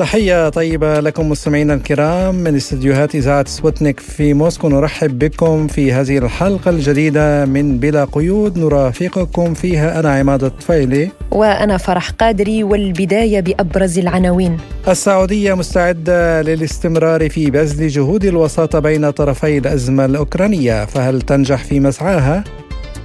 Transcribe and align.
تحية 0.00 0.48
طيبة 0.48 1.00
لكم 1.00 1.28
مستمعينا 1.28 1.74
الكرام 1.74 2.34
من 2.34 2.56
استديوهات 2.56 3.14
إذاعة 3.14 3.44
سبوتنيك 3.48 4.00
في 4.00 4.34
موسكو. 4.34 4.68
نرحب 4.68 5.18
بكم 5.18 5.66
في 5.66 5.92
هذه 5.92 6.18
الحلقة 6.18 6.70
الجديدة 6.70 7.44
من 7.44 7.78
بلا 7.78 8.04
قيود. 8.04 8.58
نرافقكم 8.58 9.54
فيها. 9.54 10.00
أنا 10.00 10.12
عماد 10.12 10.44
الطفيلي. 10.44 11.10
وأنا 11.30 11.76
فرح 11.76 12.10
قادري 12.10 12.64
والبداية 12.64 13.40
بأبرز 13.40 13.98
العناوين. 13.98 14.56
السعودية 14.88 15.54
مستعدة 15.54 16.42
للاستمرار 16.42 17.28
في 17.28 17.50
بذل 17.50 17.88
جهود 17.88 18.24
الوساطة 18.24 18.78
بين 18.78 19.10
طرفي 19.10 19.58
الأزمة 19.58 20.04
الأوكرانية 20.04 20.84
فهل 20.84 21.22
تنجح 21.22 21.64
في 21.64 21.80
مسعاها؟ 21.80 22.44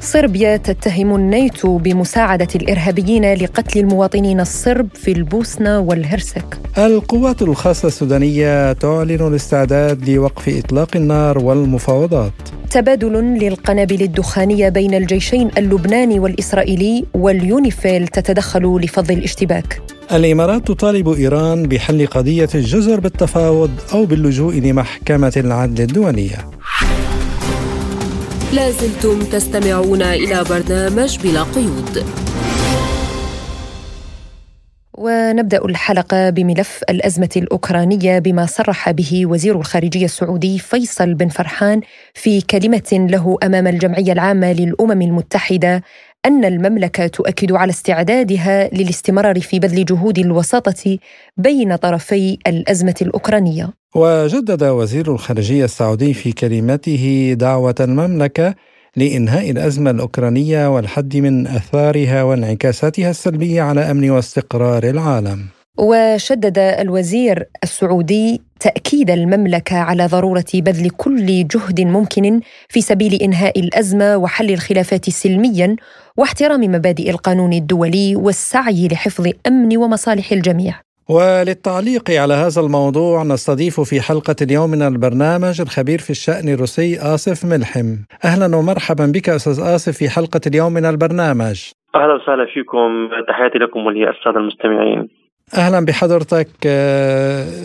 صربيا 0.05 0.57
تتهم 0.57 1.15
الناتو 1.15 1.77
بمساعدة 1.77 2.47
الإرهابيين 2.55 3.33
لقتل 3.33 3.79
المواطنين 3.79 4.39
الصرب 4.39 4.87
في 4.93 5.11
البوسنة 5.11 5.79
والهرسك. 5.79 6.57
القوات 6.77 7.41
الخاصة 7.41 7.87
السودانية 7.87 8.73
تعلن 8.73 9.27
الاستعداد 9.27 10.09
لوقف 10.09 10.49
إطلاق 10.49 10.95
النار 10.95 11.37
والمفاوضات. 11.37 12.33
تبادل 12.71 13.13
للقنابل 13.13 14.01
الدخانية 14.01 14.69
بين 14.69 14.93
الجيشين 14.93 15.49
اللبناني 15.57 16.19
والإسرائيلي 16.19 17.05
واليونيفيل 17.13 18.07
تتدخل 18.07 18.79
لفض 18.83 19.11
الاشتباك. 19.11 19.81
الإمارات 20.11 20.67
تطالب 20.67 21.09
إيران 21.09 21.63
بحل 21.63 22.07
قضية 22.07 22.49
الجزر 22.55 22.99
بالتفاوض 22.99 23.71
أو 23.93 24.05
باللجوء 24.05 24.53
لمحكمة 24.53 25.33
العدل 25.37 25.83
الدولية. 25.83 26.37
لازلتم 28.53 29.19
تستمعون 29.23 30.01
إلى 30.01 30.43
برنامج 30.49 31.19
بلا 31.19 31.43
قيود. 31.43 32.05
ونبدأ 34.97 35.65
الحلقة 35.65 36.29
بملف 36.29 36.81
الأزمة 36.89 37.29
الأوكرانية 37.37 38.19
بما 38.19 38.45
صرح 38.45 38.91
به 38.91 39.25
وزير 39.25 39.59
الخارجية 39.59 40.05
السعودي 40.05 40.59
فيصل 40.59 41.13
بن 41.13 41.27
فرحان 41.27 41.81
في 42.13 42.41
كلمة 42.41 43.07
له 43.09 43.37
أمام 43.43 43.67
الجمعية 43.67 44.11
العامة 44.11 44.53
للأمم 44.53 45.01
المتحدة 45.01 45.83
أن 46.25 46.45
المملكة 46.45 47.07
تؤكد 47.07 47.51
على 47.51 47.69
استعدادها 47.69 48.69
للاستمرار 48.73 49.39
في 49.39 49.59
بذل 49.59 49.85
جهود 49.85 50.19
الوساطة 50.19 50.97
بين 51.37 51.75
طرفي 51.75 52.37
الأزمة 52.47 52.95
الأوكرانية. 53.01 53.73
وجدد 53.95 54.63
وزير 54.63 55.11
الخارجية 55.11 55.65
السعودي 55.65 56.13
في 56.13 56.31
كلمته 56.31 57.35
دعوة 57.39 57.75
المملكة 57.79 58.55
لإنهاء 58.95 59.51
الأزمة 59.51 59.91
الأوكرانية 59.91 60.75
والحد 60.75 61.17
من 61.17 61.47
أثارها 61.47 62.23
وانعكاساتها 62.23 63.09
السلبية 63.09 63.61
على 63.61 63.91
أمن 63.91 64.09
واستقرار 64.09 64.83
العالم. 64.83 65.45
وشدد 65.77 66.57
الوزير 66.57 67.43
السعودي 67.63 68.41
تأكيد 68.59 69.09
المملكة 69.09 69.77
على 69.77 70.05
ضرورة 70.05 70.45
بذل 70.53 70.89
كل 70.89 71.47
جهد 71.47 71.81
ممكن 71.81 72.41
في 72.69 72.81
سبيل 72.81 73.13
إنهاء 73.21 73.59
الأزمة 73.59 74.17
وحل 74.17 74.49
الخلافات 74.49 75.09
سلميا 75.09 75.75
واحترام 76.17 76.61
مبادئ 76.61 77.09
القانون 77.09 77.53
الدولي 77.53 78.15
والسعي 78.15 78.87
لحفظ 78.91 79.31
أمن 79.47 79.77
ومصالح 79.77 80.31
الجميع. 80.31 80.73
وللتعليق 81.09 82.11
على 82.11 82.33
هذا 82.33 82.61
الموضوع 82.61 83.23
نستضيف 83.23 83.81
في 83.81 84.01
حلقة 84.01 84.35
اليوم 84.41 84.69
من 84.69 84.81
البرنامج 84.81 85.61
الخبير 85.61 85.99
في 85.99 86.09
الشأن 86.09 86.49
الروسي 86.49 86.99
آصف 86.99 87.45
ملحم. 87.45 87.95
أهلا 88.25 88.55
ومرحبا 88.55 89.05
بك 89.05 89.29
أستاذ 89.29 89.59
آصف 89.75 89.97
في 89.97 90.09
حلقة 90.09 90.41
اليوم 90.47 90.73
من 90.73 90.85
البرنامج. 90.85 91.71
أهلا 91.95 92.13
وسهلا 92.13 92.45
فيكم. 92.53 93.09
تحياتي 93.27 93.57
لكم 93.57 93.79
وللسادة 93.85 94.39
المستمعين. 94.39 95.24
أهلا 95.53 95.85
بحضرتك 95.85 96.47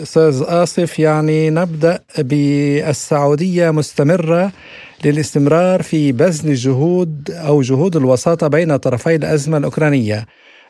أستاذ 0.01 0.43
آصف 0.47 0.99
يعني 0.99 1.49
نبدأ 1.49 1.99
بالسعودية 2.19 3.71
مستمرة 3.71 4.51
للاستمرار 5.05 5.81
في 5.81 6.11
بذل 6.11 6.53
جهود 6.53 7.29
أو 7.47 7.61
جهود 7.61 7.95
الوساطة 7.95 8.47
بين 8.47 8.77
طرفي 8.77 9.15
الأزمة 9.15 9.57
الأوكرانية 9.57 10.25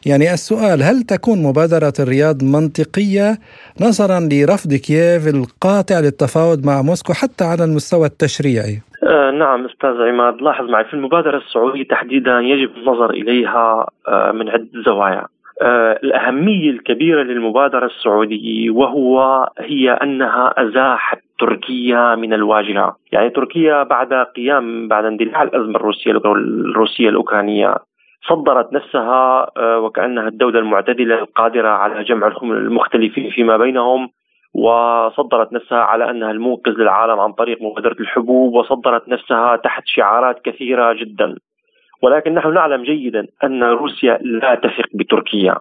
يعني 0.06 0.34
السؤال 0.34 0.84
هل 0.84 1.02
تكون 1.02 1.44
مبادرة 1.44 1.94
الرياض 2.00 2.44
منطقية 2.44 3.38
نظرا 3.82 4.20
لرفض 4.32 4.74
كييف 4.74 5.28
القاطع 5.28 6.00
للتفاوض 6.00 6.66
مع 6.66 6.82
موسكو 6.82 7.14
حتى 7.14 7.44
على 7.44 7.64
المستوى 7.64 8.08
التشريعي؟ 8.08 8.82
آه 9.04 9.32
نعم 9.32 9.66
أستاذ 9.66 9.96
عماد 10.10 10.42
لاحظ 10.42 10.66
معي 10.66 10.86
في 10.86 10.94
المبادرة 10.94 11.38
السعودية 11.38 11.84
تحديدا 11.84 12.40
يجب 12.40 12.72
النظر 12.78 13.10
إليها 13.10 13.88
آه 14.08 14.32
من 14.32 14.50
عدة 14.50 14.70
زوايا. 14.86 15.26
آه 15.62 16.00
الأهمية 16.04 16.70
الكبيرة 16.70 17.24
للمبادرة 17.24 17.86
السعودية 17.86 18.70
وهو 18.70 19.48
هي 19.60 19.92
أنها 19.92 20.54
أزاحت 20.58 21.20
تركيا 21.40 22.16
من 22.16 22.34
الواجهة. 22.34 22.96
يعني 23.12 23.30
تركيا 23.30 23.84
بعد 23.84 24.14
قيام 24.14 24.88
بعد 24.88 25.06
اندلاع 25.06 25.44
الأزمة 25.44 25.76
الروسية 25.76 26.12
الروسية 26.12 27.10
الأوكرانية 27.10 27.76
صدرت 28.30 28.74
نفسها 28.74 29.48
آه، 29.58 29.80
وكأنها 29.80 30.28
الدولة 30.28 30.60
المعتدلة 30.60 31.20
القادرة 31.20 31.70
على 31.70 32.04
جمع 32.04 32.28
المختلفين 32.44 33.30
فيما 33.30 33.58
بينهم 33.58 34.10
وصدرت 34.54 35.54
نفسها 35.54 35.78
على 35.78 36.10
أنها 36.10 36.32
المنقذ 36.32 36.72
للعالم 36.72 37.20
عن 37.20 37.32
طريق 37.32 37.62
مبادرة 37.62 37.96
الحبوب 38.00 38.54
وصدرت 38.54 39.10
نفسها 39.10 39.56
تحت 39.56 39.84
شعارات 39.86 40.42
كثيرة 40.46 40.94
جدا. 40.94 41.36
ولكن 42.02 42.34
نحن 42.34 42.54
نعلم 42.54 42.84
جيدا 42.84 43.28
أن 43.44 43.64
روسيا 43.64 44.20
لا 44.22 44.56
تثق 44.56 44.88
بتركيا. 44.94 45.56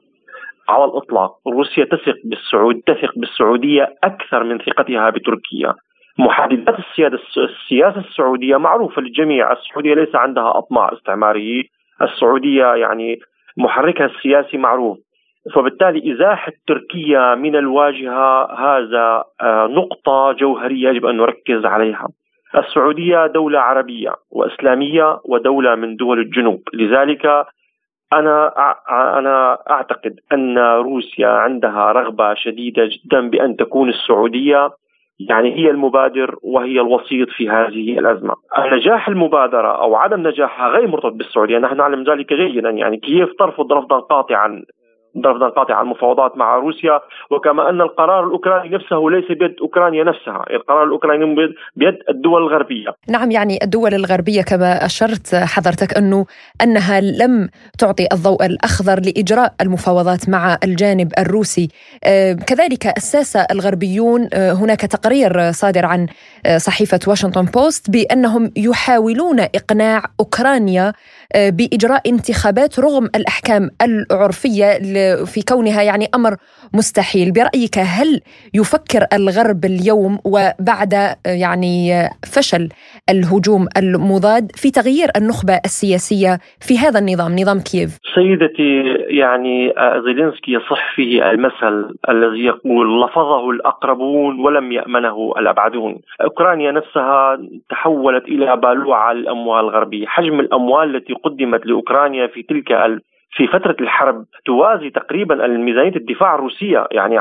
على 0.69 0.85
الإطلاق 0.85 1.33
روسيا 1.47 1.85
تثق 1.85 2.17
بالسعود 2.25 2.81
تثق 2.87 3.13
بالسعودية 3.17 3.95
أكثر 4.05 4.45
من 4.45 4.59
ثقتها 4.59 5.11
بتركيا. 5.11 5.75
محددات 6.19 6.79
السيادة 6.79 7.19
السياسة 7.37 8.01
السعودية 8.01 8.57
معروفة 8.57 9.03
للجميع. 9.03 9.53
السعودية 9.53 9.95
ليس 9.95 10.15
عندها 10.15 10.59
أطماع 10.59 10.93
استعماريه 10.93 11.63
السعودية 12.03 12.75
يعني 12.75 13.19
محركها 13.57 14.07
السياسي 14.07 14.57
معروف. 14.57 14.99
فبالتالي 15.55 16.13
إزاحة 16.13 16.53
تركيا 16.67 17.35
من 17.35 17.57
الواجهة 17.57 18.53
هذا 18.53 19.25
آه، 19.41 19.67
نقطة 19.67 20.33
جوهرية 20.33 20.89
يجب 20.89 21.07
أن 21.07 21.17
نركز 21.17 21.65
عليها. 21.65 22.09
السعودية 22.59 23.27
دولة 23.27 23.59
عربية 23.59 24.15
وإسلامية 24.31 25.21
ودولة 25.25 25.75
من 25.75 25.97
دول 25.97 26.19
الجنوب، 26.19 26.63
لذلك 26.75 27.47
أنا 28.13 28.53
أنا 29.19 29.59
أعتقد 29.71 30.21
أن 30.33 30.59
روسيا 30.59 31.29
عندها 31.29 31.93
رغبة 31.93 32.35
شديدة 32.35 32.87
جدا 32.87 33.31
بأن 33.31 33.57
تكون 33.57 33.89
السعودية 33.89 34.71
يعني 35.29 35.55
هي 35.55 35.71
المبادر 35.71 36.37
وهي 36.43 36.81
الوسيط 36.81 37.29
في 37.29 37.51
هذه 37.51 37.99
الأزمة. 37.99 38.35
نجاح 38.73 39.09
المبادرة 39.09 39.83
أو 39.83 39.95
عدم 39.95 40.29
نجاحها 40.29 40.69
غير 40.69 40.89
مرتبط 40.89 41.13
بالسعودية، 41.13 41.59
نحن 41.59 41.77
نعلم 41.77 42.03
ذلك 42.03 42.33
جيدا. 42.33 42.71
يعني 42.71 42.97
كييف 42.97 43.33
ترفض 43.39 43.73
رفضا 43.73 44.01
قاطعا 44.01 44.63
رفضا 45.17 45.49
قاطعا 45.49 45.83
المفاوضات 45.83 46.37
مع 46.37 46.57
روسيا 46.57 47.01
وكما 47.31 47.71
أن 47.71 47.81
القرار 47.81 48.27
الأوكراني 48.27 48.69
نفسه 48.69 48.97
ليس 49.11 49.39
بيد 49.39 49.57
أوكرانيا 49.61 50.05
نفسها، 50.05 50.45
القرار 50.51 50.85
الأوكراني 50.85 51.35
بيد 51.77 51.99
الدول 52.09 52.43
الغربية. 52.43 52.89
نعم 53.09 53.31
يعني 53.31 53.59
الدول 53.63 53.95
الغربية 53.95 54.43
كما 54.43 54.85
أشرت 54.87 55.35
حضرتك 55.35 55.97
أنه 55.97 56.27
أنها 56.63 57.01
لم 57.01 57.49
تعطي 57.79 58.07
الضوء 58.13 58.47
الأخضر 58.47 59.01
لإجراء 59.01 59.55
المفاوضات 59.61 60.29
مع 60.29 60.59
الجانب 60.65 61.13
الروسي. 61.19 61.69
آه، 62.05 62.33
كذلك 62.33 62.87
الساسه 62.97 63.47
الغربيون 63.51 64.29
آه، 64.35 64.53
هناك 64.53 64.81
تقرير 64.81 65.53
صادر 65.53 65.87
عن 65.87 66.07
آه، 66.47 66.59
صحيفة 66.59 67.01
واشنطن 67.07 67.45
بوست 67.45 67.91
بأنهم 67.91 68.51
يحاولون 68.57 69.41
إقناع 69.41 70.03
أوكرانيا 70.21 70.93
بإجراء 71.35 72.11
انتخابات 72.11 72.79
رغم 72.79 73.05
الأحكام 73.05 73.71
العرفية 73.83 74.79
في 75.25 75.43
كونها 75.49 75.83
يعني 75.83 76.07
أمر 76.15 76.37
مستحيل. 76.75 77.33
برأيك 77.33 77.79
هل 77.79 78.21
يفكر 78.55 79.07
الغرب 79.13 79.65
اليوم 79.65 80.19
وبعد 80.25 80.93
يعني 81.27 82.09
فشل 82.35 82.69
الهجوم 83.11 83.69
المضاد 83.77 84.53
في 84.55 84.71
تغيير 84.71 85.09
النخبة 85.17 85.55
السياسية 85.65 86.39
في 86.61 86.79
هذا 86.79 86.99
النظام 86.99 87.39
نظام 87.39 87.61
كييف؟ 87.61 87.99
سيدتي 88.15 88.83
يعني 89.09 89.75
زيلينسكي 90.05 90.53
يصح 90.53 90.95
فيه 90.95 91.31
المثل 91.31 91.95
الذي 92.09 92.45
يقول 92.45 93.03
لفظه 93.03 93.51
الأقربون 93.51 94.41
ولم 94.41 94.73
يأمنه 94.73 95.33
الأبعدون 95.39 96.01
أوكرانيا 96.25 96.73
نفسها 96.73 97.39
تحولت 97.71 98.25
إلى 98.25 98.57
بالوعة 98.57 99.13
للاموال 99.13 99.65
الغربية 99.65 100.07
حجم 100.07 100.41
الأموال 100.41 100.97
التي 100.97 101.13
قدمت 101.25 101.67
لأوكرانيا 101.67 102.27
في 102.27 102.43
تلك 102.43 103.01
في 103.31 103.47
فترة 103.47 103.77
الحرب 103.81 104.25
توازي 104.45 104.91
تقريبا 104.91 105.45
الميزانية 105.45 105.97
الدفاع 105.97 106.35
الروسية 106.35 106.87
يعني 106.93 107.19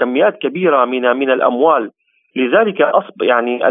كميات 0.00 0.38
كبيرة 0.38 0.84
من 0.84 1.16
من 1.16 1.30
الأموال. 1.30 1.90
لذلك 2.36 2.82
أصب 2.82 3.22
يعني 3.22 3.62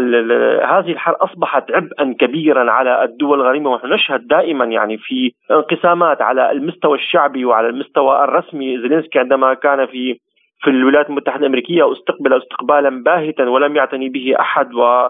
هذه 0.64 0.92
الحرب 0.92 1.14
أصبحت 1.14 1.70
عبئا 1.70 2.14
كبيرا 2.20 2.70
على 2.70 3.04
الدول 3.04 3.40
الغريبة 3.40 3.70
ونحن 3.70 3.92
نشهد 3.92 4.26
دائما 4.28 4.64
يعني 4.64 4.98
في 4.98 5.32
انقسامات 5.50 6.22
على 6.22 6.50
المستوى 6.50 6.98
الشعبي 6.98 7.44
وعلى 7.44 7.68
المستوى 7.68 8.24
الرسمي. 8.24 8.78
زيلينسكي 8.78 9.18
عندما 9.18 9.54
كان 9.54 9.86
في 9.86 10.18
في 10.60 10.70
الولايات 10.70 11.10
المتحدة 11.10 11.40
الأمريكية 11.40 11.92
أستقبل 11.92 12.32
استقبالا 12.32 13.02
باهتا 13.02 13.44
ولم 13.48 13.76
يعتني 13.76 14.08
به 14.08 14.34
أحد 14.40 14.74
و 14.74 15.08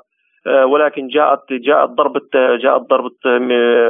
ولكن 0.64 1.08
جاءت 1.08 1.52
جاءت 1.52 1.90
ضربة 1.90 2.56
جاءت 2.56 2.80
ضربة 2.80 3.12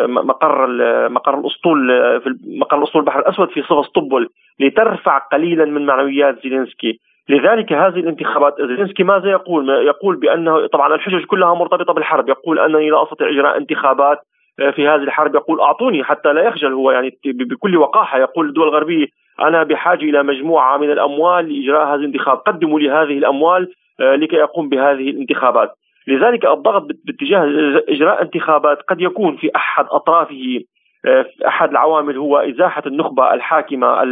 مقر 0.07 0.67
مقر 1.09 1.39
الأسطول 1.39 1.89
في 2.21 2.37
مقر 2.47 2.79
الأسطول 2.79 3.01
البحر 3.01 3.19
الأسود 3.19 3.49
في 3.49 3.63
سيفاستوبول 3.63 4.29
لترفع 4.61 5.19
قليلا 5.19 5.65
من 5.65 5.87
معنويات 5.87 6.43
زيلينسكي. 6.43 7.01
لذلك 7.29 7.73
هذه 7.73 8.01
الانتخابات 8.01 8.55
زيلينسكي 8.61 9.05
ماذا 9.05 9.31
يقول؟ 9.31 9.69
يقول 9.69 10.17
بانه 10.17 10.67
طبعا 10.67 10.95
الحجج 10.95 11.25
كلها 11.25 11.55
مرتبطة 11.55 11.93
بالحرب، 11.93 12.29
يقول 12.29 12.59
انني 12.59 12.91
لا 12.91 13.03
أستطيع 13.03 13.29
إجراء 13.29 13.57
انتخابات 13.57 14.19
في 14.57 14.89
هذه 14.89 15.03
الحرب. 15.03 15.35
يقول 15.35 15.61
أعطوني 15.61 16.05
حتى 16.05 16.33
لا 16.33 16.43
يخجل 16.43 16.73
هو 16.73 16.91
يعني 16.91 17.19
بكل 17.25 17.77
وقاحة. 17.77 18.19
يقول 18.19 18.49
الدول 18.49 18.69
الغربية 18.69 19.07
أنا 19.41 19.63
بحاجة 19.63 20.05
إلى 20.05 20.23
مجموعة 20.23 20.77
من 20.77 20.91
الأموال 20.91 21.53
لإجراء 21.53 21.87
هذه 21.87 22.01
الانتخاب، 22.01 22.37
قدموا 22.37 22.81
لي 22.81 22.91
هذه 22.91 23.19
الأموال 23.19 23.69
آه، 24.01 24.15
لكي 24.15 24.43
اقوم 24.43 24.69
بهذه 24.69 25.11
الانتخابات. 25.11 25.71
لذلك 26.09 26.47
الضغط 26.47 26.87
باتجاه 27.05 27.45
إجراء 27.89 28.23
انتخابات 28.23 28.79
قد 28.89 29.01
يكون 29.01 29.37
في 29.37 29.51
أحد 29.57 29.85
أطرافه 29.91 30.61
آه، 31.07 31.27
أحد 31.47 31.71
العوامل 31.71 32.17
هو 32.17 32.37
إزاحة 32.37 32.83
النخبة 32.87 33.35
الحاكمة 33.35 34.03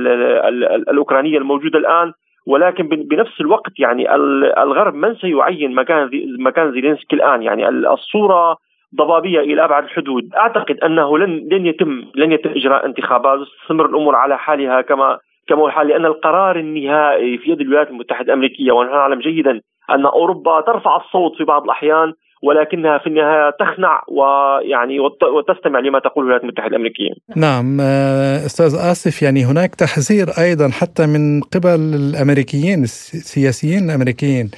الأوكرانية 0.91 1.39
الموجودة 1.39 1.79
الآن. 1.79 2.13
ولكن 2.47 2.89
بنفس 2.89 3.41
الوقت 3.41 3.73
يعني 3.79 4.15
الغرب 4.63 4.95
من 4.95 5.15
سيعين 5.15 5.75
مكان 5.75 6.11
مكان 6.39 6.73
زيلينسكي 6.73 7.17
الآن؟ 7.17 7.43
يعني 7.43 7.69
الصورة 7.69 8.57
ضبابية 8.97 9.41
إلى 9.41 9.65
أبعد 9.65 9.85
الحدود، 9.85 10.35
أعتقد 10.35 10.81
أنه 10.81 11.19
لن 11.19 11.49
لن 11.53 11.67
يتم 11.67 12.05
لن 12.15 12.33
يتم 12.33 12.51
إجراء 12.51 12.87
انتخابات 12.87 13.39
وستستمر 13.39 13.87
الأمور 13.87 14.15
على 14.15 14.39
حالها 14.39 14.81
كما 14.81 15.19
كما 15.49 15.59
هو 15.59 15.67
الحال 15.67 15.89
لأن 15.89 16.07
القرار 16.07 16.57
النهائي 16.59 17.39
في 17.39 17.51
يد 17.51 17.61
الولايات 17.61 17.91
المتحدة 17.91 18.27
الأمريكية 18.27 18.73
ونحن 18.73 18.93
نعلم 18.93 19.19
جيدا 19.21 19.61
أن 19.91 20.07
أوروبا 20.07 20.61
ترفع 20.61 20.97
الصوت 20.97 21.37
في 21.39 21.45
بعض 21.45 21.63
الأحيان 21.63 22.13
ولكنها 22.43 22.99
في 22.99 23.07
النهاية 23.07 23.51
تخنع 23.51 24.03
ويعني 24.09 25.01
وتستمع 25.37 25.79
لما 25.79 25.99
تقول 25.99 26.25
الولايات 26.25 26.43
المتحدة 26.43 26.69
الأمريكية. 26.69 27.11
نعم 27.37 27.79
آه، 27.81 28.37
أستاذ 28.37 28.75
آسف 28.75 29.23
يعني 29.23 29.45
هناك 29.45 29.75
تحذير 29.75 30.27
أيضا 30.39 30.69
حتى 30.69 31.07
من 31.07 31.41
قبل 31.41 31.95
الأمريكيين 31.95 32.83
السياسيين 32.83 33.91
الأمريكيين 33.91 34.51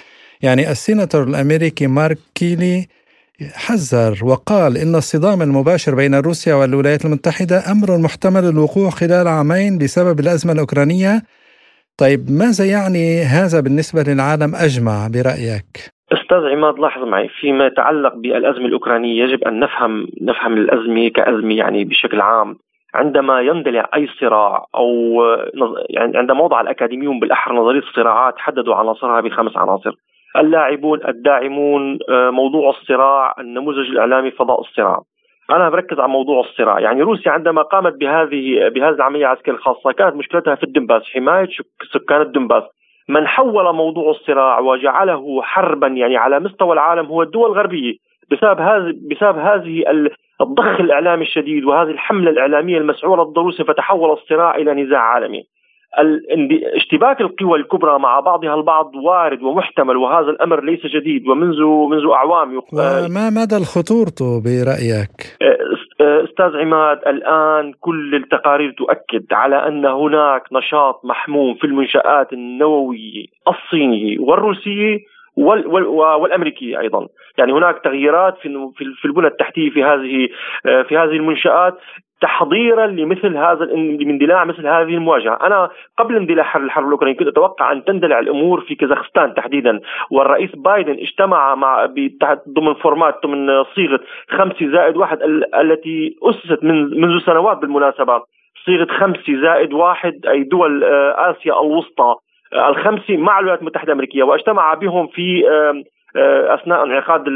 يعني 0.43 0.71
السيناتور 0.71 1.23
الأمريكي 1.23 1.87
مارك 1.87 2.19
كيلي 2.35 2.87
حذر 3.55 4.19
وقال 4.25 4.77
إن 4.77 4.95
الصدام 4.95 5.43
المباشر 5.43 5.95
بين 5.95 6.15
روسيا 6.15 6.55
والولايات 6.55 7.05
المتحدة 7.05 7.73
أمر 7.73 7.99
محتمل 7.99 8.45
الوقوع 8.45 8.91
خلال 8.91 9.29
عامين 9.29 9.79
بسبب 9.79 10.21
الأزمة 10.21 10.53
الأوكرانية 10.53 11.23
طيب 12.01 12.21
ماذا 12.31 12.65
يعني 12.65 13.23
هذا 13.23 13.61
بالنسبة 13.61 14.01
للعالم 14.09 14.55
أجمع 14.55 15.09
برأيك؟ 15.15 15.71
أستاذ 16.13 16.43
عماد 16.53 16.79
لاحظ 16.79 17.03
معي 17.03 17.29
فيما 17.29 17.67
يتعلق 17.67 18.15
بالأزمة 18.15 18.67
الأوكرانية 18.67 19.23
يجب 19.23 19.45
أن 19.45 19.61
نفهم 19.61 20.09
نفهم 20.23 20.53
الأزمة 20.53 21.09
كأزمة 21.09 21.55
يعني 21.55 21.85
بشكل 21.85 22.21
عام. 22.21 22.57
عندما 22.95 23.41
يندلع 23.41 23.89
أي 23.97 24.09
صراع 24.21 24.67
أو 24.75 24.89
يعني 25.91 26.19
عندما 26.19 26.43
وضع 26.45 26.61
الأكاديميون 26.61 27.21
بالأحرى 27.21 27.57
نظرية 27.57 27.81
الصراعات 27.81 28.35
حددوا 28.39 28.75
عناصرها 28.75 29.21
بخمس 29.21 29.57
عناصر. 29.57 29.95
اللاعبون 30.37 31.01
الداعمون 31.09 31.99
آه، 32.09 32.31
موضوع 32.31 32.71
الصراع 32.71 33.35
النموذج 33.41 33.91
الإعلامي 33.91 34.31
فضاء 34.31 34.61
الصراع. 34.61 35.03
أنا 35.51 35.71
بركز 35.71 35.99
على 35.99 36.09
موضوع 36.09 36.41
الصراع. 36.41 36.81
يعني 36.81 37.03
روسيا 37.03 37.33
عندما 37.33 37.63
قامت 37.63 37.95
بهذه 37.95 38.69
بهذه 38.69 38.95
العملية 38.95 39.27
العسكريه 39.27 39.55
الخاصة 39.55 39.93
كانت 39.93 40.17
مشكلتها 40.17 40.55
في 40.55 40.63
الدنباس 40.63 41.03
حماية 41.15 41.49
سكان 41.93 42.21
الدنباس. 42.21 42.63
من 43.09 43.27
حول 43.27 43.75
موضوع 43.75 44.11
الصراع 44.11 44.59
وجعله 44.59 45.43
حربا 45.43 45.87
يعني 45.87 46.17
على 46.17 46.41
مستوى 46.41 46.73
العالم 46.73 47.07
هو 47.07 47.23
الدول 47.23 47.51
الغربية. 47.51 47.95
بسبب 48.31 48.61
هذه 48.61 48.95
بسبب 49.11 49.39
هذه 49.39 49.85
الضخ 50.41 50.81
الإعلامي 50.81 51.23
الشديد 51.23 51.65
وهذه 51.65 51.91
الحملة 51.91 52.31
الإعلامية 52.31 52.79
المسعورة 52.79 53.23
ضد 53.23 53.39
روسيا 53.39 53.65
فتحول 53.65 54.13
الصراع 54.13 54.57
إلى 54.57 54.75
نزاع 54.75 55.01
عالمي. 55.01 55.43
اشتباك 56.77 57.21
القوى 57.21 57.59
الكبرى 57.59 57.99
مع 57.99 58.21
بعضها 58.21 58.55
البعض 58.55 58.97
وارد 58.97 59.43
ومحتمل 59.43 59.97
وهذا 59.97 60.31
الأمر 60.31 60.65
ليس 60.65 60.87
جديد 60.87 61.29
ومنذ 61.29 61.63
منذ 61.63 62.11
أعوام 62.13 62.61
وما 62.73 63.31
مدى 63.31 63.65
خطورته 63.65 64.43
برأيك؟ 64.45 65.17
أستاذ 66.01 66.57
عماد 66.61 66.99
الآن 67.07 67.73
كل 67.81 68.15
التقارير 68.15 68.75
تؤكد 68.79 69.33
على 69.33 69.57
أن 69.69 69.87
هناك 69.87 70.43
نشاط 70.53 71.01
محموم 71.05 71.55
في 71.55 71.65
المنشآت 71.65 72.33
النوويه 72.33 73.27
الصينيه 73.49 74.19
والروسيه 74.19 74.99
وال 75.37 75.67
وال 75.67 75.87
والامريكيه 76.21 76.81
أيضا، 76.81 77.07
يعني 77.39 77.53
هناك 77.53 77.81
تغييرات 77.85 78.35
في 78.43 78.49
في 79.01 79.05
البنى 79.05 79.27
التحتية 79.27 79.71
في 79.71 79.85
هذه 79.85 80.29
في 80.89 80.97
هذه 80.97 81.17
المنشآت 81.21 81.79
تحضيرا 82.21 82.87
لمثل 82.87 83.37
هذا 83.37 83.65
لاندلاع 83.65 84.45
مثل 84.45 84.67
هذه 84.67 84.95
المواجهة، 84.95 85.39
أنا 85.47 85.71
قبل 85.99 86.17
اندلاع 86.17 86.57
الحرب 86.57 86.87
الأوكرانية 86.87 87.17
كنت 87.17 87.29
أتوقع 87.29 87.73
أن 87.73 87.85
تندلع 87.85 88.19
الأمور 88.19 88.61
في 88.61 88.75
كازاخستان 88.75 89.35
تحديدا، 89.35 89.81
والرئيس 90.11 90.51
بايدن 90.57 90.93
اجتمع 90.93 91.55
مع 91.55 91.87
ضمن 92.49 92.75
فورمات 92.75 93.23
ضمن 93.27 93.65
صيغة 93.75 94.01
خمسه 94.29 94.73
زائد 94.73 94.97
واحد 94.97 95.19
التي 95.61 96.17
أسست 96.23 96.65
من 96.65 97.01
منذ 97.01 97.21
سنوات 97.27 97.59
بالمناسبة، 97.59 98.23
صيغة 98.65 98.87
خمسه 98.91 99.41
زائد 99.43 99.73
واحد 99.73 100.27
أي 100.27 100.43
دول 100.43 100.85
آه، 100.85 101.31
آسيا 101.31 101.61
الوسطى. 101.61 102.15
آه، 102.53 102.69
الخمسة 102.69 103.17
مع 103.17 103.39
الولايات 103.39 103.61
المتحدة 103.61 103.87
الأمريكية. 103.87 104.23
واجتمع 104.23 104.75
بهم 104.75 105.07
في 105.07 105.45
أثناء 106.17 106.85
انعقاد 106.85 107.29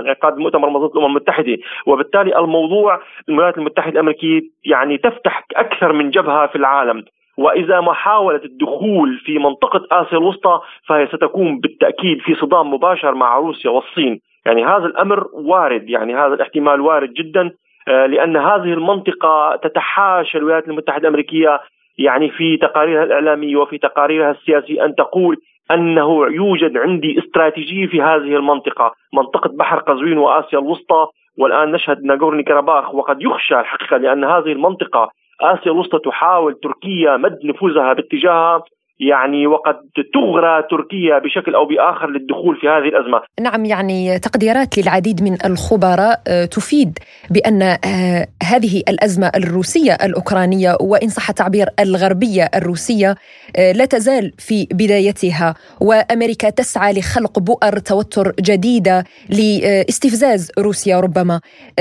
انعقاد 0.00 0.38
مؤتمر 0.38 0.68
منظمه 0.68 0.86
الأمم 0.86 1.06
المتحدة. 1.06 1.56
وبالتالي 1.86 2.38
الموضوع 2.38 3.00
الولايات 3.28 3.58
المتحدة 3.58 3.92
الأمريكية 3.92 4.40
يعني 4.64 4.98
تفتح 4.98 5.44
أكثر 5.56 5.92
من 5.92 6.10
جبهة 6.10 6.46
في 6.46 6.56
العالم. 6.56 7.04
وإذا 7.36 7.80
ما 7.80 7.92
حاولت 7.92 8.44
الدخول 8.44 9.18
في 9.24 9.38
منطقة 9.38 9.86
آسيا 9.92 10.18
الوسطى 10.18 10.60
فهي 10.86 11.06
ستكون 11.06 11.60
بالتأكيد 11.60 12.20
في 12.20 12.34
صدام 12.34 12.74
مباشر 12.74 13.14
مع 13.14 13.38
روسيا 13.38 13.70
والصين. 13.70 14.20
يعني 14.46 14.64
هذا 14.64 14.86
الأمر 14.86 15.26
وارد 15.32 15.90
يعني 15.90 16.14
هذا 16.14 16.34
الاحتمال 16.34 16.80
وارد 16.80 17.12
جدا 17.12 17.50
آه، 17.88 18.06
لأن 18.06 18.36
هذه 18.36 18.72
المنطقة 18.72 19.56
تتحاشى 19.62 20.38
الولايات 20.38 20.68
المتحدة 20.68 21.02
الأمريكية 21.02 21.60
يعني 21.98 22.30
في 22.30 22.56
تقاريرها 22.56 23.04
الإعلامية 23.04 23.56
وفي 23.56 23.78
تقاريرها 23.78 24.30
السياسية 24.30 24.84
أن 24.84 24.94
تقول 24.94 25.36
أنه 25.70 26.26
يوجد 26.26 26.76
عندي 26.76 27.18
استراتيجية 27.18 27.86
في 27.86 28.02
هذه 28.02 28.36
المنطقة، 28.36 28.94
منطقة 29.12 29.50
بحر 29.58 29.78
قزوين 29.78 30.18
وآسيا 30.18 30.58
الوسطى 30.58 31.06
والآن 31.38 31.72
نشهد 31.72 32.04
ناغورني 32.04 32.42
كرباخ 32.42 32.94
وقد 32.94 33.22
يخشى 33.22 33.60
الحقيقة 33.60 33.96
لأن 33.96 34.24
هذه 34.24 34.52
المنطقة 34.52 35.10
آسيا 35.40 35.72
الوسطى 35.72 35.98
تحاول 35.98 36.54
تركيا 36.54 37.16
مد 37.16 37.38
نفوذها 37.44 37.92
باتجاهها. 37.92 38.62
يعني 39.00 39.46
وقد 39.46 39.74
تغرى 40.14 40.62
تركيا 40.70 41.18
بشكل 41.18 41.54
أو 41.54 41.66
بآخر 41.66 42.10
للدخول 42.10 42.56
في 42.56 42.68
هذه 42.68 42.88
الأزمة. 42.88 43.20
نعم 43.40 43.64
يعني 43.64 44.18
تقديرات 44.18 44.78
للعديد 44.78 45.22
من 45.22 45.36
الخبراء 45.46 46.22
آه، 46.28 46.44
تفيد 46.44 46.98
بأن 47.30 47.62
آه، 47.62 48.26
هذه 48.42 48.82
الأزمة 48.88 49.32
الروسية 49.36 49.92
الأوكرانية 49.92 50.76
وإن 50.80 51.08
صح 51.08 51.28
التعبير 51.28 51.68
الغربية 51.80 52.50
الروسية 52.54 53.14
آه، 53.56 53.72
لا 53.72 53.84
تزال 53.84 54.32
في 54.38 54.68
بدايتها 54.72 55.54
وأمريكا 55.80 56.50
تسعى 56.50 56.92
لخلق 56.92 57.38
بؤر 57.38 57.78
توتر 57.78 58.32
جديدة 58.40 59.04
لاستفزاز 59.28 60.52
روسيا 60.58 61.00
ربما. 61.00 61.40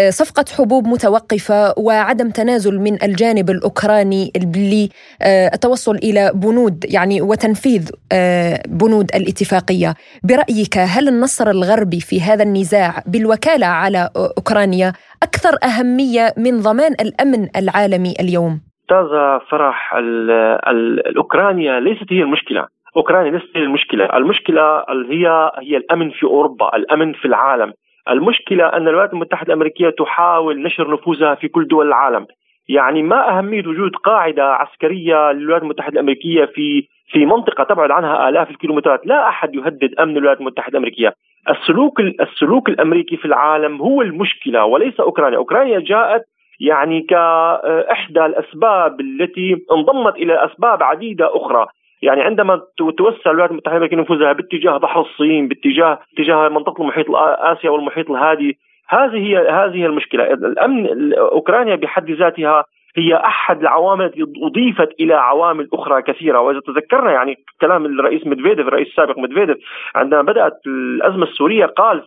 صفقة 0.09 0.45
حبوب 0.57 0.87
متوقفة 0.87 1.73
وعدم 1.77 2.29
تنازل 2.29 2.79
من 2.79 3.03
الجانب 3.03 3.49
الأوكراني 3.49 4.31
للتوصل 4.35 5.95
إلى 5.95 6.31
بنود 6.35 6.85
يعني 6.89 7.02
يعني 7.03 7.21
وتنفيذ 7.21 7.91
آه، 8.13 8.57
بنود 8.79 9.07
الاتفاقية. 9.19 9.91
برأيك 10.29 10.75
هل 10.95 11.07
النصر 11.07 11.47
الغربي 11.49 11.99
في 12.09 12.21
هذا 12.21 12.43
النزاع 12.43 12.91
بالوكالة 13.11 13.67
على 13.67 14.09
أوكرانيا 14.37 14.89
أكثر 15.23 15.53
أهمية 15.69 16.25
من 16.37 16.53
ضمان 16.67 16.91
الأمن 17.05 17.41
العالمي 17.61 18.13
اليوم؟ 18.23 18.53
استاذه 18.81 19.41
فرح 19.49 19.95
ال 19.95 20.31
ال 20.71 21.07
الاوكرانيا 21.07 21.79
ليست 21.79 22.13
هي 22.13 22.21
المشكلة. 22.21 22.67
أوكرانيا 22.97 23.31
ليست 23.31 23.49
هي 23.55 23.63
المشكلة. 23.63 24.05
المشكلة 24.05 24.63
هي 25.11 25.51
هي 25.61 25.77
الأمن 25.77 26.09
في 26.11 26.23
أوروبا 26.23 26.75
الأمن 26.75 27.13
في 27.13 27.25
العالم. 27.25 27.73
المشكلة 28.09 28.67
أن 28.67 28.87
الولايات 28.87 29.13
المتحدة 29.13 29.47
الأمريكية 29.47 29.89
تحاول 29.89 30.63
نشر 30.63 30.93
نفوذها 30.93 31.35
في 31.35 31.47
كل 31.47 31.67
دول 31.67 31.87
العالم. 31.87 32.25
يعني 32.69 33.03
ما 33.03 33.37
أهمية 33.37 33.67
وجود 33.67 33.95
قاعدة 33.95 34.43
عسكرية 34.43 35.31
للولايات 35.31 35.61
المتحدة 35.63 35.93
الأمريكية 35.93 36.45
في 36.45 36.87
في 37.13 37.25
منطقة 37.25 37.63
تبعد 37.63 37.91
عنها 37.91 38.29
آلاف 38.29 38.49
الكيلومترات، 38.49 39.05
لا 39.05 39.29
أحد 39.29 39.55
يهدد 39.55 39.95
أمن 39.99 40.17
الولايات 40.17 40.39
المتحدة 40.39 40.71
الأمريكية، 40.71 41.13
السلوك 41.49 41.99
السلوك 41.99 42.69
الأمريكي 42.69 43.17
في 43.17 43.25
العالم 43.25 43.81
هو 43.81 44.01
المشكلة 44.01 44.65
وليس 44.65 44.99
أوكرانيا، 44.99 45.37
أوكرانيا 45.37 45.79
جاءت 45.79 46.23
يعني 46.59 47.01
كإحدى 47.01 48.25
الأسباب 48.25 49.01
التي 49.01 49.57
انضمت 49.71 50.15
إلى 50.15 50.45
أسباب 50.45 50.83
عديدة 50.83 51.29
أخرى. 51.35 51.65
يعني 52.01 52.21
عندما 52.21 52.61
توسع 52.97 53.31
الولايات 53.31 53.51
المتحدة 53.51 53.77
الأمريكية 53.77 53.97
نفوذها 53.97 54.33
باتجاه 54.33 54.77
بحر 54.77 55.01
الصين 55.01 55.47
باتجاه 55.47 55.99
اتجاه 56.13 56.49
منطقة 56.49 56.81
المحيط 56.81 57.05
آسيا 57.11 57.69
والمحيط 57.69 58.11
الهادي 58.11 58.57
هذه 58.89 59.17
هي 59.17 59.37
هذه 59.37 59.85
المشكلة. 59.85 60.33
الأمن 60.33 61.13
أوكرانيا 61.13 61.75
بحد 61.75 62.11
ذاتها 62.11 62.65
هي 62.97 63.15
أحد 63.15 63.61
العوامل 63.61 64.05
التي 64.05 64.23
أضيفت 64.43 64.89
إلى 64.99 65.13
عوامل 65.13 65.69
أخرى 65.73 66.01
كثيرة. 66.01 66.39
وإذا 66.39 66.59
تذكرنا 66.59 67.11
يعني 67.11 67.35
كلام 67.61 67.85
الرئيس 67.85 68.27
مدفيديف 68.27 68.67
الرئيس 68.67 68.87
السابق 68.87 69.17
مدفيديف 69.17 69.57
عندما 69.95 70.21
بدأت 70.21 70.59
الأزمة 70.67 71.23
السورية 71.23 71.65
قال 71.65 72.03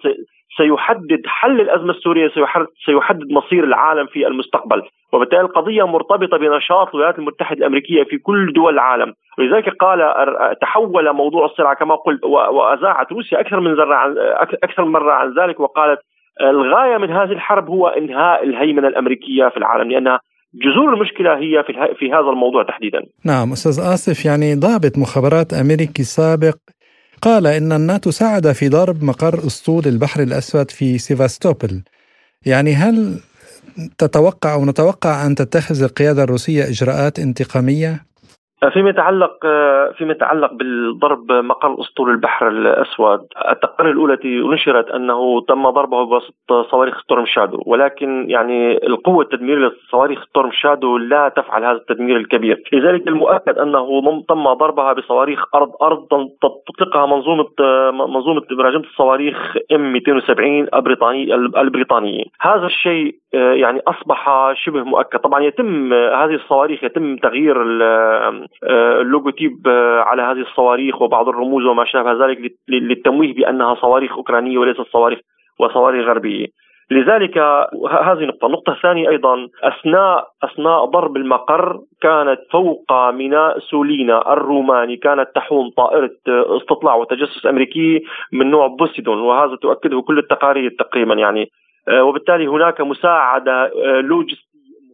سيحدد 0.56 1.26
حل 1.26 1.60
الأزمة 1.60 1.90
السورية 1.90 2.30
سيحدد 2.86 3.32
مصير 3.32 3.64
العالم 3.64 4.06
في 4.06 4.26
المستقبل. 4.26 4.82
وبالتالي 5.12 5.40
القضية 5.40 5.86
مرتبطة 5.86 6.36
بنشاط 6.36 6.88
الولايات 6.88 7.18
المتحدة 7.18 7.58
الأمريكية 7.58 8.04
في 8.04 8.18
كل 8.18 8.52
دول 8.52 8.74
العالم. 8.74 9.12
ولذلك 9.38 9.68
قال 9.68 9.98
تحول 10.60 11.12
موضوع 11.12 11.44
الصراع 11.44 11.74
كما 11.74 11.94
قلت 11.94 12.24
واذاعت 12.24 13.12
روسيا 13.12 13.40
أكثر 13.40 13.60
من 13.60 13.80
أكثر 14.64 14.84
من 14.84 14.92
مرة 14.92 15.12
عن 15.12 15.34
ذلك 15.38 15.60
وقالت 15.60 16.00
الغاية 16.40 16.96
من 16.96 17.10
هذه 17.10 17.32
الحرب 17.32 17.68
هو 17.68 17.86
إنهاء 17.88 18.44
الهيمنة 18.44 18.88
الأمريكية 18.88 19.48
في 19.48 19.56
العالم 19.56 19.90
لأنها 19.90 20.20
جذور 20.64 20.94
المشكلة 20.94 21.38
هي 21.38 21.64
في 21.66 21.72
في 21.98 22.12
هذا 22.12 22.30
الموضوع 22.30 22.62
تحديدا. 22.62 22.98
نعم 23.24 23.52
أستاذ 23.52 23.80
آسف 23.80 24.24
يعني 24.24 24.54
ضابط 24.54 24.98
مخابرات 24.98 25.54
أمريكي 25.54 26.02
سابق 26.02 26.56
قال 27.22 27.46
إن 27.46 27.72
الناتو 27.72 28.10
ساعد 28.10 28.52
في 28.52 28.68
ضرب 28.68 29.04
مقر 29.04 29.34
أسطول 29.34 29.82
البحر 29.86 30.22
الأسود 30.22 30.70
في 30.70 30.98
سيفاستوبل. 30.98 31.82
يعني 32.46 32.74
هل 32.74 33.20
تتوقع 33.98 34.54
أو 34.54 34.64
نتوقع 34.64 35.26
أن 35.26 35.34
تتخذ 35.34 35.82
القيادة 35.82 36.22
الروسية 36.24 36.64
إجراءات 36.64 37.18
انتقامية؟ 37.18 38.06
فيما 38.72 38.90
يتعلق 38.90 39.46
فيما 39.96 40.12
يتعلق 40.12 40.52
بالضرب 40.52 41.32
مقر 41.32 41.80
أسطول 41.80 42.10
البحر 42.10 42.48
الأسود، 42.48 43.20
التقارير 43.50 43.92
الأولى 43.92 44.14
التي 44.14 44.40
نشرت 44.40 44.90
أنه 44.90 45.40
تم 45.48 45.70
ضربه 45.70 46.04
بواسطة 46.04 46.62
صواريخ 46.70 47.00
Storm 47.00 47.26
Shadow، 47.26 47.62
ولكن 47.66 48.30
يعني 48.30 48.86
القوة 48.86 49.22
التدميرية 49.22 49.66
لصواريخ 49.66 50.24
Storm 50.24 50.50
Shadow 50.52 50.98
لا 50.98 51.28
تفعل 51.28 51.64
هذا 51.64 51.76
التدمير 51.76 52.16
الكبير، 52.16 52.62
لذلك 52.72 53.08
المؤكد 53.08 53.58
أنه 53.58 54.22
تم 54.28 54.52
ضربها 54.52 54.92
بصواريخ 54.92 55.44
أرض 55.54 55.70
أرض 55.82 56.06
تطلقها 56.66 57.06
منظومة 57.06 57.48
منظومة 57.92 58.42
براجمه 58.50 58.84
الصواريخ 58.84 59.56
إم 59.72 59.92
270 59.92 60.68
البريطاني 60.74 61.34
البريطانية، 61.34 62.24
هذا 62.40 62.66
الشيء 62.66 63.14
يعني 63.32 63.80
أصبح 63.88 64.52
شبه 64.54 64.82
مؤكد، 64.82 65.18
طبعا 65.18 65.40
يتم 65.40 65.92
هذه 65.92 66.34
الصواريخ 66.34 66.84
يتم 66.84 67.16
تغيير 67.16 67.56
اللوجوتيب 69.00 69.68
آه، 69.68 70.00
على 70.00 70.22
هذه 70.22 70.40
الصواريخ 70.40 71.02
وبعض 71.02 71.28
الرموز 71.28 71.64
وما 71.64 71.84
شابه 71.84 72.26
ذلك 72.26 72.52
للتمويه 72.68 73.34
بأنها 73.34 73.74
صواريخ 73.74 74.12
أوكرانية 74.12 74.58
وليست 74.58 74.80
صواريخ 74.92 75.18
وصواريخ 75.58 76.06
غربية. 76.06 76.46
لذلك 76.90 77.38
هذه 77.90 78.24
نقطة، 78.24 78.46
النقطة 78.46 78.72
الثانية 78.72 79.08
أيضا 79.08 79.48
أثناء 79.62 80.28
أثناء 80.44 80.84
ضرب 80.84 81.16
المقر 81.16 81.80
كانت 82.02 82.40
فوق 82.52 82.92
ميناء 83.10 83.58
سولينا 83.58 84.32
الروماني 84.32 84.96
كانت 84.96 85.28
تحوم 85.34 85.70
طائرة 85.76 86.10
استطلاع 86.28 86.94
وتجسس 86.94 87.46
أمريكي 87.46 88.04
من 88.32 88.50
نوع 88.50 88.66
بوسيدون 88.66 89.20
وهذا 89.20 89.56
تؤكده 89.56 90.00
كل 90.00 90.18
التقارير 90.18 90.74
تقريبا 90.78 91.14
يعني 91.14 91.50
آه، 91.88 92.04
وبالتالي 92.04 92.46
هناك 92.46 92.80
مساعدة 92.80 93.70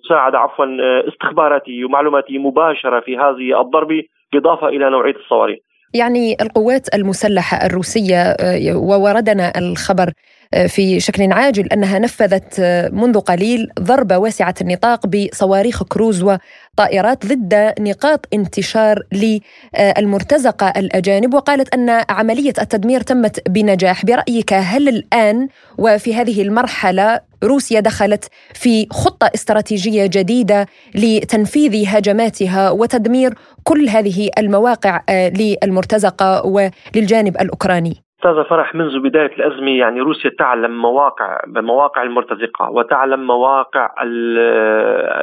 مساعدة 0.04 0.38
عفوا 0.38 0.66
استخباراتية 1.09 1.85
ومعلوماتية 1.85 2.38
مباشرة 2.38 3.00
في 3.00 3.16
هذه 3.16 3.61
الضربة 3.61 4.02
بالإضافة 4.32 4.68
إلى 4.68 4.90
نوعية 4.90 5.16
الصواريخ. 5.16 5.59
يعني 5.94 6.37
القوات 6.40 6.94
المسلحة 6.94 7.66
الروسية 7.66 8.23
آه، 8.23 8.76
ووردنا 8.76 9.52
الخبر 9.59 10.12
آه، 10.54 10.66
في 10.66 11.00
شكل 11.00 11.32
عاجل 11.32 11.66
أنها 11.66 11.99
نفذت 11.99 12.61
آه، 12.61 12.88
منذ 12.92 13.21
قليل 13.21 13.68
ضربه 13.80 14.18
واسعة 14.18 14.54
النطاق 14.61 15.06
بصواريخ 15.06 15.82
كروز 15.82 16.23
وطائرات 16.23 17.26
ضد 17.26 17.75
نقاط 17.80 18.26
انتشار 18.35 18.99
للمرتزقة 19.12 20.73
الأجانب. 20.76 21.35
وقالت 21.35 21.75
أن 21.75 22.04
عملية 22.11 22.54
التدمير 22.61 23.00
تمت 23.00 23.49
بنجاح. 23.49 24.04
برأيك 24.04 24.52
هل 24.52 24.88
الآن 24.88 25.49
وفي 25.78 26.14
هذه 26.14 26.42
المرحلة 26.42 27.21
روسيا 27.45 27.81
دخلت 27.81 28.25
في 28.55 28.87
خطة 28.91 29.27
استراتيجية 29.35 30.07
جديدة 30.17 30.67
لتنفيذ 30.95 31.85
هجماتها 31.89 32.71
وتدمير 32.71 33.31
كل 33.65 33.89
هذه 33.89 34.31
المواقع 34.39 35.01
للمرتزقة 35.11 36.47
وللجانب 36.47 37.37
الأوكراني. 37.41 37.95
أستاذ 38.19 38.45
فرح 38.45 38.75
منذ 38.75 38.99
بداية 38.99 39.33
الأزمة 39.37 39.71
يعني 39.71 40.01
روسيا 40.01 40.31
تعلم 40.39 40.83
مواقع 40.83 41.41
مواقع 41.47 42.03
المرتزقة 42.03 42.71
وتعلم 42.71 43.27
مواقع 43.27 43.91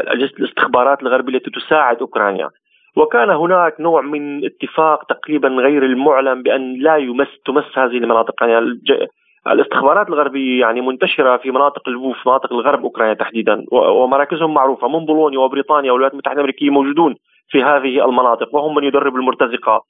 اجهزه 0.07 0.33
الاستخبارات 0.39 1.01
الغربية 1.01 1.35
التي 1.35 1.51
تساعد 1.51 1.97
أوكرانيا. 1.97 2.49
وكان 2.95 3.29
هناك 3.29 3.81
نوع 3.81 4.01
من 4.01 4.45
اتفاق 4.45 5.03
تقريبا 5.03 5.47
غير 5.47 5.85
المعلن 5.85 6.43
بأن 6.43 6.73
لا 6.81 6.97
يمس 6.97 7.27
تمس 7.45 7.77
هذه 7.77 7.97
المناطق 7.97 8.43
يعني 8.43 8.79
الاستخبارات 9.51 10.07
الغربية 10.07 10.61
يعني 10.61 10.81
منتشرة 10.81 11.37
في 11.37 11.51
مناطق 11.51 11.89
لفوف 11.89 12.27
مناطق 12.27 12.53
الغرب 12.53 12.83
أوكرانيا 12.83 13.13
تحديدا 13.13 13.65
ومراكزهم 13.71 14.53
معروفة 14.53 14.87
من 14.87 15.05
بولونيا 15.05 15.39
وبريطانيا 15.39 15.91
والولايات 15.91 16.13
المتحدة 16.13 16.35
الأمريكية 16.35 16.69
موجودون 16.69 17.15
في 17.49 17.63
هذه 17.63 18.05
المناطق 18.05 18.55
وهم 18.55 18.75
من 18.75 18.83
يدرب 18.83 19.15
المرتزقة 19.15 19.83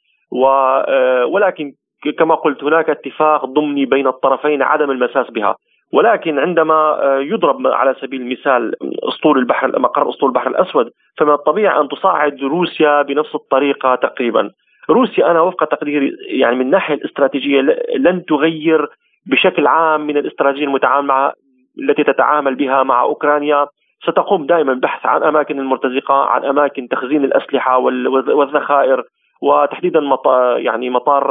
ولكن 1.31 1.73
كما 2.17 2.35
قلت 2.35 2.63
هناك 2.63 2.89
اتفاق 2.89 3.45
ضمني 3.45 3.85
بين 3.85 4.07
الطرفين 4.07 4.61
عدم 4.61 4.91
المساس 4.91 5.31
بها 5.31 5.55
ولكن 5.93 6.39
عندما 6.39 6.73
آه، 6.73 7.19
يضرب 7.19 7.67
على 7.67 7.95
سبيل 8.01 8.21
المثال 8.21 8.75
أسطول 9.03 9.37
البحر 9.37 9.79
مقر 9.79 10.09
أسطول 10.09 10.29
البحر 10.29 10.49
الأسود 10.49 10.91
فمن 11.17 11.31
الطبيعي 11.31 11.81
أن 11.81 11.87
تصعد 11.87 12.43
روسيا 12.43 13.01
بنفس 13.01 13.35
الطريقة 13.35 13.95
تقريبا. 13.95 14.51
روسيا 14.89 15.31
أنا 15.31 15.41
وفق 15.41 15.65
تقديري 15.65 16.15
يعني 16.27 16.55
من 16.55 16.61
الناحية 16.61 16.93
الاستراتيجية 16.93 17.61
لن 17.97 18.25
تغير 18.25 18.89
بشكل 19.25 19.67
عام 19.67 20.01
من 20.01 20.17
الاستراتيجية 20.17 20.65
المتعامل 20.65 21.07
مع 21.07 21.33
التي 21.79 22.03
تتعامل 22.03 22.55
بها 22.55 22.83
مع 22.83 23.01
أوكرانيا. 23.01 23.67
ستقوم 24.03 24.45
دائما 24.45 24.73
بالبحث 24.73 25.05
عن 25.05 25.23
أماكن 25.23 25.59
المرتزقه، 25.59 26.13
عن 26.13 26.45
أماكن 26.45 26.87
تخزين 26.87 27.23
الأسلحة 27.23 27.77
والذخائر 27.77 29.03
وتحديدا 29.41 29.99
مطار 29.99 30.57
يعني 30.57 30.89
مطار 30.89 31.23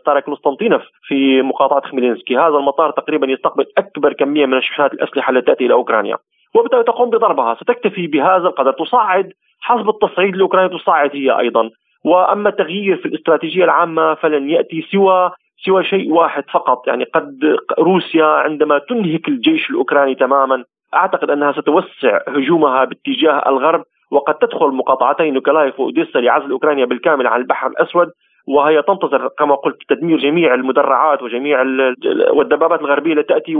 ستارا 0.00 0.20
قسطنطينف 0.20 0.82
في 1.06 1.42
مقاطعة 1.42 1.90
خميلينسكي، 1.90 2.36
هذا 2.36 2.56
المطار 2.56 2.90
تقريبا 2.90 3.26
يستقبل 3.26 3.66
أكبر 3.78 4.12
كمية 4.12 4.46
من 4.46 4.60
شحنات 4.60 4.92
الأسلحة 4.92 5.30
التي 5.30 5.46
تأتي 5.46 5.66
إلى 5.66 5.74
أوكرانيا، 5.74 6.16
وبالتالي 6.54 6.82
تقوم 6.82 7.10
بضربها، 7.10 7.54
ستكتفي 7.54 8.06
بهذا 8.06 8.48
القدر، 8.48 8.72
تصعد 8.72 9.32
حسب 9.60 9.88
التصعيد 9.88 10.34
الاوكراني 10.34 10.78
تصعد 10.78 11.10
هي 11.12 11.38
أيضا، 11.38 11.70
وأما 12.04 12.48
التغيير 12.48 12.96
في 12.96 13.06
الاستراتيجية 13.06 13.64
العامة 13.64 14.14
فلن 14.14 14.50
يأتي 14.50 14.82
سوى 14.82 15.30
سوى 15.56 15.84
شيء 15.84 16.12
واحد 16.12 16.44
فقط. 16.52 16.88
يعني 16.88 17.04
قد 17.04 17.56
روسيا 17.78 18.24
عندما 18.24 18.78
تنهك 18.78 19.28
الجيش 19.28 19.70
الأوكراني 19.70 20.14
تماما 20.14 20.64
أعتقد 20.94 21.30
أنها 21.30 21.52
ستوسع 21.52 22.20
هجومها 22.28 22.84
باتجاه 22.84 23.48
الغرب 23.48 23.84
وقد 24.10 24.34
تدخل 24.34 24.66
مقاطعتي 24.66 25.30
نيكولايف 25.30 25.80
وأوديسا 25.80 26.18
لعزل 26.18 26.50
أوكرانيا 26.50 26.84
بالكامل 26.84 27.26
عن 27.26 27.40
البحر 27.40 27.66
الأسود 27.66 28.08
وهي 28.48 28.82
تنتظر 28.82 29.28
كما 29.38 29.54
قلت 29.54 29.76
تدمير 29.88 30.18
جميع 30.18 30.54
المدرعات 30.54 31.22
وجميع 31.22 31.62
والدبابات 32.30 32.80
الغربية 32.80 33.12
التي 33.12 33.34
تأتي 33.34 33.56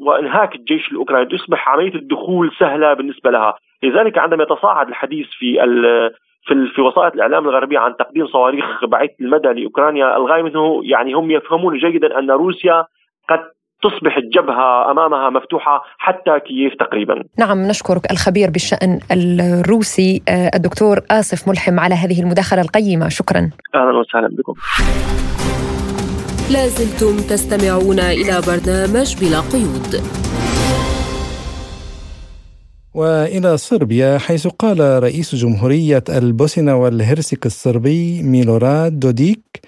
وإنهاك 0.00 0.54
الجيش 0.54 0.92
الأوكراني 0.92 1.26
تصبح 1.26 1.68
عملية 1.68 1.94
الدخول 1.94 2.52
سهلة 2.58 2.94
بالنسبة 2.94 3.30
لها، 3.30 3.54
لذلك 3.82 4.18
عندما 4.18 4.42
يتصاعد 4.42 4.88
الحديث 4.88 5.26
في 5.38 5.64
في 6.46 6.54
في 6.74 6.80
وسائل 6.80 7.14
الإعلام 7.14 7.48
الغربية 7.48 7.78
عن 7.78 7.96
تقديم 7.98 8.26
صواريخ 8.26 8.64
بعيده 8.88 9.14
المدى 9.20 9.48
لأوكرانيا. 9.48 10.16
الغاية 10.16 10.42
منه 10.42 10.80
يعني 10.84 11.12
هم 11.12 11.30
يفهمون 11.30 11.78
جيدا 11.78 12.18
أن 12.18 12.30
روسيا 12.30 12.84
قد 13.30 13.40
تصبح 13.82 14.16
الجبهة 14.16 14.90
أمامها 14.90 15.30
مفتوحة 15.30 15.82
حتى 15.98 16.40
كييف 16.46 16.74
تقريبا. 16.74 17.24
نعم 17.38 17.58
نشكرك 17.58 18.10
الخبير 18.10 18.50
بالشأن 18.50 19.00
الروسي 19.12 20.22
آه، 20.28 20.50
الدكتور 20.54 20.96
آصف 21.10 21.48
ملحم 21.48 21.80
على 21.80 21.94
هذه 21.94 22.20
المداخلة 22.20 22.60
القيمة. 22.60 23.08
شكرا. 23.08 23.50
أهلا 23.74 23.98
وسهلا 23.98 24.28
بكم. 24.28 24.54
لازلتم 26.52 27.16
تستمعون 27.30 27.98
إلى 27.98 28.34
برنامج 28.48 29.08
بلا 29.20 29.40
قيود. 29.52 29.92
وإلى 32.94 33.56
صربيا 33.56 34.18
حيث 34.18 34.46
قال 34.46 35.02
رئيس 35.02 35.34
جمهورية 35.34 36.04
البوسنة 36.08 36.76
والهرسك 36.76 37.46
الصربي 37.46 38.22
ميلوراد 38.22 39.00
دوديك 39.00 39.60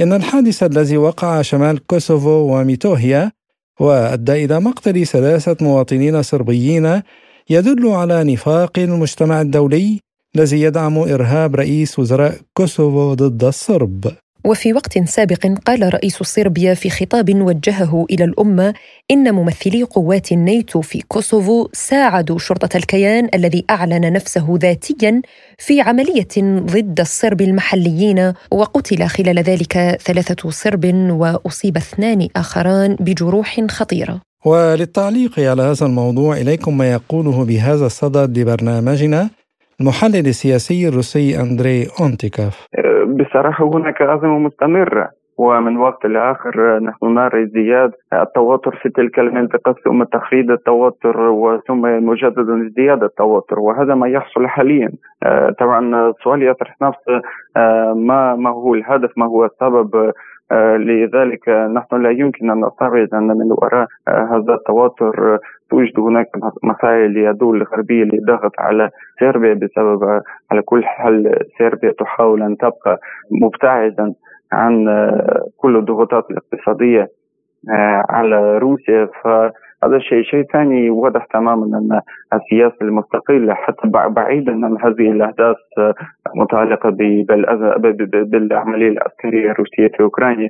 إن 0.00 0.12
الحادث 0.12 0.62
الذي 0.62 0.96
وقع 0.96 1.42
شمال 1.42 1.86
كوسوفو 1.86 2.30
وميتوهيا 2.30 3.32
وأدى 3.80 4.44
إلى 4.44 4.60
مقتل 4.60 5.06
ثلاثة 5.06 5.56
مواطنين 5.60 6.22
صربيين 6.22 7.02
يدل 7.50 7.86
على 7.88 8.24
نفاق 8.24 8.78
المجتمع 8.78 9.40
الدولي 9.40 10.00
الذي 10.36 10.60
يدعم 10.60 10.98
إرهاب 10.98 11.56
رئيس 11.56 11.98
وزراء 11.98 12.38
كوسوفو 12.54 13.14
ضد 13.14 13.44
الصرب. 13.44 14.12
وفي 14.46 14.72
وقت 14.72 14.98
سابق 14.98 15.46
قال 15.66 15.94
رئيس 15.94 16.22
صربيا 16.22 16.74
في 16.74 16.90
خطاب 16.90 17.34
وجهه 17.34 18.06
إلى 18.10 18.24
الأمة 18.24 18.74
إن 19.10 19.34
ممثلي 19.34 19.82
قوات 19.82 20.32
الناتو 20.32 20.80
في 20.80 21.02
كوسوفو 21.08 21.68
ساعدوا 21.72 22.38
شرطة 22.38 22.76
الكيان 22.76 23.28
الذي 23.34 23.64
أعلن 23.70 24.12
نفسه 24.12 24.58
ذاتيا 24.60 25.22
في 25.58 25.80
عملية 25.80 26.34
ضد 26.60 27.00
الصرب 27.00 27.40
المحليين 27.40 28.32
وقتل 28.50 29.06
خلال 29.06 29.38
ذلك 29.38 29.98
ثلاثة 30.04 30.50
صرب 30.50 30.84
وأصيب 30.94 31.76
اثنان 31.76 32.28
آخران 32.36 32.96
بجروح 33.00 33.60
خطيرة. 33.68 34.20
وللتعليق 34.44 35.40
على 35.40 35.62
هذا 35.62 35.86
الموضوع 35.86 36.36
إليكم 36.36 36.78
ما 36.78 36.92
يقوله 36.92 37.44
بهذا 37.44 37.86
الصدد 37.86 38.38
لبرنامجنا 38.38 39.30
المحلل 39.80 40.26
السياسي 40.26 40.88
الروسي 40.88 41.40
أندري 41.42 41.78
أونتيكاف. 42.00 42.66
بصراحة 43.18 43.64
هناك 43.74 44.02
أزمة 44.02 44.38
مستمرة 44.38 45.10
ومن 45.38 45.76
وقت 45.76 46.06
لآخر 46.06 46.78
نحن 46.78 47.14
نرى 47.14 47.42
ازدياد 47.42 47.90
التوتر 48.12 48.78
في 48.82 48.88
تلك 48.88 49.18
المنطقة 49.18 49.74
ثم 49.84 50.02
تخفيض 50.04 50.50
التوتر 50.50 51.20
وثم 51.20 51.82
مجددا 52.06 52.66
ازدياد 52.66 53.02
التوتر 53.02 53.58
وهذا 53.58 53.94
ما 53.94 54.08
يحصل 54.08 54.46
حاليا. 54.46 54.90
طبعا 55.60 56.10
السؤال 56.10 56.42
يطرح 56.42 56.76
نفسه 56.82 57.22
ما 57.94 58.36
ما 58.36 58.50
هو 58.50 58.74
الهدف 58.74 59.10
ما 59.16 59.26
هو 59.26 59.44
السبب؟ 59.44 60.12
لذلك 60.76 61.48
نحن 61.48 62.02
لا 62.02 62.10
يمكن 62.10 62.50
أن 62.50 62.64
نستبعد 62.64 63.08
أن 63.14 63.26
من 63.26 63.52
وراء 63.52 63.86
هذا 64.08 64.54
التوتر. 64.54 65.38
توجد 65.70 65.98
هناك 66.00 66.26
مسائل 66.62 67.10
للدول 67.10 67.56
الغربية 67.56 68.04
للضغط 68.04 68.52
على 68.58 68.90
صربيا 69.20 69.54
بسبب 69.54 70.20
على 70.50 70.62
كل 70.62 70.84
حال 70.84 71.46
صربيا 71.58 71.92
تحاول 71.98 72.42
أن 72.42 72.56
تبقى 72.56 73.00
مبتعدا 73.42 74.14
عن 74.52 74.84
كل 75.56 75.76
الضغوطات 75.76 76.24
الاقتصادية 76.30 77.08
على 78.10 78.58
روسيا. 78.58 79.04
ف 79.22 79.28
هذا 79.84 79.96
الشيء 79.96 80.22
شيء 80.22 80.42
ثاني 80.52 80.90
واضح 80.90 81.24
تماما 81.24 81.78
أن 81.78 82.00
السياسة 82.34 82.76
المستقلة 82.82 83.54
حتى 83.54 83.88
بعيدا 83.88 84.52
عن 84.52 84.76
هذه 84.82 85.10
الأحداث 85.10 85.56
متعلقة 86.36 86.90
بالعملية 88.10 88.88
العسكرية 88.88 89.50
الروسية 89.50 89.88
في 89.88 90.00
أوكرانيا. 90.00 90.48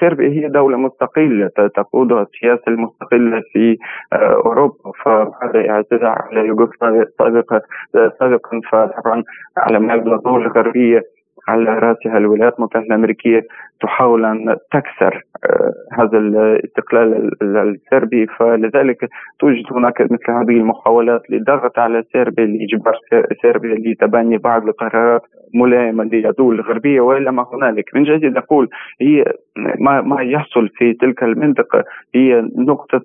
صربيا 0.00 0.28
هي 0.28 0.48
دولة 0.48 0.76
مستقلة 0.76 1.50
تقودها 1.76 2.22
السياسة 2.22 2.62
المستقلة 2.68 3.42
في 3.52 3.76
أوروبا. 4.12 4.92
فهذا 5.04 5.70
اعتداء 5.70 6.10
على 6.10 6.40
يوغوسلافيا 6.46 7.04
سابقا 7.18 7.60
سابقا 8.20 8.60
فطبعا 8.72 9.22
على 9.58 9.94
يبدو 9.94 10.14
الدول 10.14 10.42
الغربيه 10.46 11.02
على 11.48 11.70
راسها 11.78 12.18
الولايات 12.18 12.58
المتحدة 12.58 12.86
الأمريكية 12.86 13.46
تحاول 13.80 14.24
أن 14.24 14.56
تكسر 14.72 15.22
هذا 15.92 16.18
الاستقلال 16.18 17.30
السربي. 17.42 18.26
فلذلك 18.26 19.08
توجد 19.38 19.64
هناك 19.72 20.00
مثل 20.00 20.30
هذه 20.30 20.56
المحاولات 20.60 21.30
للضغط 21.30 21.78
على 21.78 22.04
سربيا 22.12 22.46
لإجبار 22.46 22.94
سربيا 23.42 23.74
لتبني 23.74 24.38
بعض 24.38 24.68
القرارات 24.68 25.22
ملائمة 25.54 26.04
للدول 26.04 26.54
الغربية 26.54 27.00
والا 27.00 27.30
ما 27.30 27.46
هنالك 27.52 27.84
من 27.94 28.02
جديد 28.04 28.36
أقول 28.36 28.68
هي 29.00 29.24
ما 29.80 30.00
ما 30.00 30.22
يحصل 30.22 30.68
في 30.68 30.92
تلك 30.92 31.22
المنطقة 31.22 31.84
هي 32.14 32.48
نقطة 32.56 33.02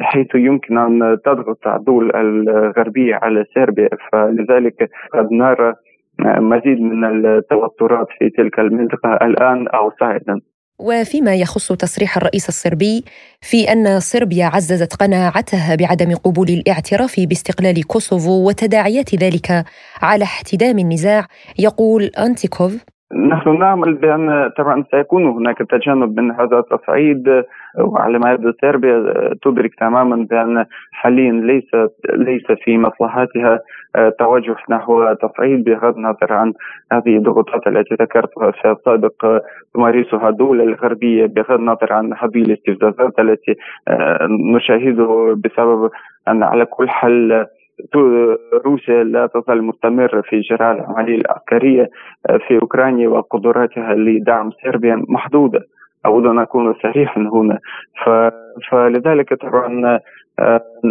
حيث 0.00 0.34
يمكن 0.34 0.78
أن 0.78 1.18
تضغط 1.24 1.66
الدول 1.68 2.16
الغربيه 2.16 3.14
على 3.22 3.44
سربيا 3.54 3.88
فلذلك 4.12 4.90
قد 5.14 5.32
نرى 5.32 5.74
مزيد 6.20 6.80
من 6.80 7.04
التوترات 7.04 8.06
في 8.18 8.30
تلك 8.30 8.58
المنطقة 8.58 9.14
الآن 9.26 9.68
أو 9.68 9.92
صاعدا 10.00 10.40
وفيما 10.80 11.34
يخص 11.34 11.72
تصريح 11.72 12.16
الرئيس 12.16 12.48
الصربي 12.48 13.04
في 13.40 13.72
أن 13.72 14.00
صربيا 14.00 14.46
عززت 14.46 15.02
قناعتها 15.02 15.76
بعدم 15.76 16.14
قبول 16.24 16.48
الاعتراف 16.48 17.14
باستقلال 17.28 17.86
كوسوفو 17.86 18.48
وتداعيات 18.48 19.14
ذلك 19.14 19.64
على 20.02 20.24
احتدام 20.24 20.78
النزاع 20.78 21.26
يقول 21.58 22.02
أنتيكوف. 22.02 22.84
نحن 23.30 23.58
نعمل 23.58 23.94
بأن 23.94 24.50
طبعا 24.58 24.84
سيكون 24.90 25.26
هناك 25.26 25.58
تجنب 25.58 26.20
من 26.20 26.30
هذا 26.30 26.58
التصعيد 26.58 27.24
وعلى 27.78 28.18
ما 28.18 28.32
يبدو 28.32 28.52
صربيا 28.62 29.14
تدرك 29.42 29.74
تماما 29.74 30.26
بأن 30.30 30.64
حاليا 30.92 31.32
ليس 31.32 31.70
ليس 32.14 32.46
في 32.64 32.78
مصلحتها 32.78 33.60
توجه 34.18 34.56
نحو 34.70 35.14
تصعيد 35.14 35.64
بغض 35.64 35.96
النظر 35.96 36.32
عن 36.32 36.52
هذه 36.92 37.16
الضغوطات 37.16 37.66
التي 37.66 37.94
ذكرتها 37.94 38.50
في 38.50 38.70
السابق 38.70 39.42
تمارسها 39.74 40.28
الدول 40.28 40.60
الغربية 40.60 41.26
بغض 41.26 41.52
النظر 41.58 41.92
عن 41.92 42.12
هذه 42.12 42.42
الاستفزازات 42.42 43.18
التي 43.18 43.54
نشاهده 44.54 45.36
بسبب 45.44 45.90
أن 46.28 46.42
على 46.42 46.64
كل 46.64 46.88
حال 46.88 47.46
روسيا 48.66 49.04
لا 49.04 49.26
تزال 49.26 49.64
مستمرة 49.64 50.20
في 50.20 50.40
إجراء 50.40 50.72
العملية 50.72 51.16
العسكرية 51.20 51.90
في 52.48 52.58
أوكرانيا 52.62 53.08
وقدراتها 53.08 53.94
لدعم 53.94 54.50
صربيا 54.64 55.04
محدودة. 55.08 55.60
أود 56.06 56.26
أن 56.26 56.38
أكون 56.38 56.74
صريحا 56.82 57.20
هنا. 57.20 57.58
ف... 58.04 58.10
فلذلك 58.70 59.34
طبعا 59.34 59.98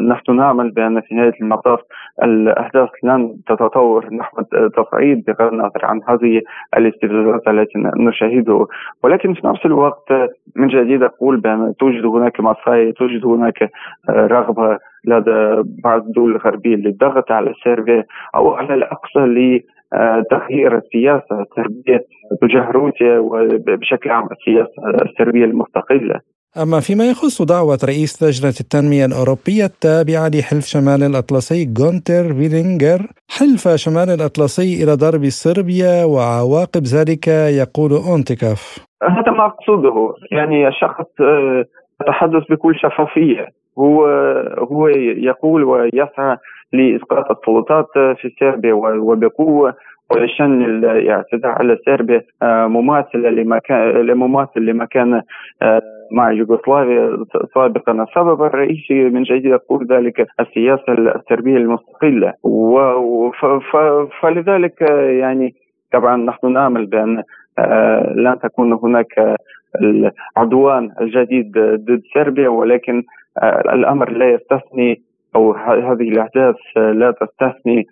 نحن 0.10 0.36
نعمل 0.36 0.72
بأن 0.72 1.02
في 1.02 1.16
نهاية 1.16 1.34
المطاف 1.42 1.80
الأحداث 2.24 2.90
لن 3.04 3.36
تتطور. 3.48 4.14
نحو 4.14 4.42
التصعيد 4.54 5.24
بغض 5.28 5.54
النظر 5.54 5.86
عن 5.86 6.02
هذه 6.10 6.42
الاستفزازات 6.78 7.48
التي 7.48 7.80
نشاهده. 7.98 8.68
ولكن 9.04 9.34
في 9.34 9.48
نفس 9.48 9.66
الوقت 9.66 10.12
من 10.56 10.68
جديد 10.68 11.04
أقول 11.04 11.38
بأن 11.38 11.74
توجد 11.80 12.06
هناك 12.06 12.40
مصايا 12.40 12.92
توجد 12.92 13.26
هناك 13.26 13.70
رغبة 14.10 14.78
لدى 15.06 15.70
بعض 15.84 16.06
الدول 16.06 16.32
الغربية 16.32 16.76
للضغط 16.76 17.32
على 17.32 17.54
سيربيا 17.64 18.04
أو 18.36 18.54
على 18.54 18.74
الأقصى 18.74 19.20
لتغيير 19.94 20.78
السياسة 20.78 21.42
السربية 21.42 22.06
تجاه 22.42 22.72
روسيا 22.72 23.20
وبشكل 23.20 24.10
عام 24.10 24.28
السياسة 24.32 25.06
الصربية 25.06 25.46
المستقلة. 25.46 26.20
أما 26.64 26.80
فيما 26.80 27.06
يخص 27.10 27.42
دعوة 27.42 27.80
رئيس 27.84 28.24
لجنة 28.24 28.54
التنمية 28.60 29.06
الأوروبية 29.06 29.66
التابعة 29.66 30.28
لحلف 30.28 30.66
شمال 30.66 31.04
الأطلسي 31.04 31.74
غونتر 31.80 32.24
فيلينجر 32.34 33.00
حلف 33.38 33.68
شمال 33.76 34.10
الأطلسي 34.10 34.84
إلى 34.84 34.94
ضرب 34.94 35.24
صربيا 35.26 36.06
وعواقب 36.06 36.84
ذلك 36.96 37.28
يقول 37.62 37.92
أونتيكاف. 37.92 38.86
هذا 39.04 39.32
ما 39.32 39.46
أقصده. 39.46 40.14
يعني 40.32 40.68
الشخص 40.68 41.10
يتحدث 42.02 42.44
بكل 42.50 42.76
شفافية. 42.76 43.48
هو 43.80 44.06
هو 44.72 44.88
يقول 45.28 45.64
ويسعى 45.64 46.38
لإسقاط 46.74 47.32
السلطات 47.32 47.88
في 47.94 48.30
صربيا 48.40 48.74
وبقوة 48.74 49.74
ولشن 50.12 50.62
الاعتداء 50.62 51.52
على 51.52 51.78
صربيا 51.86 52.22
مماثلة 52.68 53.30
لما 53.30 53.60
كان 53.60 54.18
مماثل 54.18 54.60
لما 54.66 54.86
كان 54.86 55.22
مع 56.12 56.32
يوغوسلافيا 56.32 57.18
سابقا. 57.56 57.92
السبب 57.92 58.44
الرئيسي 58.44 59.04
من 59.04 59.24
جديد 59.24 59.46
يقول 59.46 59.88
ذلك 59.88 60.28
السياسة 60.40 60.94
السربية 60.94 61.58
المستقلة. 61.58 62.34
فلذلك 64.22 64.82
يعني 65.22 65.54
طبعا 65.94 66.18
نحن 66.18 66.54
نامل 66.54 66.86
بأن 66.86 67.24
لن 68.16 68.40
تكون 68.44 68.74
هناك 68.74 69.36
العدوان 69.82 70.92
الجديد 71.02 71.52
ضد 71.58 72.02
صربيا 72.14 72.50
ولكن 72.50 73.04
الأمر 73.74 74.10
لا 74.10 74.30
يستثني 74.30 75.02
أو 75.36 75.54
هذه 75.54 76.10
الاحداث 76.10 76.56
لا 76.76 77.12
تستثني 77.12 77.88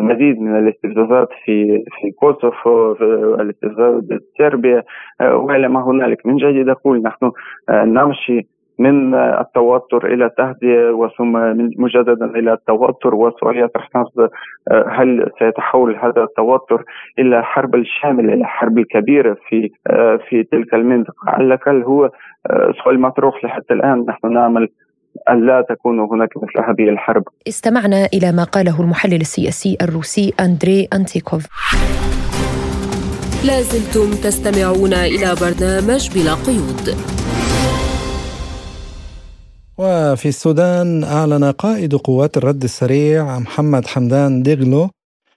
مزيد 0.00 0.40
من 0.40 0.58
الاستفزازات 0.58 1.28
في 1.44 1.84
في 2.00 2.10
كوسوفو 2.10 2.92
الاستفزازات 3.40 4.02
بصربيا 4.02 4.82
وإلى 5.20 5.68
ما 5.68 5.84
هنالك. 5.84 6.26
من 6.26 6.36
جديد 6.36 6.68
أقول 6.68 7.02
نحن 7.02 7.32
نمشي 7.70 8.46
من 8.78 9.14
التوتر 9.14 10.06
إلى 10.06 10.24
التهدئة 10.24 10.90
وثم 10.90 11.32
مجددا 11.78 12.26
إلى 12.26 12.52
التوتر. 12.52 13.14
والسؤال 13.14 13.58
يطرح 13.58 13.88
نفسه 13.96 14.30
هل 14.88 15.30
سيتحول 15.38 15.96
هذا 15.96 16.22
التوتر 16.22 16.84
إلى 17.18 17.44
حرب 17.44 17.82
شامله 17.82 18.32
إلى 18.32 18.44
حرب 18.44 18.80
كبيره 18.80 19.36
في 19.48 19.70
في 20.28 20.42
تلك 20.42 20.74
المنطقة؟ 20.74 21.14
على 21.26 21.44
الأقل 21.44 21.82
هو 21.82 22.10
سؤال 22.84 23.00
مطروح 23.00 23.44
لحتى 23.44 23.74
الآن. 23.74 24.04
نحن 24.08 24.32
نعمل 24.32 24.68
أن 25.30 25.46
لا 25.46 25.64
تكون 25.68 26.00
هناك 26.00 26.28
مثل 26.36 26.68
هذه 26.68 26.88
الحرب. 26.88 27.22
استمعنا 27.48 28.08
إلى 28.14 28.32
ما 28.32 28.44
قاله 28.44 28.80
المحلل 28.80 29.20
السياسي 29.20 29.76
الروسي 29.82 30.32
أندري 30.40 30.88
أنتيكوف. 30.92 31.46
لازلتم 33.44 34.10
تستمعون 34.10 34.94
إلى 34.94 35.34
برنامج 35.40 36.10
بلا 36.14 36.34
قيود. 36.34 36.96
وفي 39.78 40.28
السودان 40.28 41.04
أعلن 41.04 41.44
قائد 41.44 41.94
قوات 41.94 42.36
الرد 42.36 42.62
السريع 42.62 43.38
محمد 43.38 43.86
حمدان 43.86 44.42
ديغلو 44.42 44.90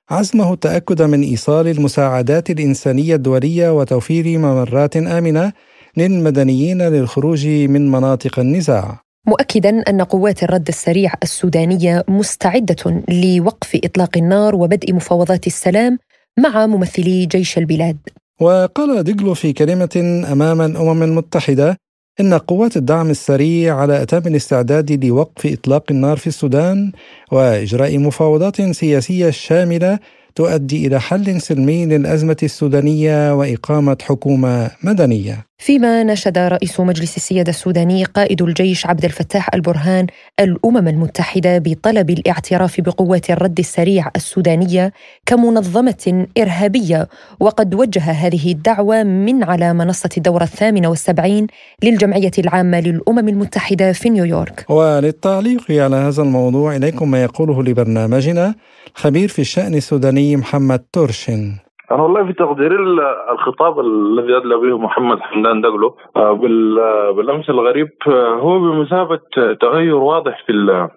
عزمه 0.09 0.53
التأكد 0.53 1.01
من 1.01 1.21
إيصال 1.21 1.67
المساعدات 1.67 2.49
الإنسانية 2.49 3.15
الدولية 3.15 3.69
وتوفير 3.77 4.37
ممرات 4.37 4.97
آمنة 4.97 5.53
للمدنيين 5.97 6.81
للخروج 6.81 7.47
من 7.47 7.91
مناطق 7.91 8.39
النزاع. 8.39 9.10
مؤكدا 9.27 9.81
أن 9.89 10.01
قوات 10.01 10.43
الرد 10.43 10.67
السريع 10.67 11.13
السودانية 11.23 12.03
مستعدة 12.07 13.03
لوقف 13.09 13.79
إطلاق 13.83 14.17
النار 14.17 14.55
وبدء 14.55 14.93
مفاوضات 14.93 15.47
السلام 15.47 15.99
مع 16.39 16.65
ممثلي 16.65 17.25
جيش 17.25 17.57
البلاد. 17.57 17.97
وقال 18.41 19.03
ديغلو 19.03 19.33
في 19.33 19.53
كلمة 19.53 20.23
أمام 20.31 20.61
الأمم 20.61 21.03
المتحدة 21.03 21.77
إن 22.19 22.33
قوات 22.33 22.77
الدعم 22.77 23.09
السريع 23.09 23.75
على 23.75 24.01
أتم 24.01 24.21
الاستعداد 24.25 25.05
لوقف 25.05 25.45
إطلاق 25.45 25.83
النار 25.91 26.17
في 26.17 26.27
السودان 26.27 26.91
وإجراء 27.31 27.97
مفاوضات 27.97 28.61
سياسية 28.61 29.29
شاملة 29.29 29.99
تؤدي 30.35 30.87
إلى 30.87 30.99
حل 30.99 31.41
سلمي 31.41 31.85
للأزمة 31.85 32.37
السودانية 32.43 33.33
وإقامة 33.33 33.97
حكومة 34.01 34.71
مدنية 34.83 35.45
فيما 35.61 36.03
نشد 36.03 36.37
رئيس 36.37 36.79
مجلس 36.79 37.17
السيادة 37.17 37.49
السوداني 37.49 38.03
قائد 38.03 38.41
الجيش 38.41 38.85
عبد 38.85 39.05
الفتاح 39.05 39.53
البرهان 39.53 40.07
الأمم 40.39 40.87
المتحدة 40.87 41.57
بطلب 41.57 42.09
الاعتراف 42.09 42.81
بقوات 42.81 43.29
الرد 43.29 43.59
السريع 43.59 44.11
السودانية 44.15 44.93
كمنظمة 45.25 46.27
إرهابية 46.37 47.07
وقد 47.39 47.75
وجه 47.75 48.01
هذه 48.01 48.51
الدعوة 48.51 49.03
من 49.03 49.43
على 49.43 49.73
منصة 49.73 50.09
الدورة 50.17 50.43
الثامنة 50.43 50.87
والسبعين 50.87 51.47
للجمعية 51.83 52.31
العامة 52.37 52.79
للأمم 52.79 53.29
المتحدة 53.29 53.91
في 53.91 54.09
نيويورك. 54.09 54.65
وللتعليق 54.69 55.71
على 55.71 55.95
هذا 55.95 56.21
الموضوع 56.21 56.75
إليكم 56.75 57.11
ما 57.11 57.23
يقوله 57.23 57.63
لبرنامجنا 57.63 58.55
خبير 58.95 59.29
في 59.29 59.39
الشأن 59.39 59.75
السوداني 59.75 60.35
محمد 60.35 60.79
تورشن 60.93 61.55
أنا 61.91 62.03
والله 62.03 62.25
في 62.25 62.33
تقديري 62.33 62.75
الخطاب 63.31 63.79
الذي 63.79 64.37
أدلى 64.37 64.57
به 64.57 64.77
محمد 64.77 65.19
حمدان 65.19 65.61
دقلو 65.61 65.95
آه، 66.15 66.19
آه، 66.19 67.11
بالأمس 67.11 67.49
الغريب 67.49 67.89
آه، 68.07 68.35
هو 68.35 68.59
بمثابة 68.59 69.19
تغير 69.61 69.95
واضح 69.95 70.43
في 70.45 70.87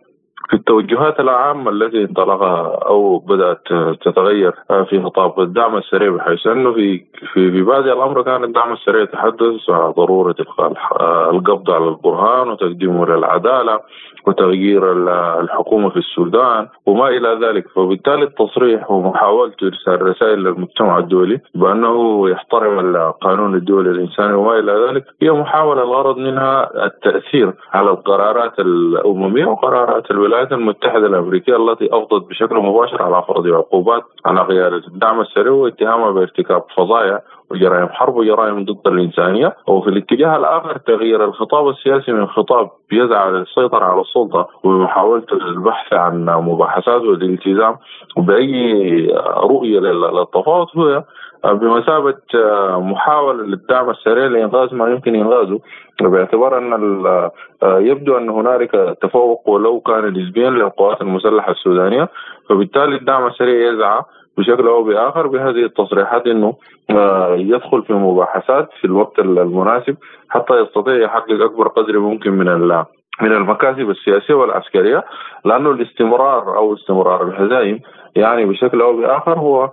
في 0.49 0.57
التوجهات 0.57 1.21
العامة 1.21 1.71
التي 1.71 2.03
انطلقها 2.03 2.79
أو 2.87 3.19
بدأت 3.19 3.63
تتغير 4.01 4.53
في 4.89 5.03
خطاب 5.03 5.41
الدعم 5.41 5.77
السريع 5.77 6.11
بحيث 6.11 6.47
أنه 6.47 6.73
في 6.73 7.05
في 7.33 7.51
في 7.51 7.63
بادئ 7.63 7.93
الأمر 7.93 8.23
كان 8.23 8.45
الدعم 8.45 8.73
السريع 8.73 9.03
يتحدث 9.03 9.71
عن 9.71 9.91
ضرورة 9.91 10.37
القبض 11.31 11.71
على 11.71 11.89
البرهان 11.89 12.49
وتقديمه 12.49 13.07
للعدالة 13.07 13.81
وتغيير 14.27 14.93
الحكومة 15.41 15.89
في 15.89 15.97
السودان 15.97 16.69
وما 16.87 17.09
إلى 17.09 17.47
ذلك. 17.47 17.69
فبالتالي 17.69 18.23
التصريح 18.23 18.91
ومحاولة 18.91 19.53
إرسال 19.63 20.03
رسائل 20.03 20.39
للمجتمع 20.39 20.99
الدولي 20.99 21.41
بأنه 21.55 22.29
يحترم 22.31 22.97
القانون 22.97 23.55
الدولي 23.55 23.91
الإنساني 23.91 24.33
وما 24.35 24.59
إلى 24.59 24.73
ذلك 24.89 25.05
هي 25.23 25.31
محاولة 25.31 25.83
الغرض 25.83 26.17
منها 26.19 26.85
التأثير 26.87 27.53
على 27.73 27.91
القرارات 27.91 28.59
الأممية 28.59 29.47
وقرارات 29.47 30.11
الولايات 30.11 30.53
المتحدة 30.53 31.07
الأمريكية 31.07 31.57
التي 31.57 31.89
أفضت 31.93 32.29
بشكل 32.29 32.55
مباشر 32.57 33.03
على 33.03 33.23
فرض 33.29 33.47
عقوبات 33.47 34.03
على 34.27 34.41
قيادة 34.41 34.77
الدعم 34.77 35.21
السريع 35.21 35.53
واتهامها 35.53 36.11
بارتكاب 36.11 36.63
وجرائم 37.51 37.89
حرب 37.89 38.17
وجرائم 38.17 38.65
ضد 38.65 38.87
الإنسانية. 38.87 39.57
وفي 39.69 39.89
الاتجاه 39.89 40.37
الآخر 40.37 40.79
تغيير 40.79 41.25
الخطاب 41.25 41.69
السياسي 41.69 42.13
من 42.13 42.27
خطاب 42.27 42.71
يسعى 42.93 43.31
للسيطرة 43.33 43.85
على 43.85 44.01
السلطة 44.01 44.49
ومحاولة 44.65 45.27
البحث 45.33 45.93
عن 45.93 46.25
مباحثات 46.25 47.03
والالتزام 47.03 47.77
بأي 48.17 48.53
رؤية 49.37 49.81
للتفاوض 49.81 50.67
هو 50.77 51.05
بمثابة 51.45 52.17
محاولة 52.79 53.43
للدعم 53.43 53.91
السريع 53.91 54.27
لإنقاذ 54.27 54.75
ما 54.75 54.89
يمكن 54.89 55.15
إنقاذه. 55.15 55.59
باعتبار 56.01 56.59
أن 56.59 57.31
يبدو 57.63 58.17
أن 58.17 58.29
هنالك 58.29 58.97
تفوق 59.03 59.49
ولو 59.49 59.81
كان 59.81 60.05
نسبيا 60.23 60.51
للقوات 60.51 61.01
المسلحة 61.01 61.53
السودانية 61.53 62.09
فبالتالي 62.49 62.97
الدعم 62.97 63.27
السريع 63.27 63.73
يسعى 63.73 64.03
بشكل 64.39 64.67
أو 64.69 64.85
بآخر 64.85 65.27
بهذه 65.27 65.65
التصريحات 65.65 66.27
إنه 66.27 66.55
آه، 66.91 67.35
يدخل 67.35 67.83
في 67.83 67.93
مباحثات 67.93 68.69
في 68.81 68.85
الوقت 68.85 69.19
المناسب 69.19 69.97
حتى 70.29 70.55
يستطيع 70.55 70.95
يحقق 70.95 71.43
أكبر 71.43 71.69
قدر 71.69 71.99
ممكن 71.99 72.31
من 72.31 72.49
من 73.23 73.33
المكاسب 73.33 73.91
السياسية 73.91 74.35
والعسكرية 74.35 75.05
لأنه 75.45 75.71
الاستمرار 75.71 76.57
أو 76.57 76.75
استمرار 76.75 77.29
الهزائم 77.29 77.81
يعني 78.17 78.45
بشكل 78.45 78.81
أو 78.81 78.97
بآخر 78.97 79.39
هو 79.39 79.71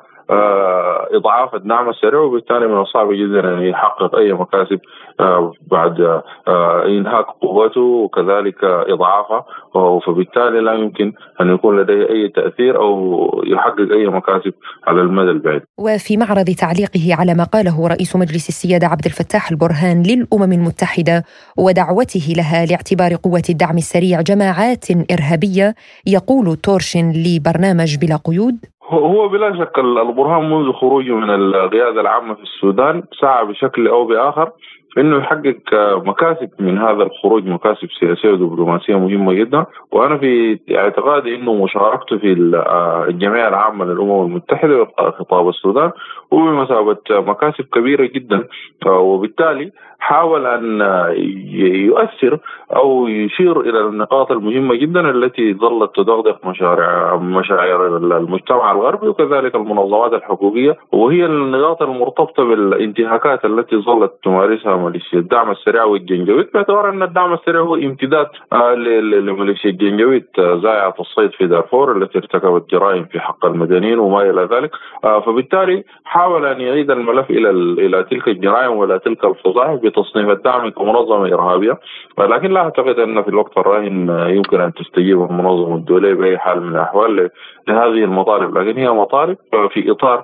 إضعاف 1.13 1.55
الدعم 1.55 1.89
السريع 1.89 2.19
وبالتالي 2.19 2.67
من 2.67 2.81
الصعب 2.81 3.11
جدا 3.11 3.53
أن 3.53 3.61
يحقق 3.61 4.15
أي 4.15 4.33
مكاسب 4.33 4.79
آه، 5.19 5.53
بعد 5.71 6.21
آه، 6.47 6.85
إنهاك 6.85 7.25
قوته 7.41 7.81
وكذلك 7.81 8.63
اضعافها 8.63 9.45
فبالتالي 10.05 10.59
لا 10.59 10.73
يمكن 10.73 11.13
أن 11.41 11.53
يكون 11.53 11.79
لديه 11.79 12.09
أي 12.09 12.29
تأثير 12.29 12.77
أو 12.77 13.41
يحقق 13.45 13.91
أي 13.91 14.07
مكاسب 14.07 14.53
على 14.87 15.01
المدى 15.01 15.31
البعيد. 15.31 15.61
وفي 15.77 16.17
معرض 16.17 16.45
تعليقه 16.45 17.15
على 17.19 17.33
ما 17.33 17.43
قاله 17.43 17.87
رئيس 17.87 18.15
مجلس 18.15 18.49
السيادة 18.49 18.87
عبد 18.87 19.05
الفتاح 19.05 19.51
البرهان 19.51 20.03
للأمم 20.03 20.53
المتحدة 20.53 21.23
ودعوته 21.57 22.33
لها 22.37 22.65
لاعتبار 22.65 23.15
قوة 23.23 23.43
الدعم 23.49 23.77
السريع 23.77 24.21
جماعات 24.21 24.85
إرهابية 25.11 25.75
يقول 26.07 26.55
تورشن 26.55 27.11
لبرنامج 27.11 27.97
بلا 27.97 28.15
قيود 28.15 28.57
هو 28.91 29.27
بلا 29.27 29.57
شك 29.59 29.79
البرهان 29.79 30.49
منذ 30.49 30.71
خروجه 30.73 31.11
من 31.11 31.29
القيادة 31.29 32.01
العامة 32.01 32.33
في 32.33 32.43
السودان 32.43 33.03
سعى 33.21 33.45
بشكل 33.45 33.87
أو 33.87 34.05
بآخر 34.05 34.51
إنه 34.97 35.17
يحقق 35.17 35.73
مكاسب 36.05 36.49
من 36.59 36.77
هذا 36.77 37.03
الخروج 37.03 37.47
مكاسب 37.47 37.87
سياسية 37.99 38.29
ودبلوماسية 38.29 38.99
مهمة 38.99 39.33
جدا. 39.33 39.65
وأنا 39.91 40.17
في 40.17 40.59
اعتقادي 40.75 41.35
إنه 41.35 41.53
مشاركته 41.53 42.17
في 42.17 42.33
الجمعية 43.07 43.47
العامة 43.47 43.85
للأمم 43.85 44.25
المتحدة 44.25 44.87
خطاب 45.19 45.49
السودان 45.49 45.91
هو 46.33 46.37
بمثابة 46.37 46.97
مكاسب 47.09 47.65
كبيرة 47.73 48.05
جدا. 48.05 48.47
وبالتالي 48.85 49.71
حاول 50.01 50.45
أن 50.45 50.81
يؤثر 51.87 52.39
أو 52.75 53.07
يشير 53.07 53.61
إلى 53.61 53.79
النقاط 53.79 54.31
المهمة 54.31 54.75
جدا 54.75 55.09
التي 55.09 55.53
ظلت 55.53 55.95
تدغدغ 55.95 56.35
مشاريع 56.43 57.15
مشاعر 57.15 57.97
المجتمع 57.97 58.71
الغربي 58.71 59.07
وكذلك 59.07 59.55
المنظمات 59.55 60.13
الحقوقية 60.13 60.77
وهي 60.91 61.25
النقاط 61.25 61.81
المرتبطة 61.81 62.43
بالانتهاكات 62.43 63.45
التي 63.45 63.77
ظلت 63.77 64.13
تمارسها 64.23 64.77
ميليشيا 64.77 65.19
الدعم 65.19 65.51
السريع 65.51 65.83
والجنجويد 65.83 66.47
باعتبار 66.53 66.89
أن 66.89 67.03
الدعم 67.03 67.33
السريع 67.33 67.61
هو 67.61 67.75
امتداد 67.75 68.27
آه، 68.53 68.73
لميليشيا 68.75 69.69
الجنجويد 69.69 70.25
آه، 70.39 70.59
زائعة 70.63 70.95
الصيد 70.99 71.31
في 71.31 71.47
دارفور 71.47 71.97
التي 71.97 72.17
ارتكبت 72.17 72.69
جرائم 72.71 73.05
في 73.05 73.19
حق 73.19 73.45
المدنيين 73.45 73.99
وما 73.99 74.29
إلى 74.29 74.47
ذلك 74.51 74.71
آه، 75.03 75.19
فبالتالي 75.19 75.83
حاول 76.03 76.45
أن 76.45 76.61
يعيد 76.61 76.91
الملف 76.91 77.29
إلى 77.29 77.49
إلى 77.49 78.03
تلك 78.03 78.27
الجرائم 78.27 78.71
وإلى 78.71 78.99
تلك 78.99 79.25
الفظائع 79.25 79.75
بتصنيف 79.91 80.29
الدعم 80.29 80.69
كمنظمه 80.69 81.33
ارهابيه 81.33 81.79
لكن 82.19 82.51
لا 82.51 82.59
أعتقد 82.59 82.99
أن 82.99 83.23
في 83.23 83.27
الوقت 83.27 83.57
الراهن 83.57 84.09
يمكن 84.29 84.61
أن 84.61 84.73
تستجيب 84.73 85.21
المنظمه 85.23 85.75
الدوليه 85.75 86.13
بأي 86.13 86.37
حال 86.37 86.61
من 86.63 86.75
الأحوال 86.75 87.29
لهذه 87.67 88.03
المطالب. 88.03 88.57
لكن 88.57 88.77
هي 88.77 88.89
مطالب 88.89 89.37
في 89.69 89.91
إطار 89.91 90.23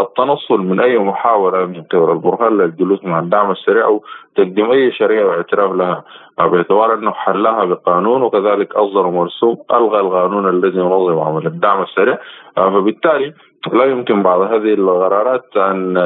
التنصل 0.00 0.60
من 0.60 0.80
أي 0.80 0.98
محاولة 0.98 1.66
من 1.66 1.82
قبل 1.82 2.12
البرهان 2.12 2.58
للجلوس 2.58 3.04
مع 3.04 3.18
الدعم 3.18 3.50
السريع 3.50 3.68
الشريعه 3.68 4.00
وتقديم 4.36 4.70
أي 4.70 4.92
شريعة 4.92 5.26
واعتراف 5.26 5.72
لها. 5.72 6.04
باعتبار 6.38 6.94
أنه 6.94 7.10
حلها 7.10 7.64
بقانون 7.64 8.22
وكذلك 8.22 8.76
أصدر 8.76 9.06
مرسوم 9.10 9.56
ألغى 9.72 10.00
القانون 10.00 10.48
الذي 10.48 10.78
ينظم 10.78 11.18
عمل 11.18 11.46
الدعم 11.46 11.82
السريع. 11.82 12.18
فبالتالي 12.56 13.34
لا 13.72 13.84
يمكن 13.84 14.22
بعض 14.22 14.40
هذه 14.40 14.74
القرارات 14.74 15.56
أن 15.56 15.96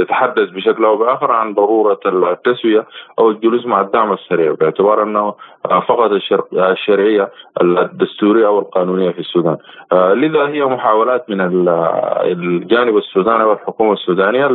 يتحدث 0.00 0.50
بشكل 0.50 0.84
أو 0.84 0.96
بآخر 0.96 1.32
عن 1.32 1.54
ضرورة 1.54 2.00
التسوية 2.06 2.86
أو 3.18 3.30
الجلوس 3.30 3.66
مع 3.66 3.80
الدعم 3.80 4.12
السريع 4.12 4.52
باعتبار 4.52 5.02
أنه 5.02 5.34
فقد 5.88 6.20
الشرعية 6.52 7.30
الدستورية 7.62 8.46
أو 8.46 8.58
القانونية 8.58 9.10
في 9.10 9.18
السودان. 9.18 9.56
لذا 9.92 10.48
هي 10.48 10.64
محاولات 10.64 11.30
من 11.30 11.40
الجانب 11.40 12.96
السوداني 12.96 13.44
والحكومة 13.44 13.92
السودانية 13.92 14.46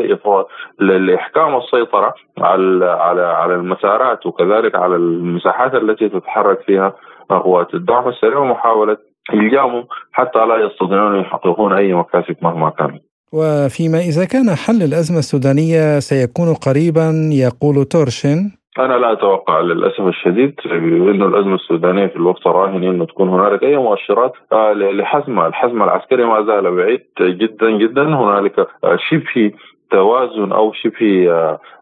لإحكام 0.80 1.56
السيطرة 1.58 2.14
على 2.38 2.86
على 2.86 3.22
على 3.22 3.56
المسارات 3.56 4.26
وكذلك 4.26 4.76
على 4.76 4.96
المساحات 4.96 5.76
التي 5.76 6.10
تتحرك 6.10 6.60
فيها 6.60 6.94
قوات 7.30 7.74
الدعم 7.74 8.08
السريع 8.08 8.38
ومحاولة 8.38 8.98
الجامهم 9.34 9.86
حتى 10.12 10.40
لا 10.40 10.56
يستطيعون 10.66 11.20
يحققون 11.20 11.74
أي 11.74 11.94
مكاسب 11.94 12.36
مهما 12.42 12.70
كانت. 12.70 13.02
وفيما 13.34 14.00
إذا 14.00 14.26
كان 14.26 14.56
حل 14.56 14.84
الأزمة 14.84 15.20
السودانية 15.20 16.00
سيكون 16.00 16.54
قريبا 16.54 17.30
يقول 17.32 17.86
تورشن 17.86 18.52
أنا 18.80 18.94
لا 18.94 19.12
أتوقع 19.12 19.60
للأسف 19.60 20.02
الشديد 20.02 20.54
إنه 20.66 21.26
الأزمة 21.26 21.56
السودانية 21.56 22.08
في 22.08 22.16
الوقت 22.16 22.48
الراهن 22.48 22.84
إنه 22.84 23.06
تكون 23.06 23.30
هنالك 23.30 23.64
أي 23.64 23.78
مؤشرات 23.78 24.34
آه، 24.52 24.74
لحسمها، 24.74 25.48
الحزم 25.48 25.84
العسكري 25.84 26.26
ما 26.26 26.46
زال 26.46 26.76
بعيد 26.76 27.06
جدا 27.20 27.72
جدا، 27.72 28.02
هنالك 28.02 28.60
آه، 28.60 28.98
شبه 29.10 29.52
توازن 29.92 30.52
أو 30.52 30.74
شبه 30.74 31.32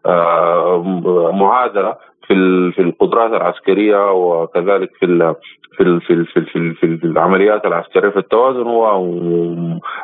آه، 0.06 1.30
معادلة 1.34 1.96
في 2.28 2.34
في 2.72 2.82
القدرات 2.82 3.30
العسكرية 3.30 4.12
وكذلك 4.12 4.90
في 5.00 5.34
في 5.76 6.00
في 6.00 6.24
في 6.24 6.40
في, 6.44 6.74
في, 6.74 6.96
في 6.96 7.04
العمليات 7.06 7.64
العسكريه 7.64 8.10
في 8.10 8.18
التوازن 8.18 8.62
هو 8.62 8.86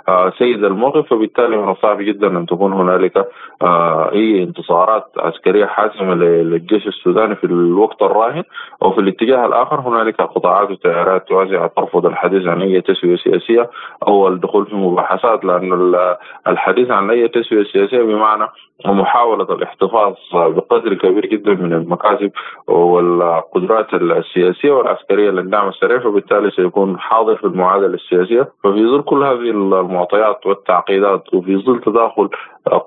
آه، 0.08 0.32
سيد 0.38 0.64
الموقف 0.64 1.06
فبالتالي 1.10 1.56
من 1.56 1.70
الصعب 1.70 2.02
جدا 2.02 2.26
أن 2.26 2.46
تكون 2.46 2.72
هنالك 2.72 3.28
آه، 3.62 4.12
أي 4.12 4.42
انتصارات 4.42 5.04
عسكرية 5.18 5.66
حاسمة 5.66 6.14
للجيش 6.14 6.86
السوداني 6.86 7.36
في 7.36 7.44
الوقت 7.44 8.02
الراهن. 8.02 8.44
أو 8.82 8.92
في 8.92 9.00
الاتجاه 9.00 9.46
الآخر 9.46 9.80
هنالك 9.80 10.20
قطاعات 10.22 10.70
وتيارات 10.70 11.32
واسعه 11.32 11.66
ترفض 11.76 12.06
الحديث 12.06 12.46
عن 12.46 12.62
أي 12.62 12.80
تسوية 12.80 13.16
سياسية 13.16 13.70
أو 14.06 14.28
الدخول 14.28 14.66
في 14.66 14.76
مباحثات 14.76 15.44
لأن 15.44 15.94
الحديث 16.46 16.90
عن 16.90 17.10
أي 17.10 17.28
تسوية 17.28 17.64
سياسية 17.64 18.02
بمعنى 18.02 18.46
ومحاولة 18.86 19.54
الاحتفاظ 19.54 20.14
بقدر 20.34 20.94
كبير 20.94 21.26
جدا 21.26 21.54
من 21.54 21.72
المكاسب 21.72 22.30
والقدرات 22.66 23.94
السياسية 23.94 24.70
والعسكرية 24.70 25.30
للدعم 25.60 25.68
السريع 25.68 25.98
فبالتالي 25.98 26.50
سيكون 26.50 26.98
حاضر 26.98 27.36
في 27.36 27.44
المعادلة 27.44 27.94
السياسية. 27.94 28.48
ففي 28.64 28.86
ظل 28.86 29.02
كل 29.02 29.22
هذه 29.22 29.50
المعطيات 29.50 30.46
والتعقيدات 30.46 31.34
وفي 31.34 31.56
ظل 31.56 31.80
تداخل 31.80 32.28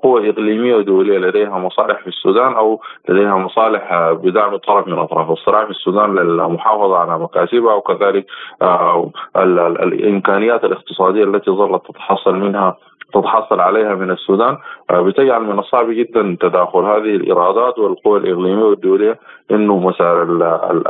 قوى 0.02 0.30
إقليمية 0.30 0.74
ودولية 0.76 1.18
لديها 1.18 1.58
مصالح 1.58 2.00
في 2.00 2.06
السودان 2.06 2.52
أو 2.52 2.80
لديها 3.08 3.36
مصالح 3.36 4.12
بدعم 4.12 4.56
طرف 4.56 4.86
من 4.86 4.98
أطراف 4.98 5.30
الصراع 5.30 5.64
في 5.64 5.70
السودان 5.70 6.14
للمحافظة 6.14 6.96
على 6.96 7.18
مكاسبها 7.18 7.74
وكذلك 7.74 8.26
آه، 8.62 9.10
الإمكانيات 9.36 10.64
الاقتصادية 10.64 11.24
التي 11.24 11.50
ظلت 11.50 11.82
تتحصل 11.88 12.34
منها 12.34 12.76
تتحصل 13.14 13.60
عليها 13.60 13.94
من 13.94 14.10
السودان 14.10 14.56
آه، 14.90 15.00
بتجعل 15.00 15.42
من 15.42 15.58
الصعب 15.58 15.90
جدا 15.90 16.36
تداخل 16.40 16.78
هذه 16.78 17.16
الإيرادات 17.16 17.78
والقوى 17.78 18.18
الإقليمية 18.18 18.64
والدولية 18.64 19.18
إنه 19.50 19.78
مسار 19.78 20.22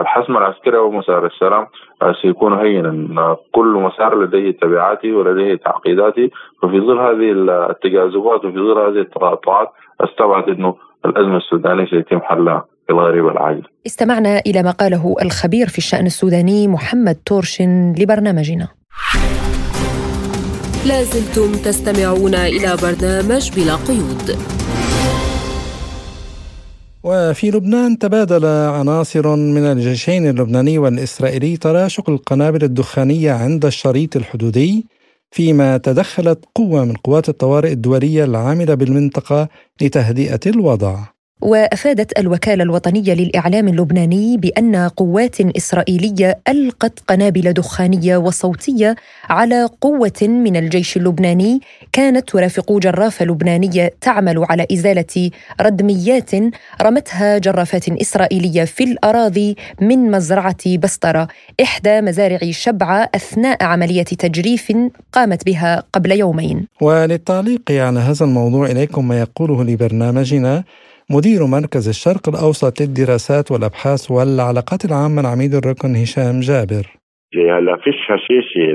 الحسم 0.01 0.37
العسكري 0.37 0.77
أو 0.77 0.91
مسار 0.91 1.27
السلام 1.27 1.67
آه، 2.03 2.15
سيكون 2.23 2.53
هينا 2.53 3.21
آه، 3.21 3.39
كل 3.53 3.67
مسار 3.67 4.23
لديه 4.23 4.51
تبعاته 4.51 5.13
ولديه 5.13 5.55
تعقيداته 5.55 6.31
ففي 6.63 6.81
ظل 6.81 6.99
هذه 6.99 7.33
التجاذبات 7.71 8.45
وفي 8.45 8.59
ظل 8.59 8.79
هذه 8.79 9.01
التقاطعات 9.01 9.69
استبعد 10.01 10.49
إنه 10.49 10.75
الأزمة 11.05 11.37
السودانية 11.37 11.87
سيتم 11.87 12.21
حلها 12.21 12.65
الغريب 12.91 13.29
العاجل. 13.29 13.63
استمعنا 13.87 14.39
إلى 14.47 14.63
ما 14.63 14.71
قاله 14.71 15.15
الخبير 15.23 15.67
في 15.67 15.79
الشأن 15.79 16.07
السوداني 16.07 16.69
محمد 16.69 17.17
تورشن 17.27 17.95
لبرنامجنا. 17.99 18.69
لازلتم 20.87 21.53
تستمعون 21.53 22.35
إلى 22.35 22.77
برنامج 22.83 23.51
بلا 23.57 23.75
قيود. 23.75 24.39
وفي 27.05 27.51
لبنان 27.51 27.99
تبادل 27.99 28.45
عناصر 28.47 29.37
من 29.37 29.65
الجيشين 29.65 30.27
اللبناني 30.31 30.79
والإسرائيلي 30.79 31.57
تراشق 31.57 32.11
القنابل 32.11 32.65
الدخانية 32.65 33.33
عند 33.33 33.65
الشريط 33.65 34.17
الحدودي 34.17 34.87
فيما 35.31 35.79
تدخلت 35.79 36.45
قوة 36.55 36.85
من 36.85 36.95
قوات 36.95 37.29
الطوارئ 37.29 37.73
الدولية 37.73 38.25
العاملة 38.25 38.75
بالمنطقة 38.75 39.49
لتهدئة 39.81 40.41
الوضع. 40.47 41.14
وأفادت 41.45 42.19
الوكالة 42.19 42.63
الوطنية 42.63 43.15
للإعلام 43.15 43.69
اللبناني 43.69 44.37
بأن 44.37 44.77
قوات 44.77 45.41
إسرائيلية 45.41 46.39
ألقت 46.49 47.01
قنابل 47.09 47.53
دخانية 47.53 48.17
وصوتية 48.17 48.97
على 49.29 49.69
قوة 49.81 50.23
من 50.23 50.57
الجيش 50.57 50.97
اللبناني 50.97 51.61
كانت 51.93 52.29
ترافق 52.31 52.73
جرافه 52.73 53.25
لبنانية 53.25 53.95
تعمل 54.01 54.45
على 54.51 54.67
إزالة 54.73 55.31
ردميات 55.61 56.31
رمتها 56.83 57.39
جرافات 57.39 57.89
إسرائيلية 57.89 58.65
في 58.65 58.85
الأراضي 58.85 59.57
من 59.81 60.11
مزرعة 60.11 60.77
بسطرة 60.79 61.29
إحدى 61.63 62.01
مزارع 62.01 62.39
شبعه 62.51 63.11
أثناء 63.15 63.65
عملية 63.65 64.03
تجريف 64.03 64.73
قامت 65.13 65.47
بها 65.47 65.83
قبل 65.93 66.13
يومين. 66.13 66.67
وللتعليق 66.81 67.63
على 67.71 68.01
هذا 68.01 68.25
الموضوع 68.25 68.67
إليكم 68.67 69.09
ما 69.09 69.21
يقوله 69.21 69.65
لبرنامجنا 69.65 70.65
مدير 71.11 71.41
مركز 71.47 71.89
الشرق 71.89 72.25
الأوسط 72.29 72.81
للدراسات 72.81 73.53
والأبحاث 73.53 74.11
والعلاقات 74.11 74.85
العامة 74.85 75.21
العميد 75.21 75.55
الركن 75.55 75.91
هشام 76.03 76.41
جابر. 76.41 76.87
هلا 77.37 77.77
فيش 77.77 77.95
هشاشة 78.11 78.67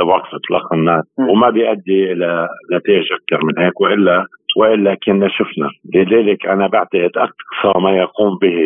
لوقف 0.00 0.30
اطلاق 0.34 0.72
النار 0.72 1.02
وما 1.30 1.50
بيؤدي 1.50 2.12
إلى 2.12 2.48
نتائج 2.74 3.06
أكثر 3.12 3.44
من 3.46 3.64
هيك 3.64 3.80
والا 3.80 4.26
وإلا 4.56 4.96
كنا 5.06 5.28
شفنا. 5.28 5.68
لذلك 5.94 6.46
أنا 6.46 6.66
بعتقد 6.66 7.10
أقصى 7.16 7.80
ما 7.84 7.96
يقوم 7.96 8.38
به 8.42 8.56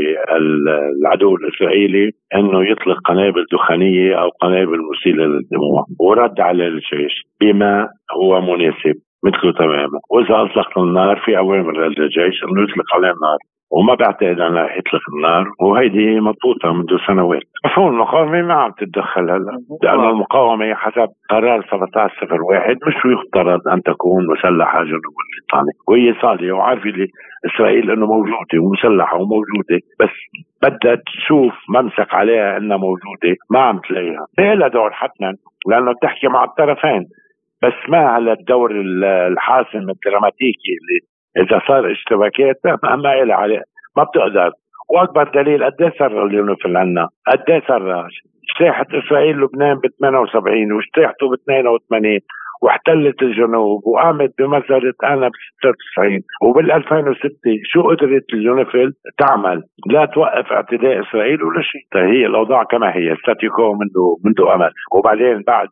العدو 1.01 1.37
الإسرائيلي 1.37 2.11
إنه 2.35 2.71
يطلق 2.71 2.99
قنابل 3.05 3.47
دخانية 3.53 4.15
أو 4.23 4.29
قنابل 4.29 4.79
مسيله 4.91 5.25
للدموع 5.25 5.85
ورد 6.01 6.41
على 6.41 6.67
الجيش 6.67 7.15
بما 7.41 7.89
هو 8.17 8.41
مناسب. 8.41 8.97
مثله 9.27 9.53
تماما 9.53 9.99
وإذا 10.11 10.43
أطلق 10.43 10.79
النار 10.79 11.17
في 11.25 11.39
اوامر 11.39 11.73
للجيش 11.89 12.45
انه 12.45 12.63
يطلق 12.63 12.95
عليه 12.95 13.13
النار. 13.17 13.39
وما 13.71 13.95
بعتقد 13.95 14.41
أنه 14.41 14.61
يطلق 14.61 15.03
النار. 15.15 15.47
وهيدي 15.61 16.21
مضبوطه 16.21 16.73
منذ 16.73 16.97
سنوات. 17.07 17.43
مفهوم 17.65 17.89
المقاومة؟ 17.89 18.43
ما 18.43 18.55
عم 18.55 18.71
تتدخل 18.79 19.31
هلا. 19.31 19.59
لأنه 19.83 20.11
المقاومة 20.11 20.75
حسب 20.75 21.09
قرار 21.31 21.59
1701 21.59 22.77
مش 22.87 22.95
يفترض 23.07 23.69
أن 23.69 23.83
تكون 23.83 24.27
مسلحة 24.27 24.83
جنوب 24.85 25.15
الليطاني 25.25 25.73
وهي 25.89 26.15
صالحه 26.23 26.53
وعارفة 26.53 27.07
إسرائيل 27.47 27.91
إنه 27.91 28.07
موجوده 28.07 28.59
ومسلحة 28.63 29.17
وموجوده 29.17 29.79
بس 30.01 30.15
بدها 30.63 30.95
تشوف 30.95 31.55
ممسك 31.69 32.15
عليها 32.15 32.57
إنها 32.57 32.77
موجوده 32.77 33.37
ما 33.51 33.61
عم 33.61 33.79
تلاقيها. 33.79 34.27
لها 34.39 34.69
دور 34.69 34.91
حتما 34.93 35.35
لأنه 35.69 35.93
بتحكي 35.93 36.29
مع 36.29 36.45
الطرفين. 36.45 37.05
بس 37.63 37.89
ما 37.89 37.99
على 37.99 38.33
الدور 38.33 38.71
الحاسم 39.31 39.91
الدراماتيكي 39.91 40.73
اللي 40.79 41.01
إذا 41.47 41.61
صار 41.69 41.93
اشتباكات 41.93 42.61
ما 42.83 42.97
لها 43.25 43.37
عليه 43.37 43.63
ما 43.97 44.05
بتقدر 44.05 44.51
وأكبر 44.89 45.43
دليل 45.43 45.65
قد 45.65 45.83
إيه 45.83 45.93
صار 45.99 46.27
اليونيفيل 46.27 46.77
عنا؟ 46.77 47.09
قد 47.27 47.51
إيه 47.51 47.63
صار 47.69 48.09
اجتاحت 48.51 48.87
إسرائيل 48.95 49.37
لبنان 49.37 49.75
ب 49.75 49.87
78 50.01 50.73
واجتاحته 50.73 51.29
ب 51.31 51.33
82 51.33 52.19
واحتلت 52.63 53.23
الجنوب 53.23 53.87
وقامت 53.87 54.35
بمسألة 54.39 54.95
قانا 55.05 55.29
ب 55.29 55.33
96 55.59 56.21
وبال 56.43 56.73
2006 56.73 57.31
شو 57.65 57.83
قدرت 57.83 58.25
اليونيفيل 58.35 58.93
تعمل؟ 59.19 59.63
لا 59.87 60.05
توقف 60.05 60.53
اعتداء 60.53 61.01
إسرائيل 61.01 61.43
ولا 61.43 61.63
شيء. 61.63 61.81
طيب 61.93 62.05
هي 62.05 62.27
الأوضاع 62.27 62.63
كما 62.63 62.97
هي. 62.97 63.17
status 63.17 63.54
quo 63.54 63.73
منذ 63.73 63.97
منذ 64.25 64.51
أمل. 64.55 64.71
وبعدين 64.95 65.43
بعد 65.47 65.69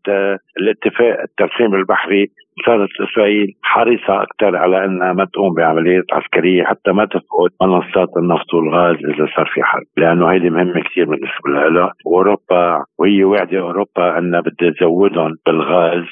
الاتفاق 0.60 1.20
الترسيم 1.20 1.74
البحري 1.74 2.26
صارت 2.66 2.88
إسرائيل 3.00 3.52
حريصة 3.62 4.22
أكثر 4.22 4.56
على 4.56 4.84
أنها 4.84 5.12
ما 5.12 5.24
تقوم 5.24 5.54
بعمليات 5.54 6.04
عسكرية 6.12 6.64
حتى 6.64 6.92
ما 6.92 7.04
تفقد 7.04 7.50
منصات 7.62 8.08
النفط 8.16 8.54
والغاز 8.54 8.96
إذا 8.96 9.26
صار 9.36 9.46
في 9.54 9.62
حرب، 9.62 9.86
لأنه 9.96 10.26
هيدي 10.32 10.50
مهمة 10.50 10.80
كثير 10.82 11.04
بالنسبة 11.04 11.50
لها، 11.50 11.92
واوروبا 12.06 12.84
وهي 12.98 13.24
وعدة 13.24 13.60
أوروبا 13.60 14.18
انها 14.18 14.40
بدها 14.40 14.70
تزودهم 14.70 15.34
بالغاز 15.46 16.04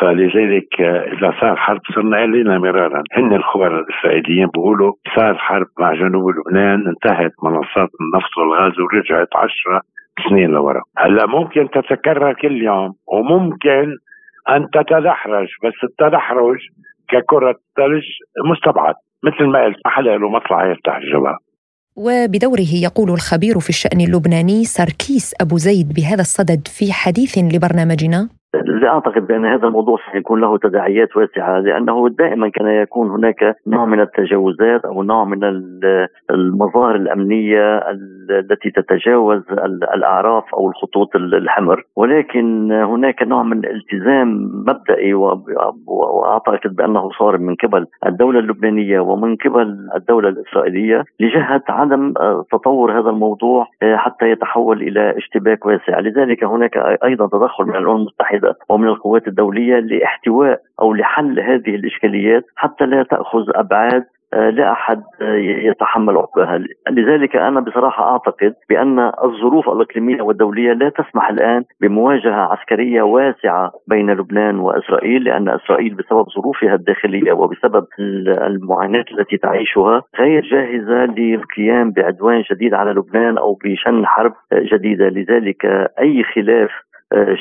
فلذلك 0.00 0.80
إذا 0.80 1.34
صار 1.40 1.56
حرب 1.56 1.80
صرنا 1.94 2.16
قايلين 2.16 2.58
مرارا، 2.58 3.02
هن 3.12 3.32
الخبراء 3.34 3.80
الإسرائيليين 3.80 4.46
بيقولوا 4.46 4.92
صار 5.16 5.34
حرب 5.34 5.66
مع 5.80 5.94
جنوب 5.94 6.30
لبنان 6.30 6.86
انتهت 6.86 7.32
منصات 7.42 7.90
النفط 8.00 8.38
والغاز 8.38 8.72
ورجعت 8.80 9.28
عشرة 9.36 9.80
سنين 10.28 10.50
لورا. 10.50 10.82
هلأ 10.98 11.26
ممكن 11.26 11.70
تتكرر 11.70 12.32
كل 12.32 12.62
يوم 12.62 12.92
وممكن 13.06 13.96
أن 14.48 14.66
تتدحرج 14.72 15.48
بس 15.64 15.78
التدحرج 15.84 16.58
ككرة 17.08 17.54
ثلج 17.76 18.04
مستبعد 18.50 18.94
مثل 19.22 19.44
ما 19.44 19.64
قلت 19.64 19.76
محل 19.86 20.04
له 20.04 20.28
مصلحة 20.28 20.66
يستحجبها 20.72 21.38
وبدوره 21.96 22.74
يقول 22.82 23.10
الخبير 23.10 23.60
في 23.60 23.68
الشأن 23.68 24.00
اللبناني 24.00 24.64
ساركيس 24.64 25.34
أبو 25.40 25.56
زيد 25.56 25.92
بهذا 25.94 26.20
الصدد 26.20 26.68
في 26.68 26.92
حديث 26.92 27.38
لبرنامجنا. 27.38 28.28
أعتقد 28.84 29.26
بأن 29.26 29.46
هذا 29.46 29.66
الموضوع 29.66 29.98
سيكون 30.12 30.40
له 30.40 30.58
تداعيات 30.58 31.16
واسعة 31.16 31.58
لأنه 31.58 32.08
دائما 32.08 32.48
كان 32.48 32.66
يكون 32.66 33.10
هناك 33.10 33.56
نوع 33.66 33.84
من 33.84 34.00
التجاوزات 34.00 34.84
أو 34.84 35.02
نوع 35.02 35.24
من 35.24 35.44
المظاهر 36.30 36.96
الأمنية 36.96 37.78
التي 38.30 38.70
تتجاوز 38.70 39.42
الأعراف 39.94 40.54
أو 40.54 40.68
الخطوط 40.70 41.16
الحمر. 41.16 41.84
ولكن 41.96 42.72
هناك 42.72 43.22
نوع 43.22 43.42
من 43.42 43.58
الالتزام 43.58 44.50
مبدئي 44.68 45.14
وأعتقد 45.86 46.76
بأنه 46.76 47.10
صار 47.18 47.38
من 47.38 47.54
قبل 47.54 47.86
الدولة 48.06 48.38
اللبنانية 48.38 49.00
ومن 49.00 49.36
قبل 49.36 49.76
الدولة 49.96 50.28
الإسرائيلية 50.28 51.04
لجهة 51.20 51.62
عدم 51.68 52.12
تطور 52.52 53.00
هذا 53.00 53.10
الموضوع 53.10 53.66
حتى 53.94 54.30
يتحول 54.30 54.82
إلى 54.82 55.16
اشتباك 55.16 55.66
واسع. 55.66 56.00
لذلك 56.00 56.44
هناك 56.44 56.76
أيضا 57.04 57.26
تدخل 57.26 57.64
من 57.64 57.76
الأمم 57.76 57.96
المتحدة 57.96 58.41
المتحده 58.42 58.56
ومن 58.68 58.88
القوات 58.88 59.28
الدولية 59.28 59.78
لاحتواء 59.80 60.60
أو 60.80 60.94
لحل 60.94 61.40
هذه 61.40 61.74
الإشكاليات 61.74 62.44
حتى 62.56 62.84
لا 62.84 63.02
تأخذ 63.02 63.44
أبعاد 63.54 64.04
آه، 64.34 64.50
لا 64.50 64.72
أحد 64.72 65.02
آه، 65.22 65.34
يتحمل 65.36 66.16
عقبها، 66.16 66.58
لذلك 66.90 67.36
أنا 67.36 67.60
بصراحة 67.60 68.12
أعتقد 68.12 68.54
بأن 68.68 68.98
الظروف 69.24 69.68
الإقليمية 69.68 70.22
والدولية 70.22 70.72
لا 70.72 70.88
تسمح 70.88 71.28
الآن 71.30 71.64
بمواجهة 71.80 72.52
عسكرية 72.52 73.02
واسعة 73.02 73.72
بين 73.88 74.10
لبنان 74.10 74.58
وإسرائيل 74.58 75.24
لأن 75.24 75.48
إسرائيل 75.48 75.94
بسبب 75.94 76.26
ظروفها 76.36 76.74
الداخلية 76.74 77.32
وبسبب 77.32 77.86
المعاناة 78.28 79.04
التي 79.18 79.36
تعيشها 79.36 80.02
غير 80.18 80.42
جاهزة 80.42 81.04
للقيام 81.04 81.90
بعدوان 81.90 82.42
جديد 82.50 82.74
على 82.74 82.90
لبنان 82.90 83.38
أو 83.38 83.58
بشن 83.64 84.06
حرب 84.06 84.32
جديدة، 84.52 85.08
لذلك 85.08 85.64
أي 85.98 86.22
خلاف 86.22 86.70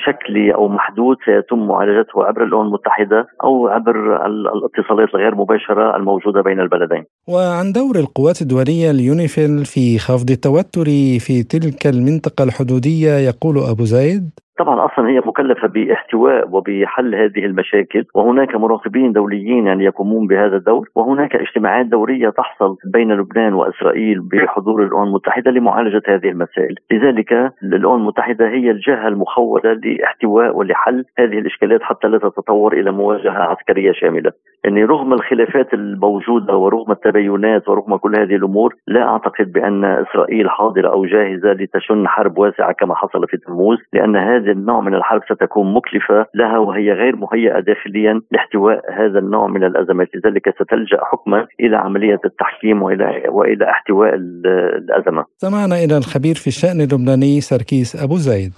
شكلي 0.05 0.53
أو 0.55 0.67
محدود 0.67 1.17
سيتم 1.25 1.67
معالجته 1.67 2.23
عبر 2.23 2.43
الأمم 2.43 2.61
المتحدة 2.67 3.27
أو 3.43 3.67
عبر 3.67 4.25
الاتصالات 4.25 5.09
الغير 5.15 5.35
مباشرة 5.35 5.95
الموجودة 5.95 6.41
بين 6.41 6.59
البلدين. 6.59 7.03
وعن 7.27 7.71
دور 7.71 7.95
القوات 7.95 8.41
الدولية 8.41 8.91
اليونيفيل 8.91 9.65
في 9.65 9.99
خفض 9.99 10.31
التوتر 10.31 10.85
في 11.19 11.43
تلك 11.49 11.87
المنطقة 11.87 12.43
الحدودية 12.43 13.11
يقول 13.11 13.57
أبو 13.57 13.83
زيد 13.83 14.29
طبعا 14.61 14.85
أصلا 14.85 15.09
هي 15.09 15.21
مكلفة 15.25 15.67
باحتواء 15.67 16.49
وبحل 16.51 17.15
هذه 17.15 17.45
المشاكل 17.45 18.05
وهناك 18.15 18.55
مراقبين 18.55 19.11
دوليين 19.11 19.67
يعني 19.67 19.85
يقومون 19.85 20.27
بهذا 20.27 20.55
الدور 20.55 20.89
وهناك 20.95 21.35
اجتماعات 21.35 21.85
دورية 21.85 22.29
تحصل 22.29 22.75
بين 22.85 23.11
لبنان 23.11 23.53
وإسرائيل 23.53 24.19
بحضور 24.19 24.83
الأمم 24.83 25.03
المتحدة 25.03 25.51
لمعالجة 25.51 26.01
هذه 26.07 26.29
المسائل، 26.29 26.75
لذلك 26.91 27.53
الأمم 27.63 27.95
المتحدة 27.95 28.47
هي 28.47 28.71
الجهة 28.71 29.07
المخوله 29.07 29.73
لاحتواء 29.73 30.55
ولحل 30.55 31.05
هذه 31.19 31.39
الإشكالات 31.39 31.83
حتى 31.83 32.07
لا 32.07 32.17
تتطور 32.17 32.73
إلى 32.73 32.91
مواجهة 32.91 33.43
عسكرية 33.43 33.91
شاملة، 33.91 34.31
يعني 34.63 34.83
رغم 34.83 35.13
الخلافات 35.13 35.73
الموجودة 35.73 36.55
ورغم 36.55 36.91
التباينات 36.91 37.69
ورغم 37.69 37.95
كل 37.95 38.15
هذه 38.15 38.35
الأمور 38.35 38.75
لا 38.87 39.07
أعتقد 39.07 39.51
بأن 39.51 39.85
إسرائيل 39.85 40.49
حاضرة 40.49 40.89
أو 40.89 41.05
جاهزة 41.05 41.53
لتشن 41.53 42.07
حرب 42.07 42.37
واسعة 42.37 42.71
كما 42.71 42.95
حصل 42.95 43.27
في 43.27 43.37
تموز 43.37 43.77
لأن 43.93 44.15
هذه 44.15 44.50
النوع 44.51 44.81
من 44.81 44.95
الحرب 44.95 45.21
ستكون 45.33 45.73
مكلفة 45.73 46.25
لها 46.35 46.57
وهي 46.57 46.91
غير 46.91 47.15
مهيئة 47.15 47.59
داخليا 47.59 48.21
لاحتواء 48.31 48.81
هذا 48.93 49.19
النوع 49.19 49.47
من 49.47 49.63
الأزمات. 49.63 50.07
لذلك 50.15 50.55
ستلجأ 50.55 50.99
حكما 51.11 51.47
إلى 51.59 51.77
عملية 51.77 52.19
التحكيم 52.25 52.81
وإلى, 52.81 53.23
وإلى 53.29 53.69
احتواء 53.69 54.11
الأزمة. 54.15 55.25
سمعنا 55.37 55.75
إلى 55.83 55.97
الخبير 55.97 56.35
في 56.35 56.47
الشأن 56.47 56.81
اللبناني 56.81 57.41
سركيس 57.41 58.03
أبو 58.03 58.15
زيد. 58.15 58.53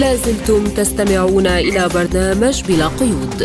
لازلتم 0.00 0.62
تستمعون 0.78 1.46
إلى 1.46 1.82
برنامج 1.94 2.56
بلا 2.68 2.88
قيود. 3.00 3.40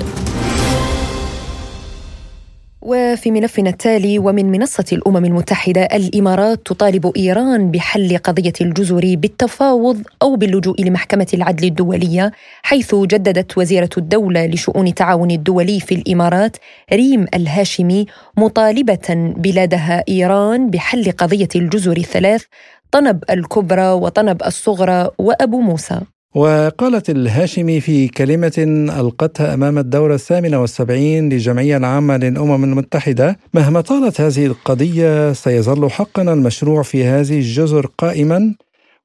وفي 2.86 3.32
ملفنا 3.32 3.70
التالي 3.70 4.20
ومن 4.20 4.52
منصة 4.52 4.86
الأمم 4.92 5.26
المتحدة 5.26 5.82
الإمارات 5.82 6.60
تطالب 6.66 7.12
إيران 7.18 7.72
بحل 7.72 8.18
قضية 8.18 8.54
الجزر 8.62 9.16
بالتفاوض 9.16 10.02
أو 10.22 10.36
باللجوء 10.36 10.82
لمحكمة 10.82 11.28
العدل 11.34 11.68
الدولية 11.68 12.32
حيث 12.64 12.96
جددت 12.96 13.58
وزيرة 13.58 13.90
الدولة 13.98 14.46
لشؤون 14.46 14.88
التعاون 14.88 15.32
الدولي 15.32 15.80
في 15.80 15.96
الإمارات 15.96 16.58
ريم 16.94 17.26
الهاشمي 17.34 18.06
مطالبة 18.38 19.34
بلادها 19.38 20.04
إيران 20.10 20.70
بحل 20.70 21.12
قضية 21.12 21.50
الجزر 21.56 21.98
الثلاث 21.98 22.44
طنب 22.92 23.24
الكبرى 23.30 23.92
وطنب 23.92 24.44
الصغرى 24.44 25.10
وأبو 25.18 25.60
موسى. 25.60 26.00
وقالت 26.36 27.10
الهاشمي 27.10 27.82
في 27.82 28.08
كلمة 28.08 28.54
ألقتها 29.00 29.54
أمام 29.54 29.78
الدورة 29.78 30.16
الثامنة 30.16 30.62
والسبعين 30.62 31.30
للجمعية 31.30 31.78
العامة 31.78 32.18
للأمم 32.18 32.64
المتحدة 32.64 33.38
مهما 33.54 33.82
طالت 33.82 34.22
هذه 34.22 34.46
القضية 34.46 35.34
سيظل 35.34 35.90
حقنا 35.90 36.34
المشروع 36.34 36.82
في 36.84 37.04
هذه 37.04 37.38
الجزر 37.38 37.86
قائما 37.98 38.56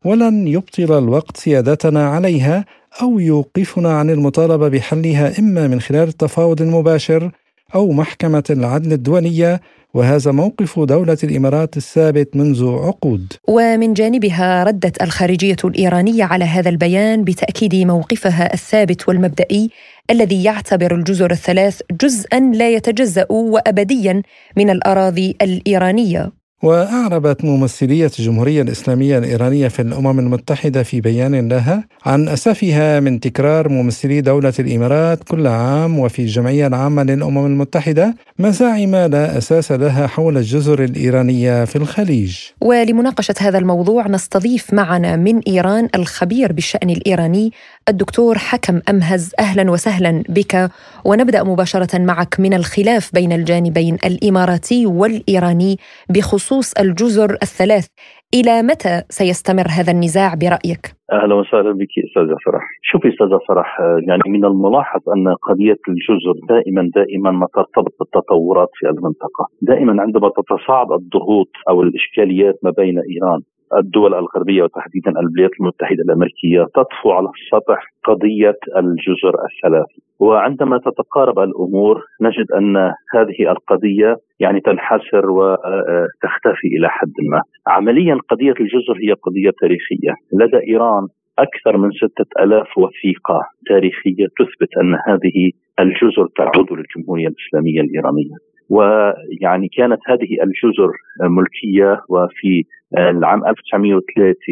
ولن 0.04 0.48
يبطل 0.48 0.98
الوقت 0.98 1.36
سيادتنا 1.36 2.08
عليها 2.08 2.64
أو 3.02 3.18
يوقفنا 3.18 3.98
عن 3.98 4.10
المطالبة 4.10 4.68
بحلها 4.68 5.38
إما 5.38 5.66
من 5.66 5.80
خلال 5.80 6.08
التفاوض 6.08 6.62
المباشر 6.62 7.30
أو 7.74 7.92
محكمة 7.92 8.44
العدل 8.50 8.92
الدولية 8.92 9.60
وهذا 9.94 10.33
موقف 10.33 10.79
دولة 10.81 11.18
الإمارات 11.24 11.77
الثابت 11.77 12.37
منذ 12.37 12.68
عقود. 12.68 13.33
ومن 13.48 13.94
جانبها 13.94 14.64
ردت 14.64 15.03
الخارجية 15.03 15.57
الإيرانية 15.64 16.24
على 16.24 16.44
هذا 16.44 16.68
البيان 16.68 17.24
بتأكيد 17.24 17.74
موقفها 17.74 18.55
الثابت 18.55 19.09
والمبدئي 19.09 19.70
الذي 20.11 20.44
يعتبر 20.44 20.94
الجزر 20.94 21.31
الثلاث 21.31 21.81
جزءا 22.03 22.40
لا 22.40 22.70
يتجزأ 22.70 23.27
وأبديا 23.31 24.22
من 24.57 24.70
الأراضي 24.70 25.37
الإيرانية. 25.42 26.38
وأعربت 26.62 27.44
ممثلية 27.44 28.10
الجمهورية 28.18 28.62
الإسلامية 28.62 29.18
الإيرانية 29.18 29.68
في 29.68 29.82
الأمم 29.82 30.18
المتحدة 30.18 30.82
في 30.82 31.00
بيان 31.00 31.48
لها 31.48 31.84
عن 32.06 32.28
أسفها 32.28 33.00
من 33.00 33.20
تكرار 33.20 33.68
ممثلي 33.68 34.20
دولة 34.20 34.52
الإمارات 34.58 35.24
كل 35.24 35.46
عام 35.46 35.98
وفي 35.98 36.22
الجمعية 36.22 36.66
العامة 36.66 37.02
للأمم 37.02 37.46
المتحدة 37.46 38.14
مزاعم 38.38 38.96
لا 38.96 39.38
أساس 39.38 39.72
لها 39.72 40.06
حول 40.06 40.36
الجزر 40.36 40.84
الإيرانية 40.84 41.64
في 41.64 41.76
الخليج. 41.76 42.38
ولمناقشة 42.60 43.34
هذا 43.40 43.58
الموضوع 43.58 44.08
نستضيف 44.08 44.74
معنا 44.74 45.16
من 45.16 45.38
إيران 45.48 45.88
الخبير 45.94 46.52
بالشأن 46.52 46.90
الإيراني 46.90 47.52
الدكتور 47.88 48.35
حكم 48.38 48.81
أمهز 48.90 49.35
أهلا 49.40 49.70
وسهلا 49.70 50.22
بك 50.29 50.70
ونبدأ 51.07 51.42
مباشرة 51.44 51.98
معك 52.11 52.40
من 52.40 52.53
الخلاف 52.55 53.14
بين 53.14 53.33
الجانبين 53.33 53.96
الإماراتي 54.09 54.87
والإيراني 54.87 55.77
بخصوص 56.14 56.72
الجزر 56.81 57.31
الثلاث. 57.46 57.87
إلى 58.35 58.62
متى 58.62 58.94
سيستمر 59.09 59.66
هذا 59.79 59.92
النزاع 59.92 60.35
برأيك؟ 60.35 60.85
أهلا 61.12 61.35
وسهلا 61.35 61.72
بك 61.81 61.92
استاذه 62.07 62.37
فرح، 62.46 62.64
شوفي 62.83 63.09
استاذه 63.09 63.38
فرح 63.48 63.79
يعني 64.09 64.22
من 64.27 64.44
الملاحظ 64.44 65.01
أن 65.16 65.35
قضية 65.48 65.81
الجزر 65.88 66.35
دائما 66.48 66.90
دائما 66.94 67.31
ما 67.31 67.46
ترتبط 67.55 67.94
بالتطورات 67.98 68.70
في 68.74 68.88
المنطقة، 68.88 69.44
دائما 69.62 70.03
عندما 70.03 70.29
تتصاعد 70.38 70.92
الضغوط 70.92 71.53
أو 71.68 71.83
الإشكاليات 71.83 72.57
ما 72.62 72.70
بين 72.70 72.96
إيران 72.98 73.40
الدول 73.76 74.14
الغربية 74.14 74.62
وتحديدا 74.62 75.11
الولايات 75.11 75.50
المتحدة 75.61 76.02
الأمريكية 76.02 76.66
تطفو 76.74 77.11
على 77.11 77.28
السطح 77.28 77.83
قضية 78.04 78.59
الجزر 78.76 79.35
الثلاث 79.48 79.87
وعندما 80.18 80.78
تتقارب 80.78 81.38
الأمور 81.38 82.04
نجد 82.20 82.52
أن 82.52 82.76
هذه 83.14 83.50
القضية 83.50 84.16
يعني 84.40 84.61
تنحسر 84.61 85.31
وتختفي 85.31 86.68
إلى 86.78 86.88
حد 86.88 87.12
ما. 87.31 87.40
عمليا 87.66 88.18
قضية 88.28 88.54
الجزر 88.61 88.96
هي 89.02 89.12
قضية 89.12 89.52
تاريخية، 89.61 90.14
لدى 90.33 90.72
إيران 90.72 91.07
أكثر 91.38 91.76
من 91.76 91.90
ستة 91.90 92.42
ألاف 92.44 92.78
وثيقة 92.78 93.40
تاريخية 93.68 94.26
تثبت 94.38 94.76
أن 94.81 94.94
هذه 95.09 95.50
الجزر 95.81 96.28
تعود 96.37 96.72
للجمهورية 96.72 97.28
الإسلامية 97.28 97.81
الإيرانية. 97.81 98.47
ويعني 98.68 99.68
كانت 99.76 100.00
هذه 100.07 100.37
الجزر 100.42 100.92
ملكية 101.20 102.02
وفي 102.09 102.64
العام 102.98 103.46
1903 103.46 104.42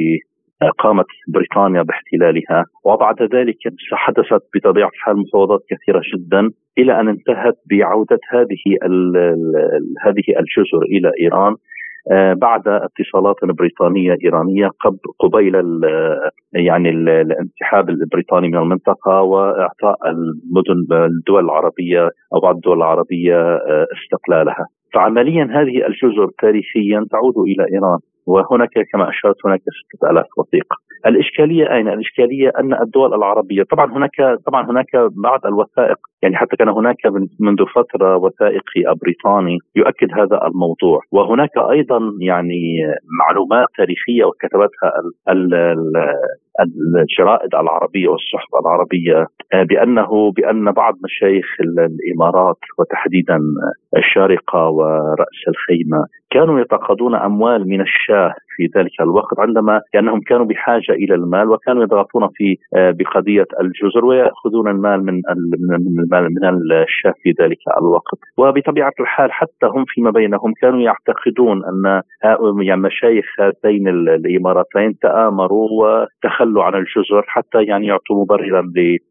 قامت 0.78 1.06
بريطانيا 1.28 1.82
باحتلالها 1.82 2.64
وبعد 2.84 3.22
ذلك 3.22 3.56
حدثت 3.92 4.42
بطبيعة 4.54 4.88
الحال 4.88 5.18
مفاوضات 5.18 5.60
كثيرة 5.70 6.02
جدا 6.14 6.50
إلى 6.78 7.00
أن 7.00 7.08
انتهت 7.08 7.54
بعودة 7.70 8.18
هذه 8.30 8.64
هذه 10.04 10.24
الجزر 10.40 10.82
إلى 10.82 11.12
إيران. 11.20 11.56
بعد 12.36 12.62
اتصالات 12.68 13.36
بريطانيه 13.58 14.16
ايرانيه 14.24 14.70
قبيل 15.18 15.54
يعني 16.52 16.88
الانسحاب 16.88 17.88
البريطاني 17.90 18.48
من 18.48 18.56
المنطقة 18.56 19.22
وإعطاء 19.22 19.96
المدن 20.10 21.04
الدول 21.04 21.44
العربية 21.44 22.10
أو 22.34 22.40
بعض 22.40 22.54
الدول 22.54 22.76
العربية 22.76 23.56
استقلالها. 23.96 24.66
فعمليا 24.94 25.44
هذه 25.44 25.86
الجزر 25.86 26.30
تاريخيا 26.38 27.06
تعود 27.10 27.34
إلى 27.38 27.64
إيران 27.74 27.98
وهناك 28.26 28.70
كما 28.92 29.08
أشرت 29.08 29.36
هناك 29.46 29.60
6000 29.96 30.26
وثيقة. 30.38 30.76
الإشكالية 31.06 31.72
أين؟ 31.72 31.88
الإشكالية 31.88 32.52
أن 32.60 32.74
الدول 32.74 33.14
العربية 33.14 33.62
طبعا 33.62 33.92
هناك 33.92 34.38
طبعا 34.46 34.70
هناك 34.70 34.96
بعض 35.24 35.46
الوثائق 35.46 35.96
يعني 36.22 36.36
حتى 36.36 36.56
كان 36.56 36.68
هناك 36.68 36.96
منذ 37.40 37.64
فترة 37.74 38.16
وثائقي 38.16 38.94
بريطاني 39.02 39.58
يؤكد 39.76 40.08
هذا 40.12 40.46
الموضوع 40.46 41.00
وهناك 41.12 41.50
أيضا 41.70 42.00
يعني 42.20 42.62
معلومات 43.20 43.66
تاريخية 43.76 44.24
وكتبتها 44.24 44.92
الجرائد 46.60 47.54
العربية 47.54 48.08
والصحف 48.08 48.48
العربية 48.60 49.26
آه، 49.52 49.62
بأنه 49.62 50.32
بأن 50.32 50.72
بعض 50.72 50.94
مشايخ 51.04 51.46
الإمارات 51.60 52.58
وتحديدا 52.78 53.38
الشارقة 53.96 54.68
ورأس 54.68 55.42
الخيمة 55.48 56.06
كانوا 56.30 56.60
يتقاضون 56.60 57.14
أموال 57.14 57.68
من 57.68 57.80
الشاه 57.80 58.34
في 58.56 58.68
ذلك 58.76 59.00
الوقت 59.00 59.38
عندما 59.38 59.80
لانهم 59.94 60.20
كانوا 60.20 60.46
بحاجة 60.46 60.90
إلى 60.90 61.14
المال 61.14 61.50
وكانوا 61.50 61.82
يضغطون 61.82 62.28
في 62.34 62.56
آه، 62.76 62.90
بقضية 62.90 63.46
الجزر 63.60 64.04
ويأخذون 64.04 64.68
المال 64.68 65.04
من 65.04 65.14
من 65.70 66.00
المال 66.00 66.24
من 66.34 66.72
الشاه 66.82 67.14
في 67.22 67.34
ذلك 67.40 67.58
الوقت 67.80 68.18
وبطبيعة 68.38 68.92
الحال 69.00 69.32
حتى 69.32 69.66
هم 69.66 69.84
فيما 69.88 70.10
بينهم 70.10 70.52
كانوا 70.60 70.80
يعتقدون 70.80 71.62
أن 71.64 72.02
يعني 72.62 72.80
مشايخ 72.80 73.24
هاتين 73.40 73.88
الإماراتين 73.88 74.98
تآمروا 74.98 75.68
وتخلوا 75.70 76.64
عن 76.64 76.74
الجزر 76.74 77.22
حتى 77.26 77.62
يعني 77.62 77.86
يعطوا 77.86 78.22
مبررا 78.22 78.62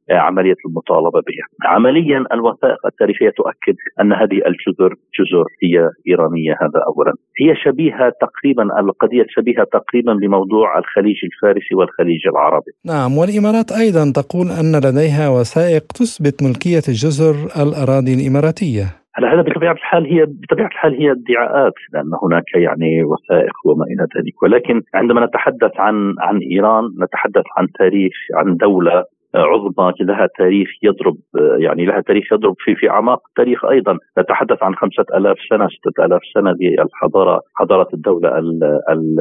لعملية 0.09 0.55
المطالبة 0.65 1.21
بها. 1.27 1.71
عمليا 1.71 2.25
الوثائق 2.33 2.85
التاريخية 2.85 3.29
تؤكد 3.29 3.75
أن 4.01 4.13
هذه 4.13 4.41
الجزر 4.47 4.95
جزر 5.19 5.45
هي 5.63 5.89
إيرانية 6.07 6.53
هذا 6.61 6.79
اولا. 6.87 7.13
هي 7.41 7.55
شبيهة 7.55 8.13
تقريبا 8.21 8.79
القضية 8.79 9.25
شبيهه 9.35 9.65
تقريبا 9.79 10.13
بموضوع 10.13 10.77
الخليج 10.77 11.15
الفارسي 11.23 11.75
والخليج 11.75 12.27
العربي. 12.27 12.71
نعم 12.85 13.17
والإمارات 13.17 13.71
أيضا 13.71 14.11
تقول 14.21 14.47
أن 14.59 14.75
لديها 14.85 15.29
وثائق 15.29 15.83
تثبت 15.99 16.43
ملكية 16.43 16.85
الجزر 16.93 17.35
الأراضي 17.63 18.13
الإماراتية. 18.13 18.85
هلا 19.17 19.33
هذا 19.33 19.41
بطبيعة 19.41 19.73
الحال 19.73 20.05
هي 20.05 20.25
بطبيعة 20.25 20.67
الحال 20.67 20.93
هي 20.93 21.11
ادعاءات 21.11 21.73
لأن 21.93 22.11
هناك 22.23 22.43
يعني 22.55 23.03
وثائق 23.03 23.53
وما 23.65 23.85
إلى 23.85 24.07
ذلك 24.17 24.43
ولكن 24.43 24.81
عندما 24.93 25.25
نتحدث 25.25 25.71
عن 25.77 26.15
عن 26.19 26.39
إيران 26.51 26.83
نتحدث 27.01 27.43
عن 27.57 27.67
تاريخ 27.79 28.13
عن 28.33 28.55
دولة 28.55 29.03
عظمى 29.35 29.93
لها 30.01 30.27
تاريخ 30.37 30.69
يضرب 30.83 31.17
يعني 31.57 31.85
لها 31.85 32.01
تاريخ 32.01 32.33
يضرب 32.33 32.55
في 32.57 32.75
في 32.75 32.89
أعماق 32.89 33.21
التاريخ 33.29 33.65
أيضا. 33.65 33.97
نتحدث 34.19 34.63
عن 34.63 34.75
خمسة 34.75 35.05
ألاف 35.15 35.37
سنة 35.49 35.67
ستة 35.67 36.05
ألاف 36.05 36.21
سنة 36.33 36.55
للحضارة 36.61 37.41
حضارة 37.55 37.87
الدولة 37.93 38.39
ال 38.39 38.63
ال 38.89 39.15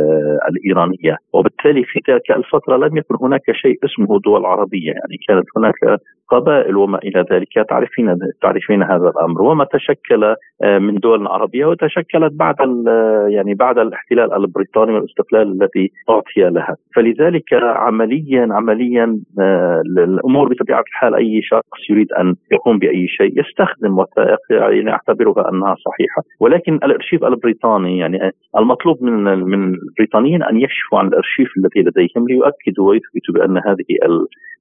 الإيرانية. 0.49 1.17
وبالتالي 1.33 1.85
في 1.85 2.01
تلك 2.01 2.31
الفترة 2.31 2.77
لم 2.77 2.97
يكن 2.97 3.17
هناك 3.21 3.53
شيء 3.53 3.79
اسمه 3.85 4.21
دول 4.25 4.45
عربية. 4.47 4.93
يعني 4.93 5.17
كانت 5.29 5.47
هناك 5.57 6.01
قبائل 6.29 6.77
وما 6.77 6.99
إلى 6.99 7.25
ذلك 7.33 7.69
تعرفين 7.69 8.17
تعرفين 8.43 8.83
هذا 8.83 9.09
الأمر. 9.09 9.43
وما 9.43 9.65
تشكل 9.65 10.25
آه، 10.63 10.79
من 10.79 10.95
دول 10.95 11.27
عربية 11.27 11.67
وتشكلت 11.67 12.33
بعد 12.33 12.55
يعني 13.29 13.55
بعد 13.55 13.79
الاحتلال 13.79 14.33
البريطاني 14.33 14.93
والاستقلال 14.93 15.53
الذي 15.53 15.91
أعطي 16.11 16.41
لها. 16.41 16.77
فلذلك 16.97 17.55
عمليا 17.63 18.49
عمليا 18.51 19.19
آه، 19.41 19.83
الأمور 20.05 20.49
بطبيعة 20.49 20.81
الحال 20.81 21.15
أي 21.15 21.43
شخص 21.43 21.91
يريد 21.91 22.13
أن 22.13 22.35
يقوم 22.53 22.79
بأي 22.79 23.09
شيء 23.09 23.41
يستخدم 23.41 23.99
وثائق 23.99 24.39
يعني 24.51 24.91
اعتبرها 24.91 25.51
أنها 25.51 25.75
صحيحة. 25.75 26.23
ولكن 26.41 26.75
الأرشيف 26.75 27.25
البريطاني 27.25 27.99
يعني 27.99 28.31
المطلوب 28.59 29.03
من 29.03 29.25
من 29.39 29.75
البريطانيين 29.75 30.43
أن 30.43 30.61
يكشفوا 30.61 30.99
عن 30.99 31.07
الأرشيف 31.07 31.49
الذي 31.59 31.89
لديهم 31.89 32.29
ليؤكدوا 32.29 32.89
ويثبتوا 32.89 33.35
بأن 33.35 33.59
هذه 33.59 33.85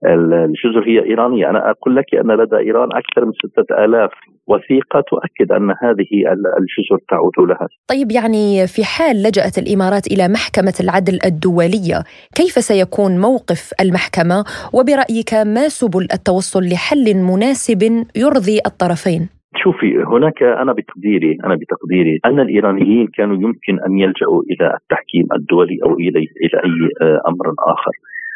الجزر 0.05 0.83
هي 0.87 1.03
إيرانية. 1.05 1.49
أنا 1.49 1.69
أقول 1.69 1.95
لك 1.95 2.15
أن 2.15 2.31
لدى 2.31 2.57
إيران 2.57 2.89
أكثر 2.91 3.25
من 3.25 3.31
6000 3.31 4.11
وثيقة 4.47 5.03
تؤكد 5.11 5.51
أن 5.51 5.69
هذه 5.83 6.11
الجزر 6.59 6.99
تعود 7.09 7.37
لها. 7.49 7.67
طيب 7.87 8.11
يعني 8.11 8.67
في 8.67 8.83
حال 8.83 9.23
لجأت 9.23 9.57
الإمارات 9.57 10.07
إلى 10.07 10.27
محكمة 10.27 10.73
العدل 10.79 11.19
الدولية، 11.25 12.03
كيف 12.35 12.53
سيكون 12.53 13.11
موقف 13.21 13.71
المحكمة 13.81 14.43
وبرأيك 14.73 15.33
ما 15.33 15.67
سبل 15.67 16.07
التوصل 16.13 16.63
لحل 16.73 17.05
مناسب 17.15 17.81
يرضي 18.15 18.59
الطرفين؟ 18.65 19.29
شوفي 19.55 20.03
هناك 20.07 20.43
أنا 20.43 20.73
بتقديري 20.73 21.37
أنا 21.45 21.55
بتقديري 21.55 22.19
أن 22.25 22.39
الإيرانيين 22.39 23.07
كانوا 23.07 23.35
يمكن 23.35 23.79
أن 23.85 23.99
يلجأوا 23.99 24.41
إلى 24.51 24.77
التحكيم 24.81 25.27
الدولي 25.35 25.77
أو 25.83 25.93
إلى 25.93 26.19
إلى 26.19 26.57
أي 26.65 26.73
أمر 27.27 27.45
آخر. 27.59 27.91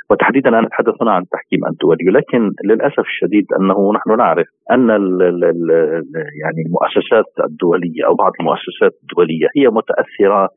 وتحديدا 0.09 0.49
أنا 0.49 0.67
أتحدث 0.67 0.93
هنا 1.01 1.11
عن 1.11 1.21
التحكيم 1.21 1.59
الدولي 1.71 2.03
ولكن 2.07 2.51
للأسف 2.65 2.99
الشديد 2.99 3.45
أنه 3.59 3.93
نحن 3.93 4.17
نعرف 4.17 4.47
أن 4.71 4.91
ال 4.91 5.21
ال 5.21 5.43
ال 5.43 5.69
يعني 6.43 6.61
المؤسسات 6.65 7.29
الدولية 7.49 8.05
أو 8.07 8.13
بعض 8.15 8.31
المؤسسات 8.39 8.93
الدولية 9.03 9.47
هي 9.57 9.67
متأثرة 9.67 10.49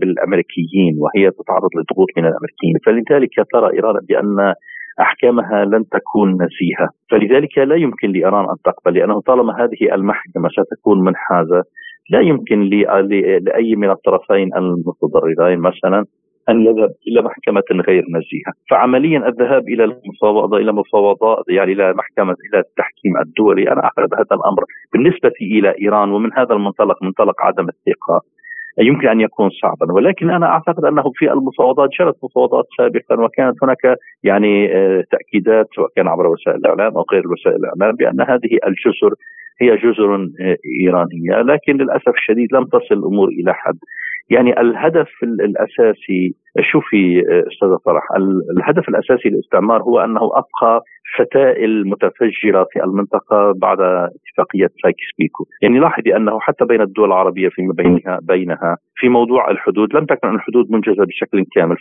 بالأمريكيين 0.00 0.94
وهي 1.02 1.30
تتعرض 1.30 1.70
لضغوط 1.76 2.08
من 2.16 2.24
الأمريكيين 2.26 2.74
فلذلك 2.86 3.34
ترى 3.52 3.72
ايران 3.72 3.94
بأن 4.08 4.54
أحكامها 5.00 5.64
لن 5.64 5.84
تكون 5.88 6.28
نزيهة، 6.30 6.88
فلذلك 7.10 7.58
لا 7.58 7.74
يمكن 7.74 8.12
لإيران 8.12 8.44
أن 8.44 8.56
تقبل 8.64 8.98
لأنه 8.98 9.20
طالما 9.20 9.52
هذه 9.64 9.94
المحكمة 9.94 10.48
ستكون 10.48 11.04
منحازة 11.04 11.62
لا 12.10 12.20
يمكن 12.20 12.60
لأي 12.60 13.76
من 13.76 13.90
الطرفين 13.90 14.50
المتضررين 14.56 15.58
مثلا 15.58 16.04
أن 16.48 16.66
يذهب 16.66 16.90
إلى 17.08 17.22
محكمة 17.22 17.82
غير 17.88 18.04
نزيهه، 18.10 18.52
فعمليا 18.70 19.28
الذهاب 19.28 19.68
إلى 19.68 19.84
المفاوضة 19.84 20.56
إلى 20.56 20.72
مفاوضات 20.72 21.44
يعني 21.48 21.72
إلى 21.72 21.92
محكمة 21.92 22.36
إلى 22.46 22.58
التحكيم 22.58 23.16
الدولي. 23.16 23.72
أنا 23.72 23.84
أعتقد 23.84 24.14
هذا 24.14 24.36
الأمر 24.36 24.64
بالنسبة 24.92 25.32
إلى 25.42 25.74
إيران 25.82 26.10
ومن 26.10 26.32
هذا 26.32 26.54
المنطلق 26.54 27.02
منطلق 27.02 27.42
عدم 27.42 27.68
الثقة 27.68 28.20
يمكن 28.78 29.08
أن 29.08 29.20
يكون 29.20 29.50
صعبا. 29.50 29.92
ولكن 29.92 30.30
أنا 30.30 30.46
أعتقد 30.46 30.84
أنه 30.84 31.02
في 31.14 31.32
المفاوضات 31.32 31.90
جرت 32.00 32.16
مفاوضات 32.24 32.64
سابقا 32.78 33.24
وكانت 33.24 33.64
هناك 33.64 33.98
يعني 34.24 34.76
آه، 34.76 35.04
تأكيدات 35.10 35.68
سواء 35.76 35.88
كان 35.96 36.08
عبر 36.08 36.26
وسائل 36.26 36.56
الإعلام 36.56 36.96
أو 36.96 37.04
غير 37.12 37.28
وسائل 37.28 37.56
الإعلام 37.56 37.96
بأن 37.96 38.20
هذه 38.20 38.58
الجزر 38.66 39.14
هي 39.60 39.76
جزر 39.76 40.14
آه، 40.14 40.56
إيرانية. 40.80 41.42
لكن 41.42 41.76
للأسف 41.76 42.08
الشديد 42.08 42.48
لم 42.52 42.64
تصل 42.64 42.94
الأمور 42.94 43.28
إلى 43.28 43.54
حد. 43.54 43.78
يعني 44.30 44.60
الهدف 44.60 45.08
الأساسي 45.22 46.34
شوفي 46.60 47.20
أستاذ 47.52 47.68
فرح؟ 47.84 48.02
الهدف 48.56 48.88
الأساسي 48.88 49.28
للاستعمار 49.28 49.82
هو 49.82 50.00
أنه 50.00 50.20
أبقى 50.24 50.82
فتائل 51.18 51.88
متفجرة 51.88 52.66
في 52.72 52.84
المنطقة 52.84 53.52
بعد 53.56 53.80
اتفاقية 53.80 54.68
سايكس 54.82 55.06
بيكو، 55.18 55.44
يعني 55.62 55.78
لاحظي 55.78 56.16
أنه 56.16 56.40
حتى 56.40 56.64
بين 56.64 56.80
الدول 56.80 57.08
العربية 57.08 57.48
فيما 57.48 57.72
بينها 57.72 58.18
بينها 58.22 58.76
في 58.96 59.08
موضوع 59.08 59.50
الحدود. 59.50 59.96
لم 59.96 60.04
تكن 60.04 60.34
الحدود 60.34 60.70
منجزة 60.70 61.04
بشكل 61.04 61.44
كامل، 61.54 61.76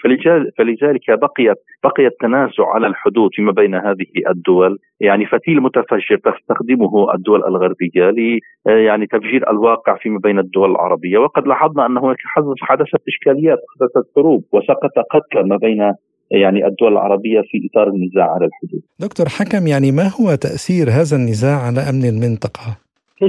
فلذلك 0.57 1.01
بقيت 1.09 1.57
بقي 1.83 2.07
التنازع 2.07 2.67
على 2.73 2.87
الحدود 2.87 3.29
فيما 3.33 3.51
بين 3.51 3.75
هذه 3.75 4.05
الدول، 4.29 4.77
يعني 4.99 5.25
فتيل 5.25 5.61
متفجر 5.61 6.17
تستخدمه 6.17 7.13
الدول 7.13 7.43
الغربية 7.43 8.09
ل 8.09 8.39
يعني 8.65 9.07
تفجير 9.07 9.49
الواقع 9.49 9.97
فيما 9.97 10.19
بين 10.23 10.39
الدول 10.39 10.71
العربية، 10.71 11.17
وقد 11.17 11.47
لاحظنا 11.47 11.85
أن 11.85 11.97
هناك 11.97 12.17
حدثت 12.61 13.07
إشكاليات 13.07 13.59
حدثت 13.75 14.07
حروب 14.15 14.43
وسقط 14.63 15.05
قتلى 15.11 15.43
ما 15.43 15.57
بين 15.57 15.93
يعني 16.31 16.67
الدول 16.67 16.91
العربية 16.91 17.41
في 17.41 17.69
إطار 17.69 17.87
النزاع 17.87 18.31
على 18.31 18.45
الحدود. 18.45 18.81
دكتور 18.99 19.25
حكم 19.29 19.67
يعني 19.67 19.91
ما 19.91 20.03
هو 20.03 20.35
تأثير 20.35 20.89
هذا 20.89 21.15
النزاع 21.15 21.57
على 21.67 21.79
أمن 21.79 22.05
المنطقة؟ 22.05 22.77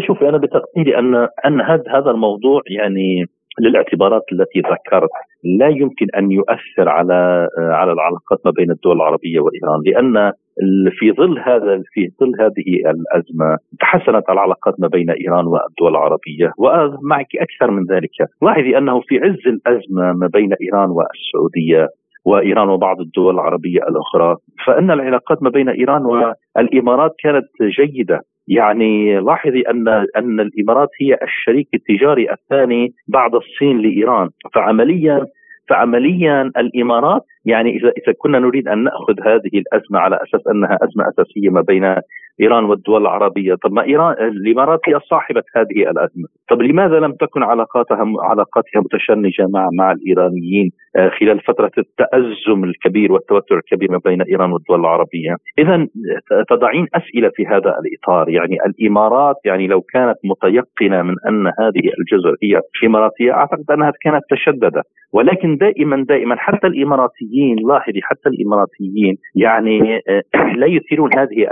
شوفي 0.06 0.28
أنا 0.28 0.38
بتقديري 0.38 0.98
أن 0.98 1.14
أن 1.46 1.60
هذا 1.94 2.10
الموضوع 2.10 2.60
يعني 2.66 3.24
للاعتبارات 3.60 4.22
التي 4.32 4.60
ذكرت. 4.60 5.10
لا 5.44 5.68
يمكن 5.68 6.06
أن 6.16 6.30
يؤثر 6.30 6.88
على 6.88 7.48
على 7.56 7.92
العلاقات 7.92 8.38
ما 8.44 8.50
بين 8.50 8.70
الدول 8.70 8.96
العربية 8.96 9.40
وإيران 9.40 9.80
لأن 9.86 10.32
في 10.98 11.12
ظل 11.12 11.38
هذا 11.38 11.82
في 11.92 12.10
ظل 12.20 12.32
هذه 12.40 12.90
الأزمة 12.90 13.58
تحسنت 13.80 14.30
العلاقات 14.30 14.74
ما 14.78 14.88
بين 14.88 15.10
إيران 15.10 15.46
والدول 15.46 15.90
العربية. 15.90 16.52
ومعك 16.58 17.36
أكثر 17.36 17.70
من 17.70 17.84
ذلك 17.86 18.10
لاحظي 18.42 18.78
أنه 18.78 19.00
في 19.00 19.18
عز 19.18 19.46
الأزمة 19.46 20.12
ما 20.12 20.26
بين 20.26 20.50
إيران 20.62 20.90
والسعودية 20.90 21.88
وإيران 22.24 22.68
وبعض 22.68 23.00
الدول 23.00 23.34
العربية 23.34 23.80
الأخرى 23.88 24.36
فإن 24.66 24.90
العلاقات 24.90 25.42
ما 25.42 25.50
بين 25.50 25.68
إيران 25.68 26.02
والإمارات 26.56 27.14
كانت 27.22 27.46
جيدة. 27.80 28.20
يعني 28.48 29.20
لاحظي 29.20 29.60
ان 29.60 29.88
أن 30.16 30.40
الإمارات 30.40 30.88
هي 31.00 31.18
الشريك 31.22 31.68
التجاري 31.74 32.32
الثاني 32.32 32.92
بعد 33.08 33.34
الصين 33.34 33.78
لإيران. 33.78 34.28
فعمليا 34.54 35.26
فعمليا 35.68 36.42
الإمارات 36.56 37.22
يعني 37.44 37.70
اذا 37.76 37.88
إذا 37.88 38.12
كنا 38.18 38.38
نريد 38.38 38.68
أن 38.68 38.84
نأخذ 38.84 39.14
هذه 39.22 39.54
الأزمة 39.54 39.98
على 39.98 40.16
أساس 40.16 40.46
أنها 40.46 40.78
أزمة 40.82 41.08
أساسية 41.08 41.50
ما 41.50 41.60
بين 41.60 41.96
إيران 42.40 42.64
والدول 42.64 43.02
العربية، 43.02 43.54
طب 43.54 43.72
ما 43.72 43.84
ايران 43.84 44.12
الإمارات 44.12 44.80
هي 44.88 45.00
صاحبة 45.10 45.42
هذه 45.56 45.90
الأزمة، 45.90 46.28
طب 46.50 46.62
لماذا 46.62 47.00
لم 47.00 47.12
تكن 47.12 47.42
علاقاتها 47.42 48.04
علاقاتها 48.22 48.80
متشنجة 48.80 49.46
مع 49.48 49.68
مع 49.72 49.92
الإيرانيين 49.92 50.70
آه، 50.96 51.08
خلال 51.08 51.40
فترة 51.40 51.70
التأزم 51.78 52.64
الكبير 52.64 53.12
والتوتر 53.12 53.56
الكبير 53.56 53.90
ما 53.90 54.00
بين 54.04 54.22
إيران 54.22 54.52
والدول 54.52 54.80
العربية؟ 54.80 55.36
اذا 55.58 55.86
تضعين 56.48 56.86
أسئلة 56.94 57.30
في 57.34 57.46
هذا 57.46 57.78
الإطار، 57.80 58.28
يعني 58.28 58.56
الإمارات 58.66 59.36
يعني 59.44 59.66
لو 59.66 59.80
كانت 59.80 60.16
متيقنة 60.24 61.02
من 61.02 61.14
أن 61.28 61.46
هذه 61.46 61.90
الجزر 61.98 62.36
هي 62.42 62.60
إماراتية 62.86 63.32
أعتقد 63.32 63.70
أنها 63.70 63.92
كانت 64.02 64.22
تشددت، 64.30 64.84
ولكن 65.12 65.56
دائما 65.56 66.04
دائما 66.08 66.36
حتى 66.38 66.66
الإماراتيين 66.66 67.33
لاحظي 67.68 68.00
حتى 68.02 68.28
الإماراتيين 68.28 69.16
يعني 69.34 70.02
آه، 70.08 70.22
لا 70.60 70.66
يثيرون 70.66 71.18
هذه 71.18 71.46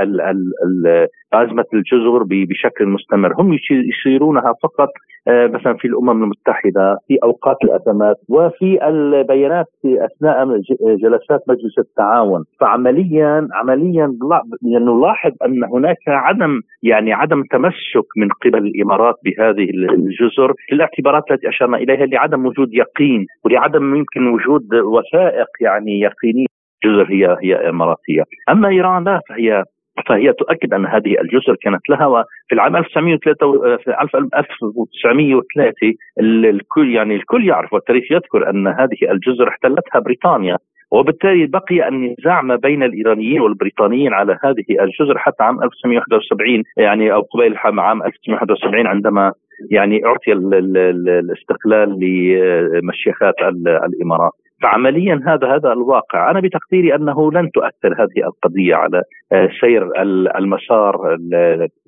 أزمة 1.33 1.65
الجزر 1.75 2.23
بشكل 2.29 2.87
مستمر، 2.87 3.41
هم 3.41 3.59
يشيرونها 3.71 4.55
فقط 4.63 4.89
مثلا 5.29 5.75
في 5.75 5.89
الأمم 5.89 6.23
المتحدة 6.23 6.99
في 7.09 7.19
أوقات 7.25 7.57
الأزمات 7.65 8.17
وفي 8.29 8.89
البيانات 8.89 9.67
في 9.83 10.05
أثناء 10.05 10.61
جلسات 10.81 11.41
مجلس 11.49 11.79
التعاون، 11.79 12.45
فعمليا 12.61 13.49
عمليا 13.53 14.17
نلاحظ 14.63 15.33
أن 15.45 15.65
هناك 15.65 15.99
عدم 16.09 16.61
يعني 16.83 17.13
عدم 17.13 17.43
تمسك 17.51 18.07
من 18.17 18.29
قبل 18.29 18.67
الإمارات 18.67 19.15
بهذه 19.25 19.71
الجزر 19.71 20.55
للاعتبارات 20.73 21.31
التي 21.31 21.49
أشرنا 21.49 21.77
إليها 21.77 22.07
لعدم 22.07 22.47
وجود 22.47 22.69
يقين 22.75 23.27
ولعدم 23.45 23.97
يمكن 23.97 24.27
وجود 24.27 24.75
وثائق 24.75 25.49
يعني 25.61 26.01
يقينية. 26.01 26.47
جزر 26.85 27.07
هي 27.11 27.37
هي 27.43 27.69
إماراتية، 27.69 28.23
أما 28.49 28.69
إيران 28.69 29.05
لا 29.05 29.21
فهي 29.29 29.65
فهي 30.07 30.33
تؤكد 30.33 30.75
أن 30.75 30.87
هذه 30.87 31.21
الجزر 31.21 31.57
كانت 31.63 31.91
لها 31.91 32.07
وفي 32.07 32.53
العام 32.53 32.77
1903 32.77 33.77
في 33.77 34.01
1903 34.01 35.95
الكل 36.21 36.95
يعني 36.95 37.15
الكل 37.15 37.49
يعرف 37.49 37.73
والتاريخ 37.73 38.13
يذكر 38.13 38.51
أن 38.51 38.67
هذه 38.67 39.11
الجزر 39.11 39.49
احتلتها 39.49 39.99
بريطانيا 39.99 40.59
وبالتالي 40.93 41.47
بقي 41.47 41.89
النزاع 41.89 42.43
ما 42.43 42.57
بين 42.57 42.83
الإيرانيين 42.83 43.41
والبريطانيين 43.41 44.13
على 44.13 44.39
هذه 44.45 44.65
الجزر 44.81 45.19
حتى 45.19 45.43
عام 45.43 45.63
1971 45.63 46.63
يعني 46.77 47.13
أو 47.13 47.21
قبيل 47.21 47.57
عام 47.57 48.03
1971 48.03 48.87
عندما 48.87 49.33
يعني 49.71 50.07
أعطي 50.07 50.33
الاستقلال 50.33 51.99
لمشيخات 52.01 53.35
الإمارات. 53.67 54.33
فعمليا 54.63 55.21
هذا 55.27 55.55
هذا 55.55 55.73
الواقع. 55.73 56.31
أنا 56.31 56.41
بتقديري 56.41 56.95
أنه 56.95 57.33
لن 57.33 57.51
تؤثر 57.51 58.03
هذه 58.03 58.27
القضية 58.27 58.75
على 58.75 59.03
آه، 59.33 59.49
سير 59.61 60.03
المسار 60.39 61.19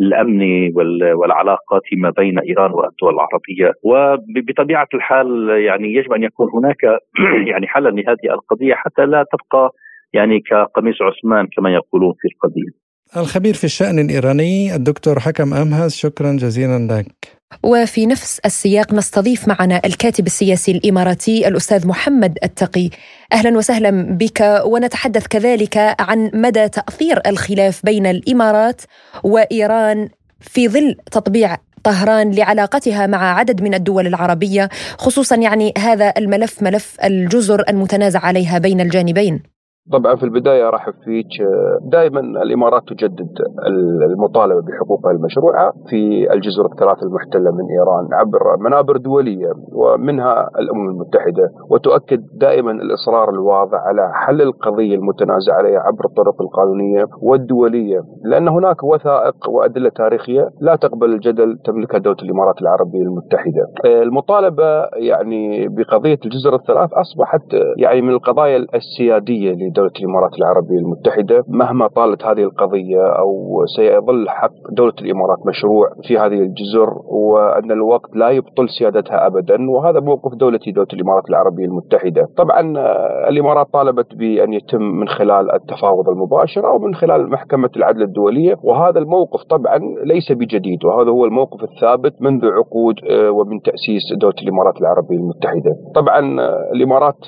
الأمني 0.00 0.72
والعلاقات 1.14 1.82
ما 1.96 2.10
بين 2.10 2.38
إيران 2.38 2.70
والدول 2.70 3.14
العربية. 3.14 3.72
وبطبيعة 3.82 4.88
الحال 4.94 5.48
يعني 5.66 5.94
يجب 5.94 6.12
أن 6.12 6.22
يكون 6.22 6.48
هناك 6.54 6.82
يعني 7.50 7.66
حلا 7.66 7.88
لهذه 7.88 8.34
القضية 8.34 8.74
حتى 8.74 9.06
لا 9.06 9.24
تبقى 9.32 9.70
يعني 10.12 10.40
كقميص 10.40 10.96
عثمان 11.02 11.46
كما 11.56 11.70
يقولون 11.70 12.12
في 12.20 12.28
القضية. 12.28 12.84
الخبير 13.16 13.54
في 13.54 13.64
الشأن 13.64 13.98
الإيراني 13.98 14.74
الدكتور 14.74 15.18
حكم 15.20 15.54
أمهز 15.54 15.94
شكرا 15.94 16.32
جزيلا 16.32 16.78
لك. 16.78 17.43
وفي 17.62 18.06
نفس 18.06 18.38
السياق 18.38 18.94
نستضيف 18.94 19.48
معنا 19.48 19.80
الكاتب 19.84 20.26
السياسي 20.26 20.72
الإماراتي 20.72 21.48
الأستاذ 21.48 21.86
محمد 21.86 22.38
التقي. 22.44 22.90
أهلا 23.32 23.56
وسهلا 23.56 23.90
بك 23.90 24.62
ونتحدث 24.64 25.26
كذلك 25.26 25.94
عن 26.00 26.30
مدى 26.34 26.68
تأثير 26.68 27.20
الخلاف 27.26 27.80
بين 27.84 28.06
الإمارات 28.06 28.82
وإيران 29.22 30.08
في 30.40 30.68
ظل 30.68 30.96
تطبيع 31.10 31.56
طهران 31.84 32.30
لعلاقتها 32.30 33.06
مع 33.06 33.38
عدد 33.38 33.62
من 33.62 33.74
الدول 33.74 34.06
العربية 34.06 34.68
خصوصا 34.98 35.36
يعني 35.36 35.74
هذا 35.78 36.12
الملف 36.18 36.62
ملف 36.62 36.96
الجزر 37.04 37.64
المتنازع 37.68 38.20
عليها 38.20 38.58
بين 38.58 38.80
الجانبين. 38.80 39.53
طبعا 39.92 40.14
في 40.16 40.22
البداية 40.22 40.68
أرحب 40.68 40.92
فيك 41.04 41.26
دائما 41.82 42.20
الإمارات 42.20 42.82
تجدد 42.88 43.28
المطالبة 44.10 44.60
بحقوقها 44.60 45.10
المشروعة 45.12 45.72
في 45.90 46.32
الجزر 46.32 46.66
الثلاث 46.66 47.02
المحتلة 47.02 47.50
من 47.50 47.64
إيران 47.70 48.08
عبر 48.12 48.56
منابر 48.60 48.96
دولية 48.96 49.52
ومنها 49.72 50.48
الأمم 50.58 50.88
المتحدة 50.90 51.50
وتؤكد 51.70 52.22
دائما 52.34 52.70
الإصرار 52.70 53.30
الواضح 53.30 53.78
على 53.78 54.10
حل 54.14 54.42
القضية 54.42 54.94
المتنازع 54.94 55.54
عليها 55.54 55.80
عبر 55.80 56.04
الطرق 56.04 56.42
القانونية 56.42 57.04
والدولية 57.22 58.00
لأن 58.24 58.48
هناك 58.48 58.84
وثائق 58.84 59.48
وأدلة 59.48 59.88
تاريخية 59.88 60.48
لا 60.60 60.76
تقبل 60.76 61.12
الجدل 61.12 61.58
تملكها 61.64 61.98
دولة 61.98 62.16
الإمارات 62.22 62.62
العربية 62.62 63.02
المتحدة. 63.02 63.66
المطالبة 63.84 64.84
يعني 64.92 65.68
بقضية 65.68 66.18
الجزر 66.24 66.54
الثلاث 66.54 66.90
أصبحت 66.92 67.42
يعني 67.78 68.02
من 68.02 68.10
القضايا 68.10 68.66
السيادية 68.74 69.52
دولة 69.76 69.90
الإمارات 70.00 70.34
العربية 70.38 70.78
المتحدة. 70.78 71.44
مهما 71.48 71.86
طالت 71.88 72.24
هذه 72.24 72.42
القضية 72.42 73.02
أو 73.18 73.62
سيظل 73.76 74.28
حق 74.28 74.52
دولة 74.72 74.94
الإمارات 75.02 75.38
مشروع 75.46 75.86
في 76.02 76.18
هذه 76.18 76.38
الجزر 76.48 76.88
وأن 77.04 77.70
الوقت 77.70 78.16
لا 78.16 78.30
يبطل 78.30 78.68
سيادتها 78.68 79.26
أبدا. 79.26 79.70
وهذا 79.70 80.00
موقف 80.00 80.34
دولة 80.34 80.60
دولة 80.66 80.88
الإمارات 80.92 81.28
العربية 81.30 81.64
المتحدة. 81.64 82.28
طبعا 82.36 82.78
آه، 82.78 83.28
الإمارات 83.28 83.66
طالبت 83.72 84.14
بأن 84.14 84.52
يتم 84.52 84.82
من 84.82 85.08
خلال 85.08 85.54
التفاوض 85.54 86.08
المباشر 86.08 86.68
أو 86.68 86.78
من 86.78 86.94
خلال 86.94 87.30
محكمة 87.30 87.70
العدل 87.76 88.02
الدولية. 88.02 88.54
وهذا 88.62 88.98
الموقف 88.98 89.42
طبعا 89.42 89.78
ليس 90.04 90.32
بجديد. 90.32 90.84
وهذا 90.84 91.10
هو 91.10 91.24
الموقف 91.24 91.62
الثابت 91.62 92.22
منذ 92.22 92.46
عقود 92.46 92.94
آه، 93.10 93.30
ومن 93.30 93.60
تأسيس 93.62 94.02
دولة 94.20 94.34
الإمارات 94.42 94.80
العربية 94.80 95.16
المتحدة. 95.16 95.76
طبعا 95.94 96.40
آه، 96.40 96.70
الإمارات 96.74 97.18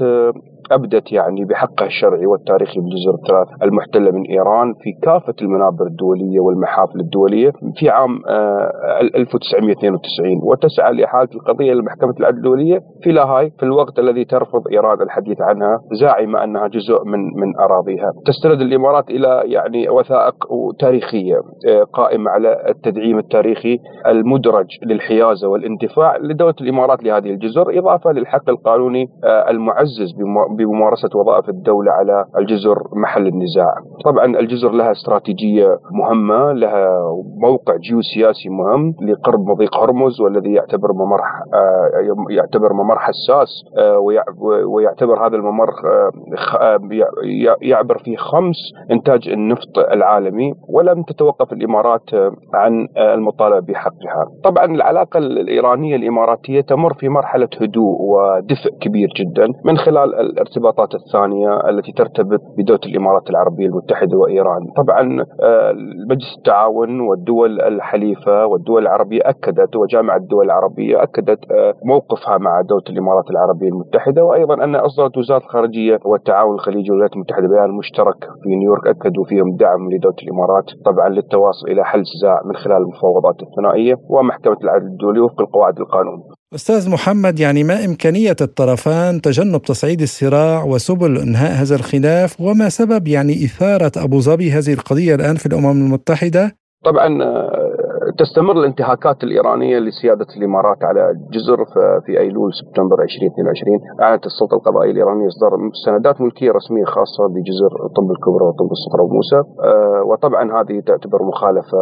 أبدت 0.73 1.13
يعني 1.13 1.45
بحقها 1.45 1.87
الشرعي 1.87 2.27
والتاريخي 2.27 2.81
بالجزر 2.81 3.15
الثلاث 3.15 3.63
المحتلة 3.63 4.11
من 4.11 4.23
إيران 4.27 4.75
في 4.75 4.93
كافة 5.03 5.35
المنابر 5.43 5.87
الدولية 5.87 6.41
والمحافل 6.41 7.01
الدولية 7.01 7.53
في 7.77 7.91
عام 7.91 8.23
1992 9.15 10.27
آه، 10.27 10.45
وتسعى 10.45 10.93
لإحالة 10.93 11.29
القضية 11.35 11.73
لمحكمة 11.73 12.15
العدل 12.21 12.37
الدولية 12.37 12.81
في 13.03 13.13
لاهاي 13.13 13.51
في 13.59 13.63
الوقت 13.63 13.99
الذي 13.99 14.25
ترفض 14.25 14.69
إيران 14.73 15.03
الحديث 15.03 15.41
عنها 15.41 15.81
زاعمة 16.01 16.45
أنها 16.45 16.69
جزء 16.69 17.05
من 17.05 17.19
من 17.19 17.59
أراضيها. 17.59 18.13
تستند 18.27 18.61
الإمارات 18.61 19.11
إلى 19.11 19.43
يعني 19.45 19.89
وثائق 19.89 20.35
تاريخية 20.79 21.37
آه، 21.69 21.83
قائمة 21.83 22.31
على 22.31 22.65
التدعيم 22.69 23.19
التاريخي 23.19 23.79
المدرج 24.07 24.67
للحيازة 24.87 25.49
والاندفاع 25.49 26.17
لدولة 26.17 26.55
الإمارات 26.61 27.03
لهذه 27.05 27.31
الجزر 27.31 27.79
إضافة 27.79 28.13
للحق 28.13 28.49
القانوني 28.49 29.09
آه، 29.25 29.51
المعزز 29.51 30.15
بممارسة 30.57 31.09
وظائف 31.15 31.49
الدولة 31.49 31.93
على 31.93 32.25
الجزر 32.39 32.83
محل 32.93 33.27
النزاع. 33.27 33.75
طبعا 34.05 34.25
الجزر 34.25 34.71
لها 34.71 34.93
استراتيجية 34.93 35.79
مهمة 35.91 36.53
لها 36.53 37.13
موقع 37.41 37.77
جيوسياسي 37.77 38.49
مهم 38.49 38.95
لقرب 39.03 39.41
مضيق 39.47 39.77
هرمز 39.77 40.21
والذي 40.21 40.53
يعتبر 40.53 40.93
ممر 40.93 41.21
آه، 41.55 41.91
يعتبر 42.31 42.73
ممر 42.73 42.99
حساس 42.99 43.65
آه، 43.79 43.99
ويعتبر 44.67 45.27
هذا 45.27 45.37
الممر 45.37 45.71
آه، 46.61 46.79
يعبر 47.63 47.99
فيه 47.99 48.17
خمس 48.17 48.57
إنتاج 48.91 49.29
النفط 49.29 49.79
العالمي 49.79 50.55
ولم 50.69 51.03
تتوقف 51.03 51.53
الإمارات 51.53 52.11
عن 52.55 52.89
المطالبة 52.97 53.61
بحقها. 53.61 54.27
طبعا 54.45 54.65
العلاقة 54.65 55.19
الإيرانية 55.19 55.97
الإماراتية 55.97 56.61
تمر 56.61 56.95
في 56.95 57.09
مرحلة 57.09 57.49
هدوء 57.61 57.97
ودفء 58.01 58.71
كبير 58.81 59.09
جدا 59.17 59.53
من 59.65 59.77
خلال 59.77 60.39
الارتباطات 60.47 60.95
الثانية 60.95 61.69
التي 61.69 61.93
ترتبط 61.93 62.41
بدولة 62.59 62.81
الإمارات 62.87 63.31
العربية 63.31 63.67
المتحدة 63.67 64.17
وإيران. 64.19 64.67
طبعا 64.77 65.25
آه، 65.43 65.73
مجلس 66.11 66.37
التعاون 66.39 67.01
والدول 67.01 67.61
الحليفة 67.61 68.47
والدول 68.47 68.83
العربية 68.83 69.21
أكدت 69.25 69.77
وجامعة 69.77 70.17
الدول 70.17 70.45
العربية 70.45 71.03
أكدت 71.03 71.51
آه، 71.53 71.75
موقفها 71.85 72.39
مع 72.39 72.61
دولة 72.61 72.83
الإمارات 72.91 73.31
العربية 73.31 73.69
المتحدة. 73.69 74.25
وأيضا 74.25 74.65
أن 74.65 74.75
أصدرت 74.77 75.19
وزارة 75.19 75.45
الخارجية 75.45 75.99
والتعاون 76.05 76.55
الخليجي 76.55 76.91
والولايات 76.91 77.13
المتحدة 77.17 77.49
بيان 77.49 77.71
مشترك 77.71 78.19
في 78.43 78.49
نيويورك 78.57 78.87
أكدوا 78.87 79.25
فيهم 79.25 79.57
دعم 79.57 79.91
لدولة 79.93 80.17
الإمارات 80.23 80.65
طبعا 80.85 81.09
للتواصل 81.09 81.69
إلى 81.69 81.85
حل 81.85 81.99
النزاع 81.99 82.41
من 82.45 82.57
خلال 82.57 82.77
المفاوضات 82.77 83.37
الثنائية 83.43 83.95
ومحكمة 84.09 84.57
العدل 84.65 84.87
الدولي 84.87 85.21
وفق 85.21 85.41
القواعد 85.41 85.79
القانون 85.81 86.36
أستاذ 86.55 86.91
محمد 86.91 87.41
يعني 87.41 87.65
ما 87.65 87.85
إمكانية 87.85 88.37
الطرفان 88.41 89.21
تجنب 89.21 89.63
تصعيد 89.63 90.03
الصراع 90.03 90.65
وسبل 90.65 91.19
إنهاء 91.19 91.53
هذا 91.53 91.75
الخلاف؟ 91.77 92.41
وما 92.41 92.69
سبب 92.69 93.09
يعني 93.09 93.45
إثارة 93.45 93.93
أبو 93.97 94.21
ظبي 94.21 94.51
هذه 94.51 94.73
القضية 94.73 95.15
الآن 95.15 95.37
في 95.37 95.47
الأمم 95.47 95.87
المتحدة؟ 95.87 96.57
طبعا 96.85 97.09
تستمر 98.19 98.53
الانتهاكات 98.61 99.25
الإيرانية 99.25 99.79
لسيادة 99.79 100.27
الإمارات 100.37 100.85
على 100.85 101.13
جزر 101.31 101.65
في 102.07 102.21
أيلول 102.21 102.51
سبتمبر 102.55 103.03
2022 103.03 103.81
أعلنت 104.03 104.27
السلطة 104.27 104.55
القضائية 104.55 104.91
الإيرانية 104.91 105.27
إصدار 105.27 105.51
سندات 105.85 106.21
ملكية 106.21 106.51
رسمية 106.53 106.85
خاصة 106.85 107.27
بجزر 107.29 107.71
طب 107.97 108.11
الكبرى 108.11 108.45
وطب 108.45 108.71
الصخره 108.71 109.03
وموسى. 109.03 109.37
آه، 109.37 110.03
وطبعا 110.07 110.61
هذه 110.61 110.81
تعتبر 110.81 111.23
مخالفة 111.23 111.79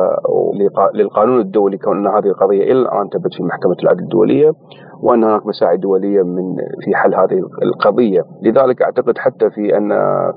للقانون 0.95 1.41
الدولي 1.41 1.78
كون 1.78 2.07
هذه 2.07 2.26
القضية 2.26 2.62
إلى 2.62 2.72
الان 2.82 3.09
تبت 3.09 3.35
في 3.37 3.43
محكمة 3.43 3.76
العدل 3.82 4.03
الدولية. 4.03 4.53
وان 5.03 5.25
هناك 5.25 5.47
مساعي 5.47 5.77
دوليه 5.77 6.23
من 6.23 6.57
في 6.85 6.95
حل 6.95 7.15
هذه 7.15 7.39
القضية، 7.63 8.23
لذلك 8.43 8.83
أعتقد 8.83 9.19
حتى 9.19 9.51
في 9.51 9.77
أن 9.77 9.89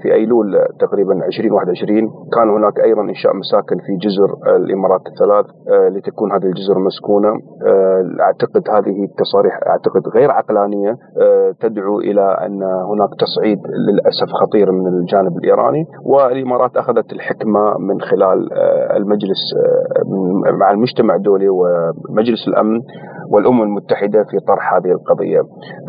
في 0.02 0.14
أيلول 0.14 0.58
تقريبا 0.80 1.14
2021 1.14 2.10
كان 2.36 2.50
هناك 2.50 2.80
أيضا 2.80 3.02
إنشاء 3.02 3.36
مساكن 3.36 3.78
في 3.78 3.96
جزر 4.08 4.56
الإمارات 4.56 5.02
الثلاث 5.08 5.46
آه، 5.70 5.90
لتكون 5.90 6.32
هذه 6.32 6.46
الجزر 6.46 6.80
مسكونة، 6.80 7.30
آه، 7.68 8.04
أعتقد 8.22 8.70
هذه 8.70 9.04
التصاريح 9.04 9.60
أعتقد 9.68 10.08
غير 10.16 10.32
عقلانية 10.32 10.98
آه، 11.22 11.54
تدعو 11.60 12.00
إلى 12.00 12.22
أن 12.22 12.64
هناك 12.64 13.10
تصعيد 13.20 13.60
للأسف 13.88 14.30
خطير 14.42 14.72
من 14.72 14.88
الجانب 14.88 15.38
الإيراني، 15.38 15.86
والإمارات 16.06 16.78
أخذت 16.78 17.14
الحكمة 17.14 17.78
من 17.80 18.02
خلال 18.02 18.54
المجلس 18.98 19.56
مع 20.60 20.72
المجتمع 20.72 21.16
الدولي 21.16 21.50
ومجلس 21.50 22.48
الأمن 22.48 22.82
والأمم 23.30 23.62
المتحدة 23.62 24.24
في 24.30 24.38
طرح 24.48 24.74
هذه 24.74 24.92
القضية. 24.92 25.42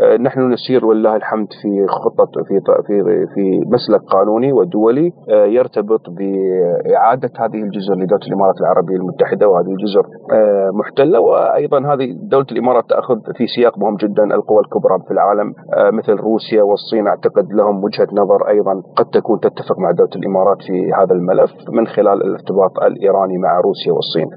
آه، 0.03 0.17
نحن 0.17 0.53
نسير 0.53 0.87
ولله 0.87 1.17
الحمد 1.17 1.49
في 1.63 1.87
خطه 1.87 2.43
في 2.49 2.61
في 2.87 3.27
في 3.35 3.61
مسلك 3.67 4.01
قانوني 4.01 4.53
ودولي 4.53 5.13
آه، 5.31 5.45
يرتبط 5.45 6.01
بإعادة 6.11 7.31
هذه 7.39 7.63
الجزر 7.63 7.95
لدولة 7.95 8.27
الإمارات 8.29 8.61
العربية 8.61 8.97
المتحدة 8.97 9.49
وهذه 9.49 9.71
الجزر 9.71 10.05
آه، 10.33 10.71
محتلة 10.75 11.21
وأيضا 11.21 11.79
هذه 11.93 12.17
دولة 12.23 12.47
الإمارات 12.53 12.85
تأخذ 12.89 13.17
في 13.37 13.47
سياق 13.47 13.79
مهم 13.79 13.97
جدا 13.97 14.25
القوى 14.25 14.61
الكبرى 14.61 14.99
في 15.07 15.11
العالم 15.11 15.55
مثل 15.99 16.13
روسيا 16.13 16.63
والصين 16.63 17.07
أعتقد 17.07 17.53
لهم 17.53 17.85
وجهة 17.85 18.09
نظر 18.13 18.49
أيضا 18.49 18.83
قد 18.97 19.07
تكون 19.07 19.41
تتفق 19.41 19.79
مع 19.79 19.91
دولة 19.91 20.11
الإمارات 20.17 20.57
في 20.67 20.93
هذا 20.93 21.15
الملف 21.15 21.53
من 21.73 21.87
خلال 21.87 22.23
الارتباط 22.27 22.73
الإيراني 22.83 23.39
مع 23.39 23.61
روسيا 23.61 23.93
والصين. 23.93 24.29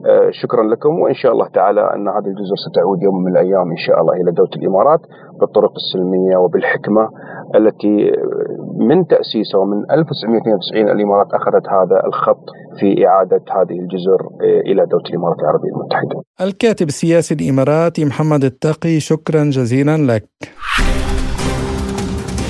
شكرا 0.41 0.63
لكم 0.63 0.99
وإن 0.99 1.13
شاء 1.13 1.31
الله 1.31 1.47
تعالى 1.47 1.81
أن 1.81 2.07
هذه 2.07 2.27
الجزر 2.33 2.55
ستعود 2.67 2.90
يوم 3.01 3.23
من 3.23 3.31
الأيام 3.31 3.71
إن 3.71 3.77
شاء 3.77 4.01
الله 4.01 4.13
إلى 4.13 4.31
دولة 4.31 4.49
الإمارات 4.55 5.01
بالطرق 5.39 5.73
السلمية 5.81 6.37
وبالحكمة 6.37 7.09
التي 7.55 8.11
من 8.89 9.07
تأسيسها 9.07 9.59
ومن 9.61 9.91
1992 9.91 10.89
الإمارات 10.89 11.27
أخذت 11.33 11.65
هذا 11.69 11.97
الخط 12.07 12.45
في 12.79 13.07
إعادة 13.07 13.43
هذه 13.57 13.79
الجزر 13.83 14.19
إلى 14.41 14.85
دولة 14.85 15.03
الإمارات 15.09 15.39
العربية 15.39 15.69
المتحدة. 15.75 16.21
الكاتب 16.41 16.87
السياسي 16.87 17.33
الإماراتي 17.33 18.05
محمد 18.05 18.43
التقي 18.43 18.99
شكرا 18.99 19.43
جزيلا 19.43 19.97
لك. 19.97 20.23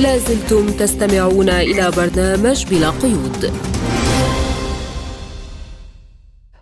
لازلتم 0.04 0.66
تستمعون 0.80 1.50
إلى 1.50 1.86
برنامج 1.98 2.60
بلا 2.72 2.90
قيود. 3.04 3.42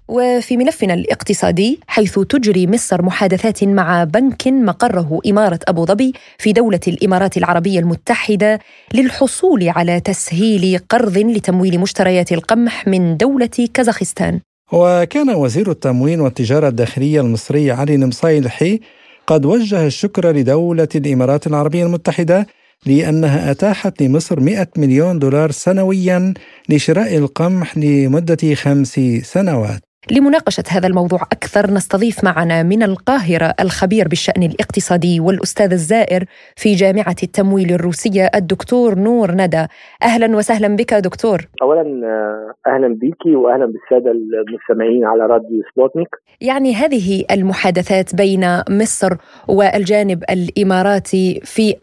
وفي 0.10 0.58
ملفنا 0.58 0.94
الاقتصادي 0.94 1.80
حيث 1.88 2.20
تجري 2.20 2.68
مصر 2.68 3.02
محادثات 3.02 3.64
مع 3.64 4.04
بنك 4.04 4.48
مقره 4.48 5.20
إمارة 5.28 5.60
أبو 5.68 5.86
ظبي 5.86 6.14
في 6.38 6.54
دولة 6.54 6.80
الإمارات 6.88 7.38
العربية 7.38 7.80
المتحدة 7.80 8.60
للحصول 8.94 9.70
على 9.70 10.00
تسهيل 10.00 10.80
قرض 10.90 11.18
لتمويل 11.18 11.80
مشتريات 11.80 12.32
القمح 12.32 12.88
من 12.88 13.18
دولة 13.18 13.68
كازاخستان. 13.74 14.40
وكان 14.72 15.30
وزير 15.30 15.72
التموين 15.72 16.22
والتجارة 16.22 16.68
الداخلية 16.68 17.22
المصري 17.22 17.72
علي 17.72 17.98
نمصيلحي 17.98 18.80
قد 19.28 19.46
وجه 19.46 19.86
الشكر 19.86 20.32
لدولة 20.32 20.88
الإمارات 20.96 21.48
العربية 21.48 21.86
المتحدة 21.86 22.48
لأنها 22.86 23.52
أتاحت 23.52 24.02
لمصر 24.02 24.40
100 24.40 24.68
مليون 24.78 25.20
دولار 25.20 25.52
سنويا 25.52 26.34
لشراء 26.70 27.18
القمح 27.18 27.78
لمدة 27.78 28.56
خمس 28.56 29.00
سنوات. 29.24 29.89
لمناقشة 30.12 30.64
هذا 30.70 30.88
الموضوع 30.88 31.22
أكثر 31.22 31.72
نستضيف 31.72 32.24
معنا 32.24 32.64
من 32.64 32.84
القاهرة 32.84 33.54
الخبير 33.60 34.08
بالشأن 34.08 34.44
الاقتصادي 34.44 35.20
والأستاذ 35.20 35.72
الزائر 35.72 36.24
في 36.56 36.74
جامعة 36.74 37.16
التمويل 37.24 37.74
الروسية 37.74 38.30
الدكتور 38.36 38.96
نور 38.96 39.32
ندى. 39.32 39.66
أهلا 40.04 40.38
وسهلا 40.38 40.76
بك 40.76 40.94
دكتور. 40.94 41.40
أولا 41.62 41.82
آه، 41.82 42.70
أهلا 42.70 42.88
بك 43.02 43.26
وأهلا 43.26 43.66
بالسادة 43.66 44.12
المستمعين 44.12 45.06
على 45.06 45.26
راديو 45.26 45.62
سبوتنيك. 45.74 46.10
يعني 46.42 46.74
هذه 46.74 47.26
المحادثات 47.32 48.16
بين 48.16 48.62
مصر 48.70 49.10
والجانب 49.48 50.24
الإماراتي 50.30 51.42
في 51.44 51.76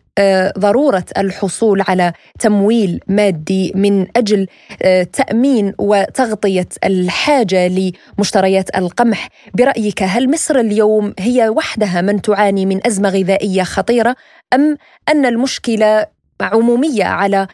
ضرورة 0.58 1.04
الحصول 1.18 1.82
على 1.88 2.12
تمويل 2.40 3.00
مادي 3.08 3.72
من 3.74 4.06
أجل 4.16 4.46
آه، 4.84 5.02
تأمين 5.02 5.74
وتغطية 5.78 6.68
الحاجة 6.84 7.68
لمشتريات 7.68 8.78
القمح. 8.78 9.28
برأيك 9.54 10.02
هل 10.02 10.30
مصر 10.30 10.54
اليوم 10.58 11.12
هي 11.18 11.48
وحدها 11.48 12.00
من 12.02 12.22
تعاني 12.22 12.66
من 12.66 12.86
أزمة 12.86 13.08
غذائية 13.08 13.62
خطيرة 13.62 14.14
أم 14.54 14.76
أن 15.08 15.26
المشكلة 15.26 16.06
عمومية 16.40 17.04
على 17.04 17.46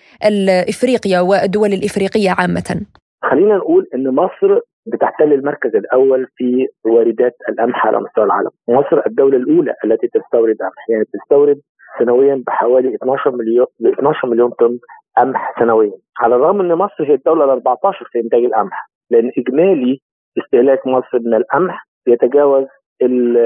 افريقيا 0.68 1.20
والدول 1.20 1.72
الإفريقية 1.72 2.30
عامة؟ 2.30 2.80
خلينا 3.22 3.56
نقول 3.56 3.86
إن 3.94 4.14
مصر 4.14 4.60
بتحتل 4.86 5.32
المركز 5.32 5.76
الأول 5.76 6.26
في 6.36 6.66
واردات 6.84 7.36
القمح 7.48 7.86
على 7.86 7.98
مستوى 8.00 8.24
العالم، 8.24 8.50
مصر 8.68 9.02
الدولة 9.06 9.36
الأولى 9.36 9.74
التي 9.84 10.06
تستورد 10.06 10.56
قمح، 10.60 10.88
يعني 10.88 11.04
بتستورد 11.04 11.60
سنويا 11.98 12.42
بحوالي 12.46 12.94
12 12.94 13.30
مليون 13.30 13.66
12 13.86 14.28
مليون 14.28 14.50
طن 14.50 14.78
قمح 15.18 15.60
سنويا. 15.60 15.92
على 16.20 16.36
الرغم 16.36 16.60
إن 16.60 16.74
مصر 16.74 17.04
هي 17.04 17.14
الدولة 17.14 17.44
ال 17.44 17.50
14 17.50 18.08
في 18.12 18.20
إنتاج 18.20 18.44
القمح 18.44 18.90
لأن 19.10 19.32
إجمالي 19.38 20.00
استهلاك 20.38 20.86
مصر 20.86 21.18
من 21.20 21.34
القمح 21.34 21.86
يتجاوز 22.06 22.66
ال 23.02 23.36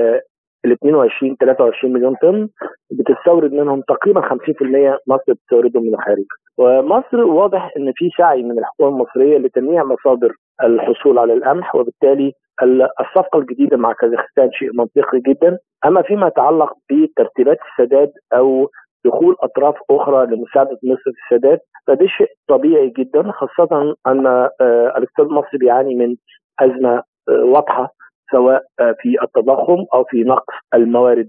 ال 0.64 0.72
22 0.72 1.36
23 1.40 1.92
مليون 1.92 2.14
طن 2.22 2.48
بتستورد 2.90 3.52
منهم 3.52 3.80
تقريبا 3.88 4.20
50% 4.20 4.98
مصر 5.06 5.32
بتستوردهم 5.32 5.82
من 5.82 5.94
الخارج. 5.94 6.24
ومصر 6.58 7.20
واضح 7.20 7.72
إن 7.76 7.92
في 7.96 8.10
سعي 8.18 8.42
من 8.42 8.58
الحكومة 8.58 8.88
المصرية 8.88 9.38
لتنويع 9.38 9.84
مصادر 9.84 10.32
الحصول 10.64 11.18
على 11.18 11.32
القمح 11.32 11.74
وبالتالي 11.74 12.32
الصفقة 13.00 13.38
الجديدة 13.38 13.76
مع 13.76 13.92
كازاخستان 13.92 14.52
شيء 14.52 14.70
منطقي 14.74 15.20
جدا. 15.20 15.58
أما 15.86 16.02
فيما 16.02 16.26
يتعلق 16.26 16.72
بترتيبات 16.90 17.58
السداد 17.70 18.12
أو 18.32 18.70
دخول 19.04 19.36
أطراف 19.40 19.74
أخرى 19.90 20.26
لمساعدة 20.26 20.78
مصر 20.84 21.02
في 21.02 21.34
السداد 21.34 21.58
فده 21.86 22.06
شيء 22.06 22.30
طبيعي 22.48 22.92
جدا 22.98 23.32
خاصة 23.32 23.94
أن 24.06 24.26
آه، 24.26 24.50
الاقتصاد 24.96 25.26
المصري 25.26 25.58
بيعاني 25.58 25.94
من 25.94 26.16
أزمة 26.60 27.02
آه، 27.28 27.44
واضحة 27.44 27.94
سواء 28.32 28.62
آه، 28.80 28.94
في 29.00 29.22
التضخم 29.22 29.84
أو 29.94 30.04
في 30.04 30.22
نقص 30.22 30.54
الموارد 30.74 31.28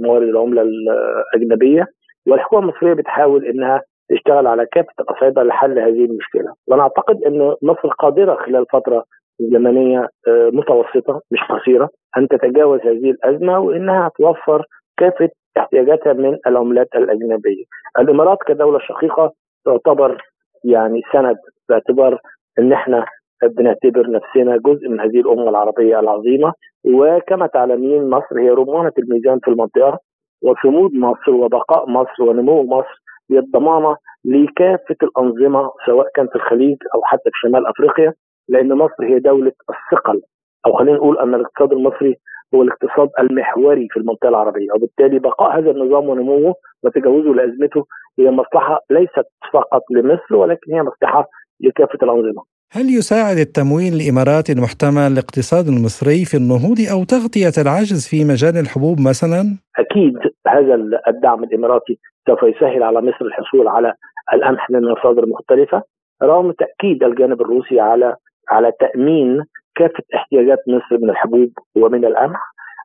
موارد 0.00 0.28
العملة 0.28 0.62
الأجنبية. 0.62 1.86
والحكومة 2.26 2.62
المصرية 2.62 2.94
بتحاول 2.94 3.44
إنها 3.44 3.82
تشتغل 4.10 4.46
على 4.46 4.66
كافة 4.66 4.92
الاصعده 5.00 5.42
لحل 5.42 5.78
هذه 5.78 6.04
المشكلة 6.04 6.54
وأنا 6.68 6.82
أعتقد 6.82 7.24
أن 7.24 7.54
مصر 7.62 7.88
قادرة 7.88 8.34
خلال 8.34 8.66
فترة 8.72 9.04
زمنية 9.40 10.08
آه، 10.28 10.50
متوسطة 10.52 11.20
مش 11.30 11.38
قصيرة 11.50 11.88
أن 12.16 12.28
تتجاوز 12.28 12.80
هذه 12.80 13.10
الأزمة 13.10 13.58
وإنها 13.58 14.10
توفر 14.18 14.64
كافة 14.96 15.28
احتياجاتها 15.58 16.12
من 16.12 16.38
العملات 16.46 16.88
الأجنبية. 16.94 17.64
الإمارات 17.98 18.38
كدولة 18.46 18.78
شقيقة 18.78 19.32
تعتبر 19.64 20.22
يعني 20.64 21.02
سند 21.12 21.36
باعتبار 21.68 22.18
أن 22.58 22.72
إحنا 22.72 23.04
بنعتبر 23.42 24.10
نفسنا 24.10 24.56
جزء 24.56 24.88
من 24.88 25.00
هذه 25.00 25.20
الامه 25.20 25.48
العربية 25.48 26.00
العظيمة 26.00 26.52
وكما 26.84 27.46
تعلمين 27.46 28.10
مصر 28.10 28.38
هي 28.38 28.50
رمانة 28.50 28.92
الميزان 28.98 29.38
في 29.38 29.48
المنطقة 29.48 29.98
وصمود 30.42 30.94
مصر 30.94 31.30
وبقاء 31.30 31.90
مصر 31.90 32.22
ونمو 32.22 32.62
مصر 32.62 33.02
هي 33.30 33.38
الضمانة 33.38 33.96
لكافة 34.24 34.96
الأنظمة 35.02 35.70
سواء 35.86 36.06
كان 36.14 36.26
في 36.26 36.36
الخليج 36.36 36.76
أو 36.94 37.00
حتى 37.04 37.30
في 37.32 37.38
شمال 37.42 37.66
أفريقيا 37.66 38.12
لأن 38.48 38.72
مصر 38.72 39.04
هي 39.04 39.18
دولة 39.18 39.52
الثقل 39.70 40.22
أو 40.66 40.72
خلينا 40.72 40.96
نقول 40.96 41.18
أن 41.18 41.34
الاقتصاد 41.34 41.72
المصري 41.72 42.16
هو 42.54 42.62
الاقتصاد 42.62 43.08
المحوري 43.20 43.88
في 43.90 43.96
المنطقة 43.96 44.28
العربية 44.28 44.72
وبالتالي 44.74 45.18
بقاء 45.18 45.58
هذا 45.58 45.70
النظام 45.70 46.08
ونموه 46.08 46.54
وتجاوزه 46.82 47.34
لأزمته 47.34 47.86
هي 48.18 48.30
مصلحة 48.30 48.80
ليست 48.90 49.26
فقط 49.52 49.82
لمصر 49.90 50.36
ولكن 50.36 50.72
هي 50.72 50.82
مصلحة 50.82 51.28
لكافة 51.60 51.98
الأنظمة. 52.02 52.42
هل 52.72 52.86
يساعد 52.98 53.36
التمويل 53.36 53.92
الاماراتي 53.94 54.52
المحتمل 54.52 55.12
الاقتصاد 55.12 55.66
المصري 55.68 56.24
في 56.24 56.36
النهوض 56.36 56.80
أو 56.92 57.04
تغطية 57.04 57.56
العجز 57.64 58.08
في 58.10 58.24
مجال 58.24 58.56
الحبوب 58.64 58.96
مثلا؟ 59.10 59.42
أكيد 59.78 60.14
هذا 60.48 60.74
الدعم 61.08 61.44
الإماراتي 61.44 61.98
سوف 62.26 62.42
يسهل 62.42 62.82
على 62.82 63.00
مصر 63.00 63.24
الحصول 63.24 63.68
على 63.68 63.94
القمح 64.34 64.70
من 64.70 64.82
مصادر 64.92 65.26
مختلفة 65.26 65.82
رغم 66.22 66.52
تأكيد 66.52 67.02
الجانب 67.04 67.40
الروسي 67.40 67.80
على 67.80 68.16
على 68.50 68.72
تأمين 68.80 69.44
كافة 69.76 70.04
احتياجات 70.14 70.58
مصر 70.68 71.02
من 71.02 71.10
الحبوب 71.10 71.50
ومن 71.76 72.04
القمح 72.04 72.40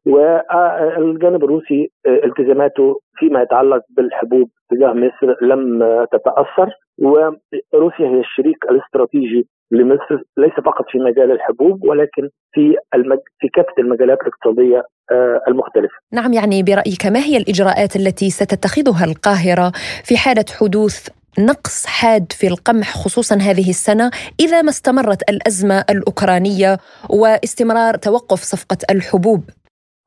والجانب 0.06 1.44
الروسي 1.44 1.92
التزاماته 2.08 3.00
فيما 3.18 3.42
يتعلق 3.42 3.82
بالحبوب 3.90 4.50
تجاه 4.70 4.94
مصر 4.94 5.36
لم 5.42 5.80
تتأثر 6.12 6.70
وروسيا 7.00 8.08
هي 8.08 8.20
الشريك 8.20 8.58
الاستراتيجي 8.72 9.48
ليس 9.72 10.54
فقط 10.66 10.86
في 10.90 10.98
مجال 10.98 11.32
الحبوب 11.32 11.84
ولكن 11.84 12.30
في 12.52 12.76
المج... 12.96 13.20
في 13.40 13.48
كافة 13.48 13.74
المجالات 13.80 14.18
الاقتصادية 14.22 14.84
آه، 15.12 15.42
المختلفة. 15.48 15.96
نعم 16.14 16.34
يعني 16.34 16.64
برأيك 16.64 17.06
ما 17.06 17.20
هي 17.20 17.38
الإجراءات 17.38 17.96
التي 17.96 18.30
ستتخذها 18.30 19.06
القاهرة 19.06 19.72
في 20.04 20.18
حالة 20.18 20.46
حدوث 20.60 21.10
نقص 21.40 21.86
حاد 21.86 22.32
في 22.32 22.48
القمح 22.48 22.94
خصوصا 22.94 23.36
هذه 23.36 23.70
السنة 23.70 24.12
إذا 24.40 24.62
ما 24.62 24.70
استمرت 24.70 25.30
الأزمة 25.30 25.86
الأوكرانية 25.90 26.78
واستمرار 27.10 27.96
توقف 27.96 28.40
صفقة 28.40 28.78
الحبوب 28.90 29.44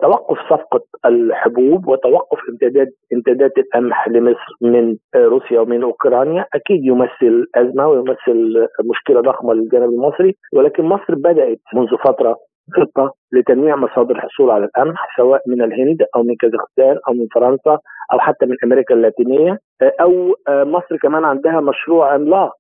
توقف 0.01 0.39
صفقة 0.39 0.81
الحبوب 1.05 1.89
وتوقف 1.89 2.39
امتداد 2.51 2.89
امتداد 3.13 3.51
القمح 3.59 4.09
لمصر 4.09 4.53
من 4.63 4.97
روسيا 5.17 5.61
ومن 5.61 5.83
أوكرانيا. 5.83 6.47
أكيد 6.55 6.85
يمثل 6.85 7.47
أزمة 7.57 7.89
ويمثل 7.89 8.67
مشكلة 8.91 9.21
ضخمة 9.21 9.55
للجانب 9.55 9.91
المصري 9.91 10.35
ولكن 10.53 10.85
مصر 10.85 11.15
بدأت 11.15 11.59
منذ 11.75 11.97
فترة 12.05 12.37
خطة 12.77 13.15
لتنويع 13.33 13.77
مصادر 13.77 14.15
الحصول 14.17 14.51
على 14.51 14.65
القمح 14.65 15.17
سواء 15.17 15.43
من 15.47 15.63
الهند 15.63 15.99
أو 16.17 16.23
من 16.23 16.37
كازاخستان 16.37 16.99
أو 17.09 17.13
من 17.13 17.27
فرنسا 17.35 17.79
أو 18.13 18.19
حتى 18.19 18.47
من 18.47 18.57
أمريكا 18.65 18.95
اللاتينية. 18.95 19.59
أو 20.01 20.35
مصر 20.49 20.97
كمان 21.03 21.25
عندها 21.25 21.61
مشروع 21.61 22.13
عملاق 22.13 22.55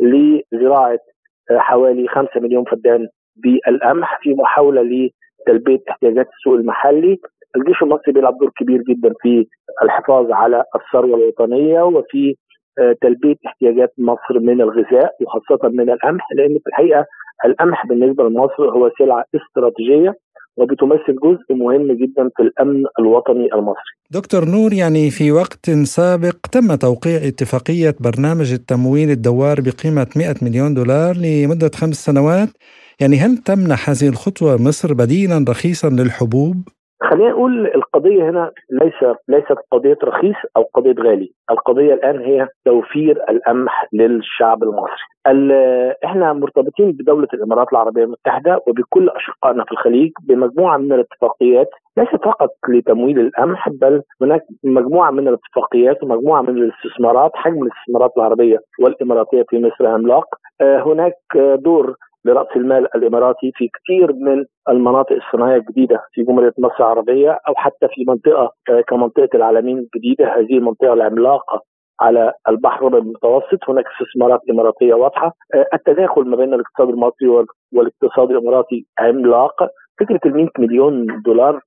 لزراعة 0.00 0.98
حوالي 1.50 2.08
5 2.08 2.40
مليون 2.40 2.64
فدان 2.64 3.08
بالقمح 3.36 4.18
في 4.22 4.34
محاولة 4.34 5.10
تلبيه 5.46 5.78
احتياجات 5.90 6.28
السوق 6.36 6.54
المحلي 6.54 7.18
الجيش 7.56 7.82
المصري 7.82 8.12
بيلعب 8.12 8.38
دور 8.38 8.50
كبير 8.56 8.82
جدا 8.88 9.12
في 9.22 9.46
الحفاظ 9.82 10.32
على 10.32 10.64
الثروة 10.76 11.16
الوطنية 11.16 11.82
وفي 11.82 12.34
آه، 12.78 12.96
تلبية 13.02 13.36
احتياجات 13.46 13.92
مصر 13.98 14.38
من 14.40 14.60
الغذاء 14.60 15.14
وخاصة 15.20 15.68
من 15.68 15.90
القمح 15.90 16.32
لأن 16.34 16.58
في 16.58 16.66
الحقيقة 16.66 17.06
القمح 17.46 17.86
بالنسبة 17.86 18.24
لمصر 18.24 18.70
هو 18.70 18.90
سلعة 18.98 19.24
استراتيجية 19.34 20.14
وبتمثل 20.56 21.16
جزء 21.24 21.54
مهم 21.54 21.92
جدا 21.92 22.30
في 22.36 22.42
الأمن 22.42 22.84
الوطني 22.98 23.54
المصري. 23.54 23.92
دكتور 24.10 24.44
نور 24.44 24.72
يعني 24.72 25.10
في 25.10 25.32
وقت 25.32 25.70
سابق 25.70 26.36
تم 26.52 26.74
توقيع 26.74 27.16
اتفاقية 27.28 27.94
برنامج 28.00 28.52
التمويل 28.52 29.10
الدوار 29.10 29.60
بقيمة 29.60 30.06
100 30.16 30.34
مليون 30.42 30.74
دولار 30.74 31.14
لمدة 31.16 31.70
خمس 31.74 32.04
سنوات 32.04 32.48
يعني 33.00 33.16
هل 33.16 33.36
تمنح 33.36 33.90
هذه 33.90 34.08
الخطوة 34.08 34.52
مصر 34.68 34.94
بديلا 34.94 35.44
رخيصا 35.48 35.88
للحبوب؟ 35.88 36.56
خلينا 37.10 37.30
نقول 37.30 37.66
القضية 37.66 38.30
هنا 38.30 38.50
ليس 38.70 39.16
ليست 39.28 39.58
قضية 39.72 39.98
رخيص 40.04 40.36
أو 40.56 40.62
قضية 40.74 40.94
غالي، 41.02 41.32
القضية 41.50 41.94
الآن 41.94 42.18
هي 42.18 42.48
توفير 42.64 43.18
القمح 43.28 43.88
للشعب 43.92 44.62
المصري. 44.62 45.12
إحنا 46.04 46.32
مرتبطين 46.32 46.92
بدولة 46.92 47.28
الإمارات 47.34 47.66
العربية 47.72 48.04
المتحدة 48.04 48.60
وبكل 48.66 49.08
أشقائنا 49.08 49.64
في 49.64 49.72
الخليج 49.72 50.12
بمجموعة 50.22 50.76
من 50.76 50.92
الاتفاقيات 50.92 51.68
ليست 51.96 52.24
فقط 52.24 52.50
لتمويل 52.68 53.20
القمح 53.20 53.68
بل 53.68 54.02
هناك 54.22 54.42
مجموعة 54.64 55.10
من 55.10 55.28
الاتفاقيات 55.28 56.02
ومجموعة 56.02 56.42
من 56.42 56.58
الاستثمارات 56.58 57.30
حجم 57.34 57.62
الاستثمارات 57.62 58.12
العربية 58.16 58.58
والإماراتية 58.80 59.44
في 59.48 59.58
مصر 59.58 59.86
عملاق. 59.86 60.24
آه، 60.60 60.82
هناك 60.82 61.14
دور 61.58 61.96
لرأس 62.24 62.46
المال 62.56 62.96
الإماراتي 62.96 63.52
في 63.54 63.68
كثير 63.68 64.12
من 64.12 64.44
المناطق 64.68 65.12
الصناعية 65.12 65.56
الجديدة 65.56 66.02
في 66.12 66.22
جمهورية 66.22 66.52
مصر 66.58 66.74
العربية 66.80 67.30
أو 67.48 67.54
حتى 67.56 67.88
في 67.88 68.04
منطقة 68.08 68.52
آه، 68.70 68.80
كمنطقة 68.80 69.28
العالمين 69.34 69.78
الجديدة. 69.78 70.36
هذه 70.36 70.58
المنطقة 70.58 70.92
العملاقة 70.92 71.60
على 72.00 72.32
البحر 72.48 72.98
المتوسط. 72.98 73.58
هناك 73.68 73.84
استثمارات 73.86 74.40
إماراتية 74.50 74.94
واضحة. 74.94 75.32
آه، 75.54 75.66
التداخل 75.74 76.22
ما 76.22 76.36
بين 76.36 76.54
الاقتصاد 76.54 76.88
المصري 76.88 77.46
والاقتصاد 77.74 78.30
الإماراتي 78.30 78.86
عملاق. 78.98 79.54
فكرة 80.00 80.20
ال 80.26 80.34
100 80.36 80.48
مليون 80.58 81.06
دولار 81.24 81.60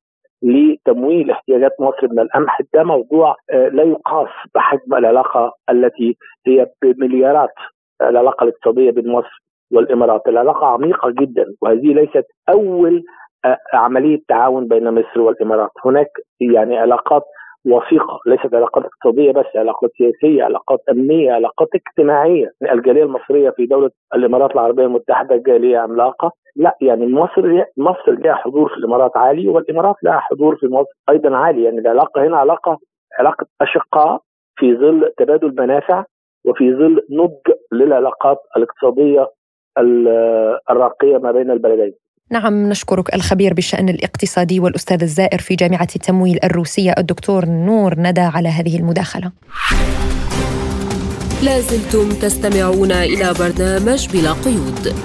لتمويل 0.43 1.32
احتياجات 1.32 1.72
مصر 1.80 2.08
من 2.12 2.20
القمح 2.20 2.62
ده 2.74 2.84
موضوع 2.84 3.36
آه، 3.51 3.68
لا 3.68 3.84
يقاس 3.84 4.30
بحجم 4.56 4.93
العلاقة 4.93 5.53
التي 5.70 6.18
هي 6.47 6.68
بمليارات 6.82 7.53
العلاقة 8.01 8.43
الاقتصادية 8.43 8.91
بين 8.91 9.12
مصر 9.12 9.45
والإمارات. 9.72 10.28
العلاقة 10.28 10.68
عميقة 10.68 11.09
جدا 11.09 11.45
وهذه 11.61 11.93
ليست 11.93 12.26
أول 12.49 13.03
آه، 13.45 13.57
عملية 13.74 14.20
تعاون 14.28 14.68
بين 14.68 14.91
مصر 14.91 15.22
والإمارات. 15.22 15.72
هناك 15.86 16.07
يعني 16.39 16.78
علاقات 16.78 17.24
وثيقة 17.66 18.20
ليست 18.26 18.55
علاقات 18.55 18.86
اقتصادية 18.86 19.32
بس 19.32 19.45
علاقات 19.55 19.91
سياسية 19.97 20.43
علاقات 20.43 20.80
أمنية 20.91 21.32
علاقات 21.34 21.68
اجتماعية. 21.76 22.51
الجاليه 22.72 23.03
المصرية 23.03 23.49
في 23.49 23.66
دولة 23.66 23.89
الإمارات 24.16 24.51
العربية 24.51 24.84
المتحدة 24.86 25.36
جاليه 25.36 25.78
عملاقة. 25.78 26.32
لا 26.55 26.78
يعني 26.82 27.07
مصر 27.07 27.63
مصر 27.78 28.11
لها 28.11 28.34
حضور 28.36 28.70
في 28.70 28.76
الإمارات 28.76 29.18
عالي 29.18 29.47
والإمارات 29.47 29.95
لها 30.03 30.20
حضور 30.20 30.55
في 30.55 30.68
مصر 30.68 30.91
أيضا 31.09 31.36
عالي. 31.36 31.63
يعني 31.63 31.80
العلاقة 31.80 32.28
هنا 32.28 32.38
علاقة 32.38 32.78
علاقة 33.20 33.45
أشقاء 33.61 34.22
في 34.55 34.76
ظل 34.76 35.11
تبادل 35.18 35.55
منافع 35.61 36.05
وفي 36.45 36.74
ظل 36.74 37.01
نضج 37.11 37.55
للعلاقات 37.72 38.38
الاقتصادية 38.57 39.28
الراقية 40.69 41.17
ما 41.17 41.32
بين 41.32 41.51
البلدين. 41.51 41.93
نعم 42.32 42.69
نشكرك 42.69 43.15
الخبير 43.15 43.53
بالشأن 43.53 43.89
الاقتصادي 43.89 44.59
والأستاذ 44.59 45.01
الزائر 45.01 45.39
في 45.39 45.55
جامعة 45.55 45.88
التمويل 45.95 46.39
الروسية 46.43 46.95
الدكتور 46.97 47.45
نور 47.45 47.93
ندى 47.97 48.21
على 48.21 48.49
هذه 48.49 48.78
المداخلة 48.78 49.32
لازلتم 51.43 52.09
تستمعون 52.09 52.91
إلى 52.91 53.34
برنامج 53.39 54.07
بلا 54.13 54.32
قيود 54.32 54.95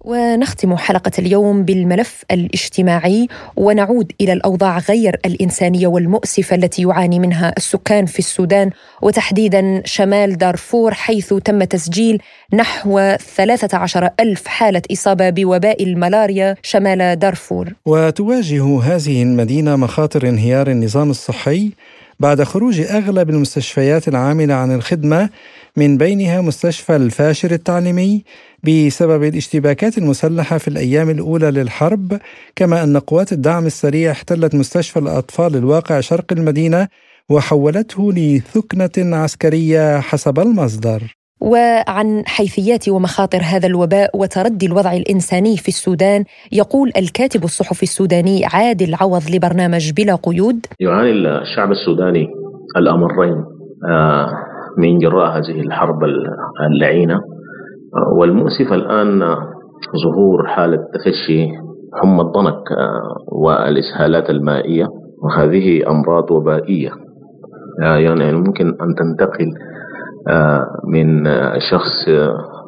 ونختم 0.00 0.76
حلقة 0.76 1.10
اليوم 1.18 1.62
بالملف 1.64 2.24
الاجتماعي 2.30 3.28
ونعود 3.56 4.12
إلى 4.20 4.32
الأوضاع 4.32 4.78
غير 4.78 5.20
الإنسانية 5.26 5.86
والمؤسفة 5.86 6.56
التي 6.56 6.82
يعاني 6.82 7.18
منها 7.18 7.54
السكان 7.56 8.06
في 8.06 8.18
السودان 8.18 8.70
وتحديدا 9.02 9.82
شمال 9.84 10.38
دارفور 10.38 10.94
حيث 10.94 11.34
تم 11.34 11.64
تسجيل 11.64 12.22
نحو 12.54 13.16
13 13.36 14.10
ألف 14.20 14.46
حالة 14.46 14.82
إصابة 14.92 15.30
بوباء 15.30 15.84
الملاريا 15.84 16.56
شمال 16.62 17.18
دارفور. 17.18 17.68
وتواجه 17.86 18.80
هذه 18.82 19.22
المدينة 19.22 19.76
مخاطر 19.76 20.28
انهيار 20.28 20.70
النظام 20.70 21.10
الصحي 21.10 21.70
بعد 22.20 22.42
خروج 22.42 22.80
أغلب 22.80 23.30
المستشفيات 23.30 24.08
العاملة 24.08 24.54
عن 24.54 24.74
الخدمة 24.74 25.28
من 25.76 25.96
بينها 25.96 26.40
مستشفى 26.40 26.96
الفاشر 26.96 27.50
التعليمي 27.50 28.24
بسبب 28.64 29.22
الاشتباكات 29.22 29.98
المسلحة 29.98 30.58
في 30.58 30.68
الأيام 30.68 31.10
الأولى 31.10 31.50
للحرب 31.50 32.18
كما 32.56 32.82
أن 32.82 32.96
قوات 32.96 33.32
الدعم 33.32 33.66
السريع 33.66 34.10
احتلت 34.10 34.54
مستشفى 34.54 34.98
الأطفال 34.98 35.56
الواقع 35.56 36.00
شرق 36.00 36.32
المدينة 36.32 36.88
وحولته 37.30 38.12
لثكنة 38.12 39.16
عسكرية 39.16 40.00
حسب 40.00 40.38
المصدر. 40.38 41.16
وعن 41.40 42.22
حيثيات 42.26 42.88
ومخاطر 42.88 43.38
هذا 43.42 43.66
الوباء 43.66 44.10
وتردي 44.16 44.66
الوضع 44.66 44.92
الإنساني 44.92 45.56
في 45.56 45.68
السودان 45.68 46.24
يقول 46.52 46.92
الكاتب 46.96 47.44
الصحفي 47.44 47.82
السوداني 47.82 48.42
عادل 48.54 48.94
عوض 48.94 49.22
لبرنامج 49.34 49.92
بلا 49.92 50.14
قيود 50.14 50.66
يعاني 50.80 51.10
الشعب 51.10 51.70
السوداني 51.70 52.26
الأمرين 52.76 53.44
آه، 53.90 54.26
من 54.78 54.98
جراء 54.98 55.38
هذه 55.38 55.60
الحرب 55.60 55.98
اللعينة. 56.66 57.20
والمؤسف 58.18 58.72
الآن 58.72 59.20
ظهور 60.04 60.46
حالة 60.46 60.78
تفشي 60.94 61.48
حمى 61.94 62.20
الضنك 62.20 62.72
آه، 62.78 63.16
والإسهالات 63.32 64.30
المائية 64.30 64.86
وهذه 65.22 65.90
أمراض 65.90 66.30
وبائية. 66.30 66.90
يعني 67.82 68.32
ممكن 68.32 68.66
أن 68.66 68.94
تنتقل 68.98 69.46
من 70.84 71.24
شخص 71.70 72.08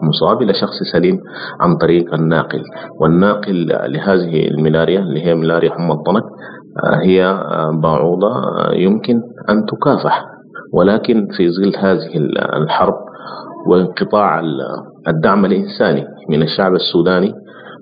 مصاب 0.02 0.42
إلى 0.42 0.52
شخص 0.54 0.82
سليم 0.92 1.18
عن 1.60 1.76
طريق 1.76 2.14
الناقل. 2.14 2.62
والناقل 3.00 3.66
لهذه 3.66 4.48
الملاريا 4.48 5.00
اللي 5.00 5.26
هي 5.26 5.34
ملاريا 5.34 5.70
حمى 5.70 5.92
الضنك 5.92 6.22
هي 7.02 7.44
بعوضة 7.82 8.32
يمكن 8.72 9.20
أن 9.50 9.64
تكافح. 9.66 10.24
ولكن 10.72 11.28
في 11.36 11.48
ظل 11.50 11.76
هذه 11.78 12.16
الحرب 12.56 12.94
وانقطاع 13.66 14.40
الدعم 15.08 15.44
الإنساني 15.44 16.04
من 16.30 16.42
الشعب 16.42 16.74
السوداني 16.74 17.34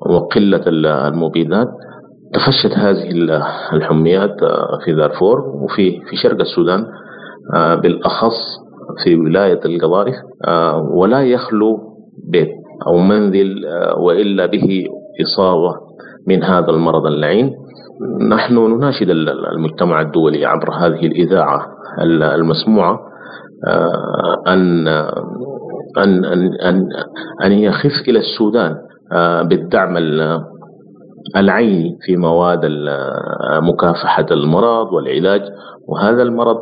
وقلة 0.07 0.63
المبيدات. 0.67 1.69
تفشت 2.35 2.79
هذه 2.79 3.11
الحميات 3.73 4.37
في 4.85 4.93
دارفور 4.93 5.39
وفي 5.41 6.01
في 6.11 6.17
شرق 6.17 6.41
السودان 6.41 6.87
بالأخص 7.83 8.39
في 9.05 9.17
ولاية 9.17 9.61
القضارف 9.65 10.15
ولا 10.95 11.23
يخلو 11.23 11.79
بيت 12.31 12.49
أو 12.87 12.99
منزل 12.99 13.55
وإلا 13.99 14.47
به 14.47 14.87
إصابة 15.23 15.75
من 16.29 16.43
هذا 16.43 16.71
المرض 16.71 17.07
اللعين. 17.07 17.53
نحن 18.31 18.55
نناشد 18.55 19.11
المجتمع 19.55 20.01
الدولي 20.01 20.47
عبر 20.47 20.71
هذه 20.71 21.07
الإذاعة 21.07 21.67
المسموعة 22.35 22.99
أن 24.49 24.89
أن 25.99 26.25
أن 26.25 26.55
أن, 26.55 26.87
أن 27.45 27.53
يخف 27.53 28.09
إلى 28.09 28.19
السودان 28.19 28.77
بالدعم 29.49 29.97
العيني 31.37 31.99
في 32.01 32.17
مواد 32.17 32.61
مكافحة 33.63 34.27
المرض 34.31 34.93
والعلاج. 34.93 35.43
وهذا 35.89 36.23
المرض 36.23 36.59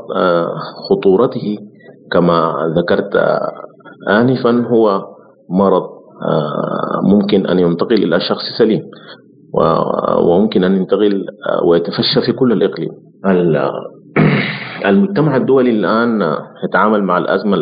خطورته 0.91 1.59
كما 2.13 2.55
ذكرت 2.77 3.17
آنفا 4.11 4.67
هو 4.67 5.05
مرض 5.51 5.87
ممكن 7.05 7.47
أن 7.47 7.59
ينتقل 7.59 7.95
إلى 8.05 8.21
شخص 8.21 8.45
سليم. 8.59 8.83
وممكن 10.23 10.65
أن 10.65 10.77
ينتقل 10.77 11.25
ويتفشى 11.65 12.21
في 12.27 12.33
كل 12.33 12.53
الإقليم. 12.53 12.91
المجتمع 14.87 15.37
الدولي 15.37 15.71
الآن 15.71 16.37
يتعامل 16.65 17.03
مع 17.03 17.19
الأزمة 17.19 17.57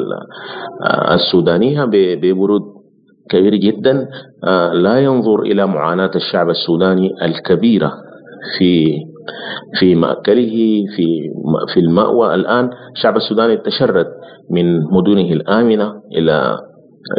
السودانية 1.14 1.84
ببرود 1.92 2.62
كبير 3.30 3.54
جدا. 3.54 4.08
لا 4.72 4.98
ينظر 4.98 5.40
إلى 5.42 5.66
معاناة 5.66 6.10
الشعب 6.14 6.50
السوداني 6.50 7.10
الكبيرة 7.22 7.92
في 8.58 8.96
في 9.78 9.94
مأكله 9.94 10.84
في 10.96 11.06
في 11.74 11.80
المأوى. 11.80 12.34
الآن 12.34 12.70
الشعب 12.96 13.16
السوداني 13.16 13.56
تشرد 13.56 14.06
من 14.50 14.80
مدنه 14.80 15.32
الآمنة 15.32 15.92
إلى 16.12 16.58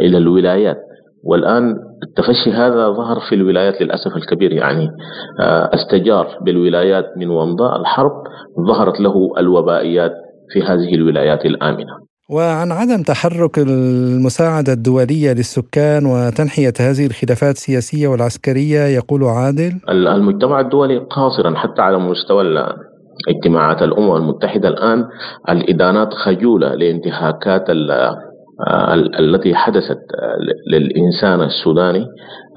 إلى 0.00 0.18
الولايات. 0.18 0.87
والآن 1.24 1.76
التفشي 2.02 2.50
هذا 2.50 2.88
ظهر 2.88 3.20
في 3.28 3.34
الولايات 3.34 3.82
للأسف 3.82 4.16
الكبير 4.16 4.52
يعني 4.52 4.88
آه، 5.40 5.70
أستجار 5.74 6.26
بالولايات 6.44 7.04
من 7.16 7.30
ومضاء 7.30 7.80
الحرب 7.80 8.12
ظهرت 8.68 9.00
له 9.00 9.30
الوبائيات 9.38 10.12
في 10.52 10.62
هذه 10.62 10.94
الولايات 10.94 11.44
الآمنة. 11.44 12.08
وعن 12.30 12.72
عدم 12.72 13.02
تحرك 13.02 13.58
المساعدة 13.58 14.72
الدولية 14.72 15.32
للسكان 15.32 16.06
وتنحية 16.06 16.72
هذه 16.80 17.06
الخلافات 17.06 17.54
السياسية 17.54 18.08
والعسكرية 18.08 18.80
يقول 18.80 19.24
عادل 19.24 19.72
المجتمع 19.88 20.60
الدولي 20.60 20.98
قاصرا 20.98 21.54
حتى 21.54 21.82
على 21.82 21.98
مستوى 21.98 22.42
اجتماعات 23.28 23.82
الأمم 23.82 24.16
المتحدة 24.16 24.68
الآن 24.68 25.04
الإدانات 25.48 26.14
خجولة 26.14 26.74
لانتهاكات 26.74 27.70
التي 29.18 29.54
حدثت 29.54 29.98
آه، 30.14 30.36
للإنسان 30.72 31.40
السوداني 31.42 32.06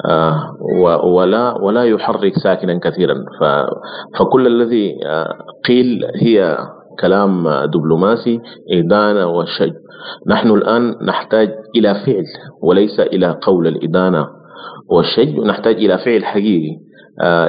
آه، 0.10 0.58
ولا 1.06 1.62
ولا 1.62 1.84
يحرك 1.84 2.34
ساكنا 2.43 2.80
كثيرا. 2.80 3.16
فكل 4.20 4.47
الذي 4.47 4.95
قيل 5.68 6.06
هي 6.16 6.58
كلام 6.99 7.49
دبلوماسي 7.66 8.39
إدانة 8.72 9.28
وشج 9.28 9.74
نحن 10.28 10.49
الآن 10.49 10.95
نحتاج 11.02 11.49
إلى 11.76 11.95
فعل 12.06 12.24
وليس 12.62 12.99
إلى 12.99 13.38
قول 13.41 13.68
الإدانة 13.68 14.28
والشج 14.89 15.39
نحتاج 15.39 15.76
إلى 15.76 15.97
فعل 15.97 16.26
حقيقي 16.26 16.78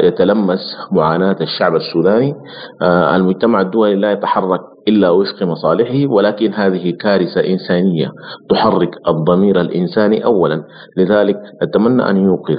يتلمس 0.02 0.76
معاناة 0.92 1.36
الشعب 1.40 1.76
السوداني. 1.76 2.34
المجتمع 2.82 3.60
الدولي 3.60 3.94
لا 3.94 4.12
يتحرك 4.12 4.60
إلا 4.88 5.10
وفق 5.10 5.42
مصالحه 5.42 6.06
ولكن 6.12 6.52
هذه 6.52 6.90
كارثة 7.00 7.40
إنسانية 7.46 8.10
تحرك 8.50 8.90
الضمير 9.08 9.60
الإنساني 9.60 10.24
أولا. 10.24 10.64
لذلك 10.96 11.36
أتمنى 11.62 12.10
أن 12.10 12.16
يوقف 12.16 12.58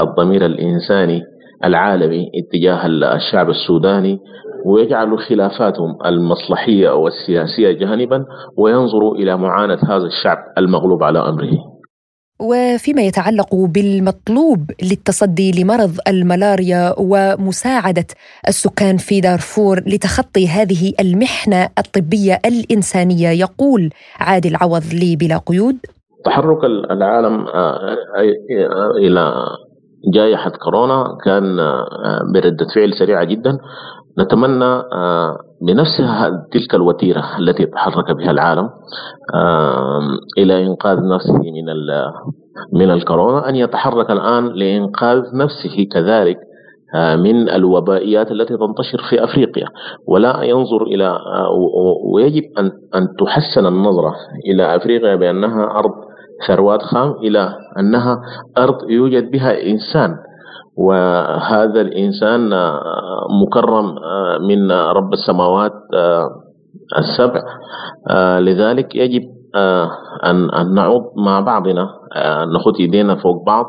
الضمير 0.00 0.46
الإنساني 0.46 1.22
العالمي 1.64 2.30
اتجاه 2.34 2.86
الشعب 3.16 3.50
السوداني 3.50 4.18
ويجعل 4.66 5.18
خلافاتهم 5.18 5.98
المصلحية 6.06 6.90
والسياسية 6.90 7.72
جانبا 7.72 8.24
وينظروا 8.58 9.14
إلى 9.14 9.36
معاناة 9.36 9.78
هذا 9.88 10.06
الشعب 10.06 10.38
المغلوب 10.58 11.02
على 11.02 11.18
أمره. 11.18 11.71
وفيما 12.42 13.02
يتعلق 13.02 13.54
بالمطلوب 13.54 14.70
للتصدي 14.82 15.62
لمرض 15.62 15.96
الملاريا 16.08 16.94
ومساعدة 16.98 18.06
السكان 18.48 18.96
في 18.96 19.20
دارفور 19.20 19.80
لتخطي 19.86 20.48
هذه 20.48 20.92
المحنة 21.00 21.68
الطبية 21.78 22.40
الإنسانية 22.46 23.28
يقول 23.28 23.90
عادل 24.20 24.56
عوض 24.56 24.84
لي 24.92 25.16
بلا 25.16 25.38
قيود. 25.38 25.76
تحرك 26.24 26.64
العالم 26.90 27.46
آه، 27.46 27.96
آه، 28.18 28.90
إلى 28.98 29.34
جائحة 30.14 30.50
كورونا 30.50 31.04
كان 31.24 31.58
آه، 31.58 32.20
برده 32.34 32.66
فعل 32.74 32.94
سريعه 32.98 33.24
جدا. 33.24 33.58
نتمنى 34.18 34.82
بنفس 35.62 35.96
تلك 36.52 36.74
الوتيرة 36.74 37.24
التي 37.38 37.66
تحرك 37.66 38.16
بها 38.16 38.30
العالم 38.30 38.70
إلى 40.38 40.66
إنقاذ 40.66 40.98
نفسه 41.08 41.38
من 41.38 41.66
من 42.72 42.90
الكورونا 42.90 43.48
أن 43.48 43.56
يتحرك 43.56 44.10
الآن 44.10 44.46
لإنقاذ 44.46 45.22
نفسه 45.34 45.86
كذلك 45.92 46.36
آه، 46.94 47.16
من 47.16 47.48
الوبائيات 47.48 48.30
التي 48.30 48.56
تنتشر 48.56 48.98
في 49.10 49.24
أفريقيا. 49.24 49.66
ولا 50.08 50.42
ينظر 50.42 50.82
إلى 50.82 51.06
آه، 51.06 51.50
ويجب 52.14 52.42
أن 52.58 52.70
أن 52.94 53.08
تحسن 53.18 53.66
النظرة 53.66 54.14
إلى 54.46 54.76
أفريقيا 54.76 55.14
بأنها 55.16 55.64
أرض 55.64 55.90
ثروات 56.46 56.82
خام 56.82 57.10
إلى 57.10 57.54
أنها 57.78 58.20
أرض 58.58 58.90
يوجد 58.90 59.30
بها 59.30 59.62
إنسان. 59.66 60.16
وهذا 60.76 61.80
الإنسان 61.80 62.52
آه، 62.52 63.26
مكرم 63.42 63.86
آه، 63.98 64.38
من 64.38 64.72
رب 64.72 65.12
السماوات 65.12 65.72
آه، 65.94 66.28
السبع. 66.98 67.42
لذلك 68.40 68.94
يجب 68.94 69.22
أن 70.24 70.74
نعود 70.74 71.02
مع 71.16 71.40
بعضنا 71.40 71.88
نخط 72.54 72.80
يدينا 72.80 73.14
فوق 73.14 73.46
بعض 73.46 73.66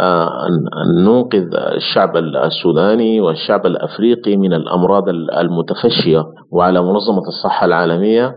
أن 0.00 1.04
ننقذ 1.04 1.54
الشعب 1.54 2.16
السوداني 2.16 3.20
والشعب 3.20 3.66
الأفريقي 3.66 4.36
من 4.36 4.52
الأمراض 4.52 5.08
المتفشية. 5.38 6.24
وعلى 6.52 6.82
منظمة 6.82 7.22
الصحة 7.28 7.66
العالمية 7.66 8.34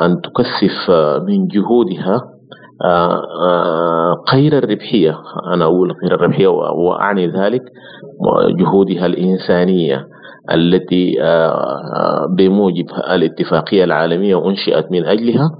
أن 0.00 0.20
تكثف 0.20 0.90
من 1.26 1.46
جهودها 1.46 2.22
غير 4.34 4.58
الربحية. 4.58 5.18
أنا 5.54 5.64
أقول 5.64 5.92
غير 6.02 6.14
الربحية 6.14 6.48
وأعني 6.48 7.26
ذلك 7.26 7.62
جهودها 8.58 9.06
الإنسانية 9.06 10.06
التي 10.52 11.22
آه، 11.22 12.26
بموجب 12.36 12.86
الاتفاقية 13.10 13.84
العالمية 13.84 14.46
أنشئت 14.48 14.92
من 14.92 15.04
أجلها 15.04 15.50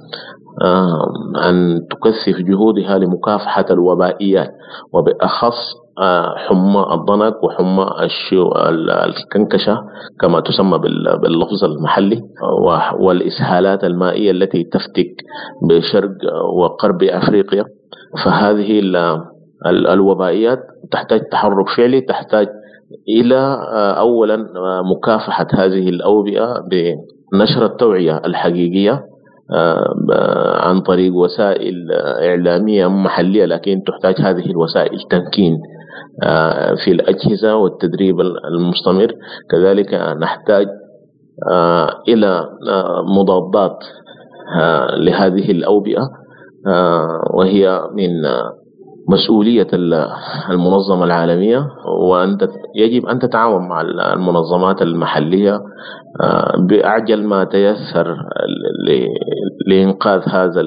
آه، 0.63 1.05
أن 1.49 1.81
تكثف 1.91 2.41
جهودها 2.41 2.99
لمكافحة 2.99 3.65
الوبائيات 3.71 4.51
وبأخص 4.93 5.57
آه، 6.03 6.35
حمى 6.37 6.87
الضنك 6.93 7.45
وحمى 7.45 7.87
الكنكشة 9.05 9.79
كما 10.21 10.41
تسمى 10.41 10.79
باللفظ 11.23 11.65
المحلي 11.65 12.23
والإسهالات 12.99 13.85
المائية 13.85 14.31
التي 14.31 14.65
تفتك 14.65 15.15
بشرق 15.69 16.11
وغرب 16.57 17.03
أفريقيا. 17.03 17.65
فهذه 18.25 18.81
الوبائيات 19.67 20.59
تحتاج 20.93 21.21
تحرك 21.33 21.69
فعلي 21.77 22.01
تحتاج 22.01 22.49
إلى 23.09 23.37
آه، 23.73 23.93
أولا 23.93 24.47
مكافحة 24.83 25.47
هذه 25.55 25.89
الأوبئة 25.89 26.55
بنشر 27.33 27.67
التوعية 27.67 28.17
الحقيقية 28.25 29.05
عن 30.61 30.81
طريق 30.81 31.15
وسائل 31.15 31.93
إعلامية 32.23 32.87
محلية 32.87 33.45
لكن 33.45 33.83
تحتاج 33.87 34.15
هذه 34.21 34.51
الوسائل 34.51 34.99
تمكين 35.11 35.59
آه، 36.23 36.75
في 36.75 36.91
الأجهزة 36.91 37.57
والتدريب 37.57 38.21
المستمر. 38.21 39.15
كذلك 39.51 39.95
نحتاج 39.95 40.67
آه، 41.51 42.03
إلى 42.09 42.49
آه، 42.69 43.05
مضادات 43.19 43.79
لهذه 44.97 45.51
الأوبئة. 45.51 46.11
وهي 47.35 47.81
من 47.95 48.11
مسؤولية 49.09 49.67
المنظمة 50.51 51.05
العالمية 51.05 51.67
وأنت 52.03 52.49
يجب 52.77 53.07
أن 53.07 53.19
تتعاون 53.19 53.69
مع 53.69 53.81
المنظمات 54.13 54.83
المحلية 54.83 55.61
بأعجل 56.59 57.25
ما 57.25 57.45
تيسر 57.45 58.17
لإنقاذ 59.67 60.21
هذا 60.29 60.61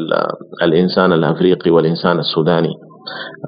الإنسان 0.64 1.14
الأفريقي 1.14 1.72
والإنسان 1.72 2.20
السوداني 2.20 2.74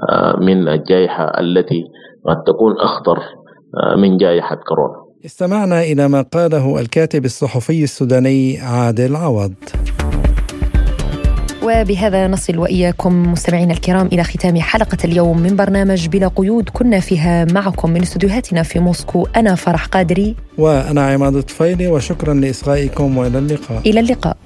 آه، 0.10 0.39
من 0.39 0.68
الجائحة 0.68 1.24
التي 1.24 1.84
قد 2.26 2.43
تكون 2.48 2.74
أخطر 2.80 3.20
آه، 3.84 3.96
من 3.96 4.18
جائحة 4.18 4.56
كورونا. 4.56 5.06
استمعنا 5.26 5.82
إلى 5.82 6.08
ما 6.08 6.22
قاله 6.22 6.80
الكاتب 6.80 7.26
الصحفي 7.26 7.84
السوداني 7.84 8.58
عادل 8.58 9.16
عوض. 9.16 9.54
وبهذا 11.66 12.28
نصل 12.28 12.57
وإياكم 12.57 13.32
مستمعينا 13.32 13.74
الكرام 13.74 14.07
إلى 14.07 14.24
ختام 14.24 14.61
حلقة 14.61 14.97
اليوم 15.05 15.39
من 15.39 15.55
برنامج 15.55 16.07
بلا 16.07 16.28
قيود. 16.28 16.70
كنا 16.70 16.99
فيها 16.99 17.45
معكم 17.45 17.89
من 17.89 18.01
استديوهاتنا 18.01 18.63
في 18.63 18.80
موسكو 18.80 19.28
أنا 19.36 19.55
فرح 19.55 19.86
قادري. 19.86 20.36
وأنا 20.57 21.07
عماد 21.07 21.36
الطفيلي 21.36 21.88
وشكرا 21.88 22.34
لإصغائكم 22.34 23.18
وإلى 23.18 23.38
اللقاء. 23.38 23.82
إلى 23.86 23.99
اللقاء. 23.99 24.38